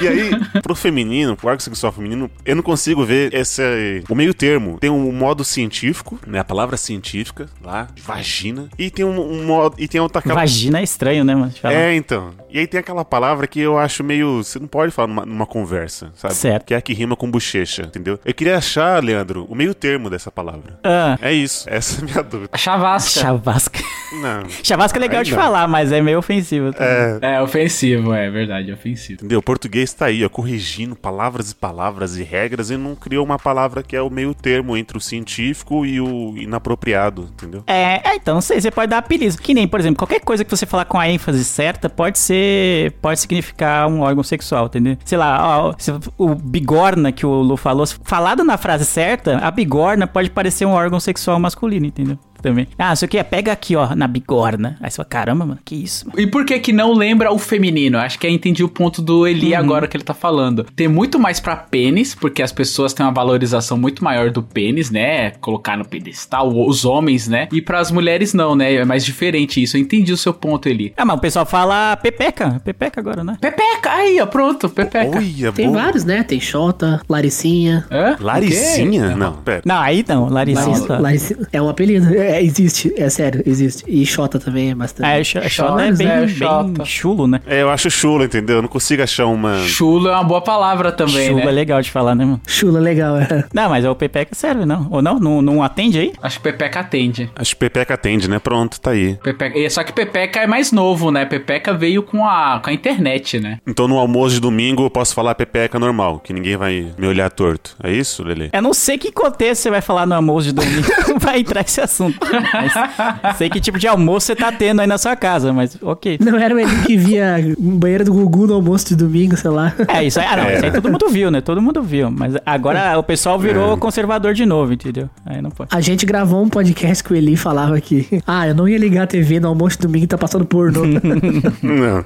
E 0.00 0.08
aí, 0.08 0.30
pro 0.62 0.74
feminino, 0.74 1.36
pro 1.36 1.48
órgão 1.48 1.60
sexual 1.60 1.92
feminino, 1.92 2.30
eu 2.44 2.56
não 2.56 2.62
consigo 2.62 3.04
ver 3.04 3.32
esse. 3.34 4.02
O 4.08 4.14
meio 4.14 4.34
termo. 4.34 4.78
Tem 4.78 4.90
um 4.90 5.12
modo 5.12 5.44
científico, 5.44 6.18
né? 6.26 6.38
A 6.40 6.44
palavra 6.44 6.76
científica 6.76 7.46
lá, 7.62 7.88
vagina. 8.02 8.68
E 8.78 8.90
tem 8.90 9.04
um, 9.04 9.20
um 9.20 9.44
modo. 9.44 9.76
E 9.78 9.86
tem 9.88 10.00
outra 10.00 10.18
aquela. 10.18 10.34
Vagina 10.34 10.80
é 10.80 10.82
estranho, 10.82 11.24
né, 11.24 11.34
mano? 11.34 11.52
É, 11.62 11.94
então. 11.94 12.32
E 12.50 12.58
aí 12.58 12.66
tem 12.66 12.78
aquela 12.80 13.04
palavra 13.04 13.46
que 13.46 13.60
eu 13.60 13.78
acho 13.78 14.02
meio. 14.04 14.42
Você 14.42 14.58
não 14.58 14.66
pode 14.66 14.92
falar 14.92 15.08
numa, 15.08 15.26
numa 15.26 15.46
conversa, 15.46 16.12
sabe? 16.14 16.34
Certo. 16.34 16.66
Que 16.66 16.74
é 16.74 16.76
a 16.76 16.80
que 16.80 16.92
rima 16.94 17.16
com 17.16 17.30
bochecha, 17.30 17.82
entendeu? 17.82 18.18
Eu 18.24 18.34
queria 18.34 18.56
achar, 18.58 19.02
Leandro, 19.02 19.44
o 19.48 19.54
meio 19.54 19.74
termo 19.74 20.08
dessa 20.10 20.30
palavra. 20.30 20.78
Ah, 20.84 21.18
É 21.20 21.32
isso. 21.32 21.68
Essa 21.68 22.00
é 22.00 22.02
a 22.02 22.04
minha 22.04 22.22
dúvida. 22.22 22.56
Chavasca. 22.56 23.20
chavasca. 23.20 23.80
Não. 24.20 24.44
Chavasca 24.62 24.98
é 24.98 25.00
legal 25.00 25.18
Aí 25.18 25.24
de 25.24 25.32
não. 25.32 25.38
falar, 25.38 25.66
mas 25.66 25.90
é 25.90 26.00
meio 26.00 26.18
ofensivo. 26.18 26.70
É. 26.78 27.18
É 27.34 27.42
ofensivo, 27.42 28.12
é 28.14 28.30
verdade, 28.30 28.70
é 28.70 28.74
ofensivo. 28.74 28.93
Entendeu? 28.94 29.38
O 29.38 29.42
português 29.42 29.92
tá 29.92 30.06
aí, 30.06 30.24
ó, 30.24 30.28
corrigindo 30.28 30.96
palavras 30.96 31.50
e 31.50 31.54
palavras 31.54 32.16
e 32.16 32.22
regras 32.22 32.70
e 32.70 32.76
não 32.76 32.94
criou 32.94 33.24
uma 33.24 33.38
palavra 33.38 33.82
que 33.82 33.96
é 33.96 34.02
o 34.02 34.10
meio 34.10 34.34
termo 34.34 34.76
entre 34.76 34.96
o 34.96 35.00
científico 35.00 35.84
e 35.84 36.00
o 36.00 36.36
inapropriado, 36.36 37.28
entendeu? 37.32 37.62
É, 37.66 38.10
é, 38.10 38.16
então 38.16 38.34
não 38.34 38.40
sei, 38.40 38.60
você 38.60 38.70
pode 38.70 38.90
dar 38.90 38.98
apelido. 38.98 39.36
Que 39.38 39.54
nem, 39.54 39.66
por 39.66 39.80
exemplo, 39.80 39.98
qualquer 39.98 40.20
coisa 40.20 40.44
que 40.44 40.50
você 40.50 40.66
falar 40.66 40.84
com 40.84 40.98
a 40.98 41.08
ênfase 41.08 41.44
certa 41.44 41.88
pode 41.88 42.18
ser. 42.18 42.92
pode 43.02 43.20
significar 43.20 43.88
um 43.88 44.00
órgão 44.00 44.22
sexual, 44.22 44.66
entendeu? 44.66 44.96
Sei 45.04 45.18
lá, 45.18 45.66
ó, 45.66 45.74
se 45.78 45.92
o 46.18 46.34
bigorna 46.34 47.12
que 47.12 47.26
o 47.26 47.30
Lu 47.30 47.56
falou, 47.56 47.86
falado 48.02 48.44
na 48.44 48.56
frase 48.56 48.84
certa, 48.84 49.38
a 49.38 49.50
bigorna 49.50 50.06
pode 50.06 50.30
parecer 50.30 50.66
um 50.66 50.72
órgão 50.72 51.00
sexual 51.00 51.38
masculino, 51.38 51.86
entendeu? 51.86 52.18
Também. 52.44 52.68
Ah, 52.78 52.92
isso 52.92 53.06
aqui 53.06 53.16
é 53.16 53.22
pega 53.22 53.50
aqui, 53.52 53.74
ó, 53.74 53.94
na 53.94 54.06
bigorna. 54.06 54.76
Aí 54.82 54.90
você 54.90 54.96
fala, 54.96 55.08
caramba, 55.08 55.46
mano, 55.46 55.58
que 55.64 55.74
isso, 55.76 56.06
mano. 56.06 56.20
E 56.20 56.26
por 56.26 56.44
que 56.44 56.58
que 56.58 56.74
não 56.74 56.92
lembra 56.92 57.32
o 57.32 57.38
feminino? 57.38 57.96
Acho 57.96 58.18
que 58.18 58.26
eu 58.26 58.30
entendi 58.30 58.62
o 58.62 58.68
ponto 58.68 59.00
do 59.00 59.26
Eli 59.26 59.54
agora 59.54 59.88
que 59.88 59.96
ele 59.96 60.04
tá 60.04 60.12
falando. 60.12 60.64
Tem 60.76 60.86
muito 60.86 61.18
mais 61.18 61.40
pra 61.40 61.56
pênis, 61.56 62.14
porque 62.14 62.42
as 62.42 62.52
pessoas 62.52 62.92
têm 62.92 63.06
uma 63.06 63.12
valorização 63.12 63.78
muito 63.78 64.04
maior 64.04 64.30
do 64.30 64.42
pênis, 64.42 64.90
né? 64.90 65.30
Colocar 65.40 65.74
no 65.78 65.86
pedestal, 65.86 66.48
os 66.68 66.84
homens, 66.84 67.26
né? 67.28 67.48
E 67.50 67.62
pras 67.62 67.90
mulheres 67.90 68.34
não, 68.34 68.54
né? 68.54 68.74
É 68.74 68.84
mais 68.84 69.06
diferente 69.06 69.62
isso. 69.62 69.78
Eu 69.78 69.80
entendi 69.80 70.12
o 70.12 70.16
seu 70.18 70.34
ponto, 70.34 70.68
Eli. 70.68 70.92
Ah, 70.98 71.04
mas 71.06 71.16
o 71.16 71.20
pessoal 71.20 71.46
fala 71.46 71.96
pepeca, 71.96 72.60
pepeca 72.62 73.00
agora, 73.00 73.24
né? 73.24 73.38
Pepeca, 73.40 73.90
aí, 73.90 74.20
ó, 74.20 74.26
pronto, 74.26 74.68
pepeca. 74.68 75.18
Tem 75.54 75.66
boa. 75.70 75.82
vários, 75.82 76.04
né? 76.04 76.22
Tem 76.22 76.38
Xota, 76.38 77.00
Laricinha. 77.08 77.86
Hã? 77.90 78.16
Laricinha? 78.20 79.16
Não, 79.16 79.32
pera. 79.32 79.62
Não, 79.64 79.80
aí 79.80 80.04
não, 80.06 80.28
Larissa. 80.28 80.66
Larici- 80.68 80.88
Larici- 80.88 81.36
É 81.52 81.62
um 81.62 81.68
apelido. 81.68 82.14
É, 82.14 82.33
existe, 82.42 82.92
é 82.96 83.08
sério, 83.10 83.42
existe. 83.46 83.84
E 83.86 84.04
Xota 84.06 84.38
também 84.38 84.70
é 84.70 84.74
bastante. 84.74 85.06
É, 85.08 85.22
Xota 85.24 85.46
é 85.46 85.48
Xotas, 85.48 85.98
bem, 85.98 86.06
é, 86.08 86.16
bem 86.20 86.28
Xota. 86.28 86.84
chulo, 86.84 87.26
né? 87.26 87.40
É, 87.46 87.62
eu 87.62 87.70
acho 87.70 87.90
chulo, 87.90 88.24
entendeu? 88.24 88.56
Eu 88.56 88.62
não 88.62 88.68
consigo 88.68 89.02
achar 89.02 89.26
uma. 89.26 89.58
Chulo 89.66 90.08
é 90.08 90.12
uma 90.12 90.24
boa 90.24 90.40
palavra 90.40 90.92
também, 90.92 91.28
Chulo 91.28 91.38
né? 91.40 91.46
é 91.46 91.50
legal 91.50 91.80
de 91.82 91.90
falar, 91.90 92.14
né, 92.14 92.24
mano? 92.24 92.40
Chula 92.46 92.80
legal, 92.80 93.16
é. 93.18 93.44
Não, 93.52 93.68
mas 93.68 93.84
o 93.84 93.94
pepeca 93.94 94.34
serve, 94.34 94.64
não? 94.64 94.88
Ou 94.90 95.00
não? 95.02 95.18
Não, 95.18 95.42
não 95.42 95.62
atende 95.62 95.98
aí? 95.98 96.12
Acho 96.22 96.38
que 96.38 96.44
Pepeca 96.44 96.80
atende. 96.80 97.30
Acho 97.36 97.50
que 97.54 97.60
Pepeca 97.60 97.94
atende, 97.94 98.28
né? 98.28 98.38
Pronto, 98.38 98.80
tá 98.80 98.90
aí. 98.90 99.16
Pepeca... 99.22 99.58
e- 99.58 99.68
Só 99.70 99.82
que 99.82 99.92
Pepeca 99.92 100.40
é 100.40 100.46
mais 100.46 100.72
novo, 100.72 101.10
né? 101.10 101.24
Pepeca 101.24 101.72
veio 101.74 102.02
com 102.02 102.26
a, 102.26 102.60
com 102.62 102.70
a 102.70 102.72
internet, 102.72 103.38
né? 103.40 103.58
Então 103.66 103.86
no 103.88 103.98
almoço 103.98 104.34
de 104.36 104.40
domingo 104.40 104.84
eu 104.84 104.90
posso 104.90 105.14
falar 105.14 105.34
Pepeca 105.34 105.78
normal, 105.78 106.18
que 106.20 106.32
ninguém 106.32 106.56
vai 106.56 106.92
me 106.98 107.06
olhar 107.06 107.30
torto. 107.30 107.76
É 107.82 107.92
isso, 107.92 108.22
Lele? 108.22 108.50
Eu 108.52 108.62
não 108.62 108.74
sei 108.74 108.98
que 108.98 109.10
contexto 109.12 109.62
você 109.62 109.70
vai 109.70 109.80
falar 109.80 110.06
no 110.06 110.14
almoço 110.14 110.46
de 110.46 110.52
domingo. 110.52 110.86
vai 111.20 111.40
entrar 111.40 111.60
esse 111.62 111.80
assunto. 111.80 112.18
Mas 112.52 113.36
sei 113.36 113.48
que 113.48 113.60
tipo 113.60 113.78
de 113.78 113.86
almoço 113.86 114.26
você 114.26 114.36
tá 114.36 114.50
tendo 114.52 114.80
aí 114.80 114.86
na 114.86 114.98
sua 114.98 115.16
casa, 115.16 115.52
mas 115.52 115.76
ok. 115.82 116.18
Não 116.20 116.38
era 116.38 116.54
o 116.54 116.58
Eli 116.58 116.82
que 116.82 116.96
via 116.96 117.36
um 117.58 117.76
banheiro 117.78 118.04
do 118.04 118.12
Gugu 118.12 118.46
no 118.46 118.54
almoço 118.54 118.88
de 118.88 118.96
domingo, 118.96 119.36
sei 119.36 119.50
lá. 119.50 119.72
É, 119.88 120.04
isso 120.04 120.20
aí, 120.20 120.26
ah, 120.26 120.36
não, 120.36 120.50
isso 120.50 120.64
aí 120.64 120.70
todo 120.72 120.90
mundo 120.90 121.08
viu, 121.08 121.30
né? 121.30 121.40
Todo 121.40 121.62
mundo 121.62 121.82
viu. 121.82 122.10
Mas 122.10 122.34
agora 122.44 122.98
o 122.98 123.02
pessoal 123.02 123.38
virou 123.38 123.76
conservador 123.76 124.34
de 124.34 124.46
novo, 124.46 124.72
entendeu? 124.72 125.08
Aí 125.24 125.40
não 125.40 125.50
pode. 125.50 125.70
A 125.74 125.80
gente 125.80 126.06
gravou 126.06 126.42
um 126.42 126.48
podcast 126.48 127.02
que 127.02 127.12
o 127.12 127.16
Eli 127.16 127.36
falava 127.36 127.80
que, 127.80 128.22
ah, 128.26 128.48
eu 128.48 128.54
não 128.54 128.68
ia 128.68 128.78
ligar 128.78 129.04
a 129.04 129.06
TV 129.06 129.40
no 129.40 129.48
almoço 129.48 129.76
de 129.76 129.86
domingo 129.86 130.04
e 130.04 130.08
tá 130.08 130.18
passando 130.18 130.44
pornô. 130.44 130.82
Não. 131.62 132.04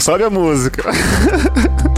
Sobe 0.00 0.24
a 0.24 0.30
música. 0.30 0.84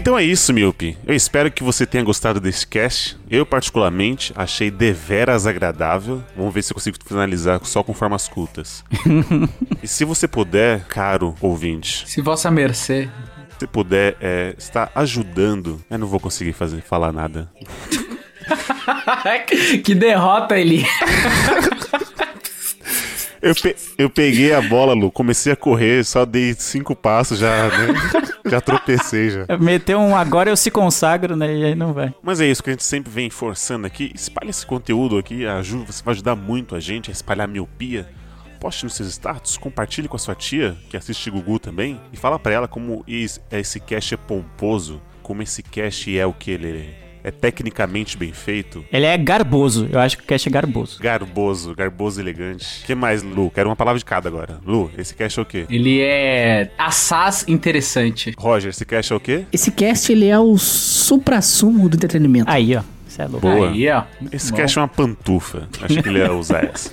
Então 0.00 0.18
é 0.18 0.24
isso, 0.24 0.50
Miopi. 0.54 0.96
Eu 1.06 1.14
espero 1.14 1.52
que 1.52 1.62
você 1.62 1.84
tenha 1.84 2.02
gostado 2.02 2.40
desse 2.40 2.66
cast. 2.66 3.18
Eu, 3.30 3.44
particularmente, 3.44 4.32
achei 4.34 4.70
deveras 4.70 5.46
agradável. 5.46 6.24
Vamos 6.34 6.54
ver 6.54 6.62
se 6.62 6.72
eu 6.72 6.74
consigo 6.74 6.96
finalizar 7.04 7.60
só 7.64 7.82
com 7.82 7.92
formas 7.92 8.26
cultas. 8.26 8.82
e 9.82 9.86
se 9.86 10.06
você 10.06 10.26
puder, 10.26 10.86
caro 10.86 11.34
ouvinte, 11.38 12.08
Se 12.08 12.22
vossa 12.22 12.50
mercê. 12.50 13.10
se 13.58 13.66
puder 13.66 14.16
é, 14.22 14.54
estar 14.56 14.90
ajudando. 14.94 15.78
Eu 15.90 15.98
não 15.98 16.06
vou 16.06 16.18
conseguir 16.18 16.54
fazer, 16.54 16.80
falar 16.80 17.12
nada. 17.12 17.50
que 19.84 19.94
derrota, 19.94 20.58
Eli. 20.58 20.82
Eu, 23.42 23.54
pe- 23.54 23.76
eu 23.96 24.10
peguei 24.10 24.52
a 24.52 24.60
bola, 24.60 24.92
Lu, 24.92 25.10
comecei 25.10 25.52
a 25.52 25.56
correr, 25.56 26.04
só 26.04 26.24
dei 26.26 26.54
cinco 26.58 26.94
passos, 26.94 27.38
já, 27.38 27.68
né? 27.68 27.94
já 28.46 28.60
tropecei 28.60 29.30
já. 29.30 29.46
Meteu 29.58 29.98
um 29.98 30.14
agora 30.14 30.50
eu 30.50 30.56
se 30.56 30.70
consagro, 30.70 31.34
né? 31.36 31.54
E 31.54 31.64
aí 31.64 31.74
não 31.74 31.92
vai. 31.94 32.12
Mas 32.22 32.40
é 32.40 32.46
isso 32.46 32.62
que 32.62 32.70
a 32.70 32.72
gente 32.74 32.84
sempre 32.84 33.10
vem 33.10 33.30
forçando 33.30 33.86
aqui. 33.86 34.12
Espalhe 34.14 34.50
esse 34.50 34.66
conteúdo 34.66 35.16
aqui, 35.16 35.46
ajuda, 35.46 35.90
você 35.90 36.02
vai 36.02 36.12
ajudar 36.12 36.36
muito 36.36 36.74
a 36.76 36.80
gente 36.80 37.10
a 37.10 37.12
espalhar 37.12 37.44
a 37.48 37.50
miopia. 37.50 38.08
Poste 38.60 38.84
nos 38.84 38.94
seus 38.94 39.08
status, 39.08 39.56
compartilhe 39.56 40.06
com 40.06 40.16
a 40.16 40.18
sua 40.18 40.34
tia, 40.34 40.76
que 40.90 40.96
assiste 40.96 41.30
Gugu 41.30 41.58
também, 41.58 41.98
e 42.12 42.16
fala 42.18 42.38
pra 42.38 42.52
ela 42.52 42.68
como 42.68 43.02
esse 43.08 43.80
cast 43.80 44.12
é 44.12 44.16
pomposo, 44.18 45.00
como 45.22 45.42
esse 45.42 45.62
cast 45.62 46.18
é 46.18 46.26
o 46.26 46.32
que 46.34 46.50
ele 46.50 46.68
é 46.68 47.09
tecnicamente 47.30 48.16
bem 48.16 48.32
feito. 48.32 48.84
Ele 48.92 49.04
é 49.04 49.18
garboso. 49.18 49.88
Eu 49.90 49.98
acho 49.98 50.16
que 50.16 50.22
o 50.22 50.26
cast 50.26 50.48
é 50.48 50.52
garboso. 50.52 51.00
Garboso, 51.00 51.74
garboso 51.74 52.20
e 52.20 52.22
elegante. 52.22 52.82
O 52.82 52.86
que 52.86 52.94
mais, 52.94 53.22
Lu? 53.22 53.50
Quero 53.50 53.68
uma 53.68 53.76
palavra 53.76 53.98
de 53.98 54.04
cada 54.04 54.28
agora. 54.28 54.60
Lu, 54.64 54.90
esse 54.96 55.14
cast 55.14 55.38
é 55.38 55.42
o 55.42 55.44
quê? 55.44 55.66
Ele 55.68 56.00
é 56.00 56.70
assaz 56.78 57.44
interessante. 57.48 58.32
Roger, 58.38 58.70
esse 58.70 58.84
cast 58.84 59.12
é 59.12 59.16
o 59.16 59.20
quê? 59.20 59.44
Esse 59.52 59.70
cast, 59.70 60.12
ele 60.12 60.26
é 60.26 60.38
o 60.38 60.56
supra-sumo 60.56 61.88
do 61.88 61.96
entretenimento. 61.96 62.48
Aí, 62.48 62.76
ó. 62.76 62.82
Isso 63.10 63.20
é 63.20 63.26
louco. 63.26 63.40
Boa. 63.40 63.70
Aí, 63.70 63.88
ó. 63.88 64.04
Esse 64.30 64.52
Bom. 64.52 64.56
cast 64.58 64.78
é 64.78 64.82
uma 64.82 64.86
pantufa. 64.88 65.68
Acho 65.82 66.00
que 66.00 66.08
ele 66.08 66.20
ia 66.20 66.32
usar 66.32 66.64
essa. 66.64 66.92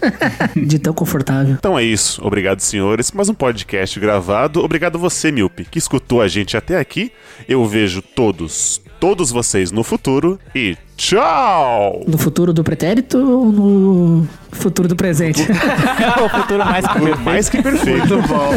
De 0.55 0.79
tão 0.79 0.91
confortável. 0.91 1.53
Então 1.53 1.77
é 1.77 1.83
isso. 1.83 2.25
Obrigado, 2.25 2.59
senhores. 2.59 3.11
Mais 3.11 3.29
um 3.29 3.35
podcast 3.35 3.99
gravado. 3.99 4.63
Obrigado 4.63 4.97
você, 4.97 5.31
Milpe, 5.31 5.65
que 5.65 5.77
escutou 5.77 6.19
a 6.19 6.27
gente 6.27 6.57
até 6.57 6.79
aqui. 6.79 7.11
Eu 7.47 7.63
vejo 7.67 8.01
todos, 8.01 8.81
todos 8.99 9.31
vocês 9.31 9.71
no 9.71 9.83
futuro 9.83 10.39
e 10.53 10.77
tchau! 10.95 12.03
No 12.07 12.17
futuro 12.17 12.53
do 12.53 12.63
pretérito 12.63 13.17
ou 13.17 13.51
no 13.51 14.27
futuro 14.51 14.87
do 14.87 14.95
presente? 14.95 15.41
o 16.23 16.29
futuro 16.29 16.65
mais 16.65 16.85
que 16.87 16.93
perfeito. 16.93 17.21
Mais 17.21 17.49
que 17.49 17.61
perfeito. 17.61 18.13
Muito 18.15 18.27
bom. 18.27 18.51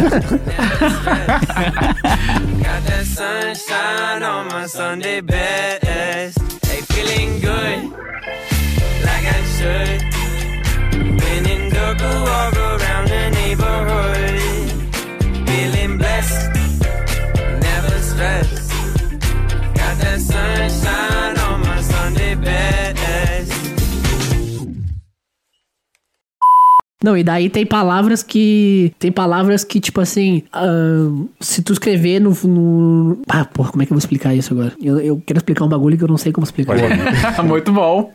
Got 2.59 2.85
that 2.87 3.05
sunshine 3.07 4.23
on 4.23 4.47
my 4.53 4.67
Sunday 4.67 5.21
best. 5.21 6.39
Hey, 6.67 6.83
feeling 6.93 7.41
good, 7.41 7.93
like 9.05 9.27
I 9.27 9.43
should. 9.57 10.01
When 11.23 11.47
in 11.47 11.71
dark, 11.71 12.01
I 12.01 12.23
walk 12.23 12.29
around 12.29 12.55
the 12.55 12.60
sunshine 20.69 21.39
on 21.39 21.61
my 21.61 21.83
Sunday 21.83 22.35
best. 22.37 22.71
Não, 27.03 27.17
e 27.17 27.25
daí 27.25 27.49
tem 27.49 27.65
palavras 27.65 28.23
que. 28.23 28.93
Tem 28.99 29.11
palavras 29.11 29.65
que, 29.65 29.81
tipo 29.81 30.03
assim. 30.03 30.43
ahn, 30.53 31.29
se 31.41 31.63
tu 31.63 31.73
escrever 31.73 32.21
no, 32.21 32.37
no. 32.45 33.23
Ah, 33.27 33.47
porra, 33.47 33.71
como 33.71 33.83
é 33.83 33.87
que 33.87 33.93
eu 33.93 33.95
vou 33.95 34.01
explicar 34.01 34.35
isso 34.35 34.53
agora? 34.53 34.75
Eu, 34.83 35.01
eu 35.01 35.23
quero 35.25 35.39
explicar 35.39 35.65
um 35.65 35.69
bagulho 35.69 35.97
que 35.97 36.05
eu 36.05 36.09
não 36.09 36.19
sei 36.19 36.31
como 36.31 36.45
explicar. 36.45 36.77
Muito 37.43 37.73
bom. 37.73 38.13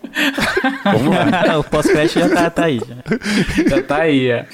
Vamos 0.83 1.15
lá. 1.15 1.57
o 1.57 1.63
pós-crédito 1.63 2.19
já 2.19 2.29
tá, 2.29 2.49
tá 2.51 2.65
aí. 2.65 2.79
Já. 2.79 3.69
Já 3.69 3.81
tá 3.81 4.01
aí, 4.01 4.27
é. 4.27 4.47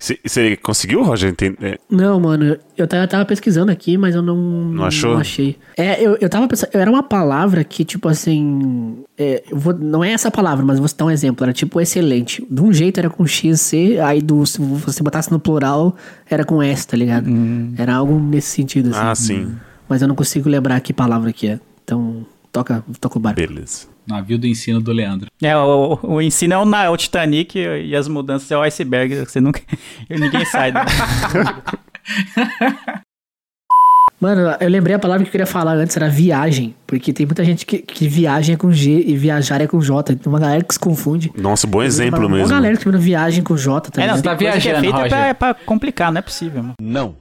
Você 0.00 0.56
conseguiu, 0.56 1.02
Roger, 1.02 1.28
entender? 1.28 1.78
Não, 1.90 2.18
mano, 2.18 2.56
eu 2.74 2.88
tava, 2.88 3.06
tava 3.06 3.26
pesquisando 3.26 3.70
aqui, 3.70 3.98
mas 3.98 4.14
eu 4.14 4.22
não. 4.22 4.34
Não 4.34 4.84
achou? 4.84 5.18
achei. 5.18 5.58
É, 5.76 6.02
eu, 6.02 6.16
eu 6.18 6.28
tava 6.30 6.48
pensando. 6.48 6.70
Era 6.72 6.90
uma 6.90 7.02
palavra 7.02 7.62
que, 7.62 7.84
tipo 7.84 8.08
assim. 8.08 9.04
é, 9.18 9.42
eu 9.50 9.58
vou, 9.58 9.74
não 9.74 10.02
é 10.02 10.12
essa 10.12 10.30
palavra, 10.30 10.64
mas 10.64 10.78
vou 10.78 10.88
citar 10.88 11.06
um 11.06 11.10
exemplo. 11.10 11.44
Era 11.44 11.52
tipo 11.52 11.78
excelente. 11.78 12.42
De 12.50 12.62
um 12.62 12.72
jeito 12.72 12.98
era 12.98 13.10
com 13.10 13.26
X, 13.26 13.60
C, 13.60 14.00
aí 14.00 14.22
do, 14.22 14.46
se 14.46 14.58
você 14.58 15.02
botasse 15.02 15.30
no 15.30 15.38
plural, 15.38 15.94
era 16.30 16.46
com 16.46 16.62
S, 16.62 16.88
tá 16.88 16.96
ligado? 16.96 17.28
Era 17.76 17.96
algo 17.96 18.18
nesse 18.18 18.48
sentido, 18.48 18.88
assim. 18.90 18.98
Ah, 18.98 19.14
sim. 19.14 19.54
Mas 19.86 20.00
eu 20.00 20.08
não 20.08 20.14
consigo 20.14 20.48
lembrar 20.48 20.80
que 20.80 20.94
palavra 20.94 21.30
que 21.30 21.46
é. 21.46 21.60
Então, 21.84 22.24
toca, 22.50 22.82
toca 22.98 23.18
o 23.18 23.20
barco. 23.20 23.38
Beleza. 23.38 23.89
Navio 24.06 24.38
do 24.38 24.46
ensino 24.46 24.80
do 24.80 24.92
Leandro. 24.92 25.28
É, 25.42 25.56
o, 25.56 25.98
o 26.02 26.22
ensino 26.22 26.54
é 26.54 26.58
o, 26.58 26.74
é 26.74 26.90
o 26.90 26.96
Titanic 26.96 27.58
e 27.58 27.94
as 27.94 28.08
mudanças 28.08 28.50
é 28.50 28.56
o 28.56 28.62
iceberg. 28.62 29.16
Você 29.24 29.40
nunca. 29.40 29.60
Ninguém 30.10 30.44
sai. 30.44 30.72
né? 30.72 30.84
Mano, 34.20 34.54
eu 34.60 34.68
lembrei 34.68 34.94
a 34.94 34.98
palavra 34.98 35.22
que 35.24 35.28
eu 35.28 35.32
queria 35.32 35.46
falar 35.46 35.72
antes, 35.72 35.96
era 35.96 36.06
viagem. 36.10 36.74
Porque 36.86 37.10
tem 37.10 37.24
muita 37.24 37.42
gente 37.42 37.64
que, 37.64 37.78
que 37.78 38.06
viagem 38.06 38.54
é 38.54 38.58
com 38.58 38.70
G 38.70 39.02
e 39.06 39.16
viajar 39.16 39.62
é 39.62 39.66
com 39.66 39.80
J. 39.80 40.14
Tem 40.14 40.30
uma 40.30 40.38
galera 40.38 40.62
que 40.62 40.74
se 40.74 40.80
confunde. 40.80 41.32
Nossa, 41.38 41.66
bom 41.66 41.82
exemplo 41.82 42.20
Uma 42.26 42.36
mesmo. 42.36 42.48
galera 42.48 42.76
que 42.76 42.86
viagem 42.98 43.42
com 43.42 43.56
J, 43.56 43.90
tá 43.90 44.02
É, 44.02 44.06
não, 44.08 44.16
ligado? 44.16 44.22
tem 44.22 44.32
tá 44.32 44.36
coisa 44.52 44.60
que 44.60 44.68
é 44.68 44.72
viajando, 44.80 44.98
feita 45.00 45.08
pra, 45.08 45.34
pra 45.34 45.54
complicar, 45.64 46.12
não 46.12 46.18
é 46.18 46.22
possível, 46.22 46.62
mano. 46.62 46.74
Não. 46.78 47.14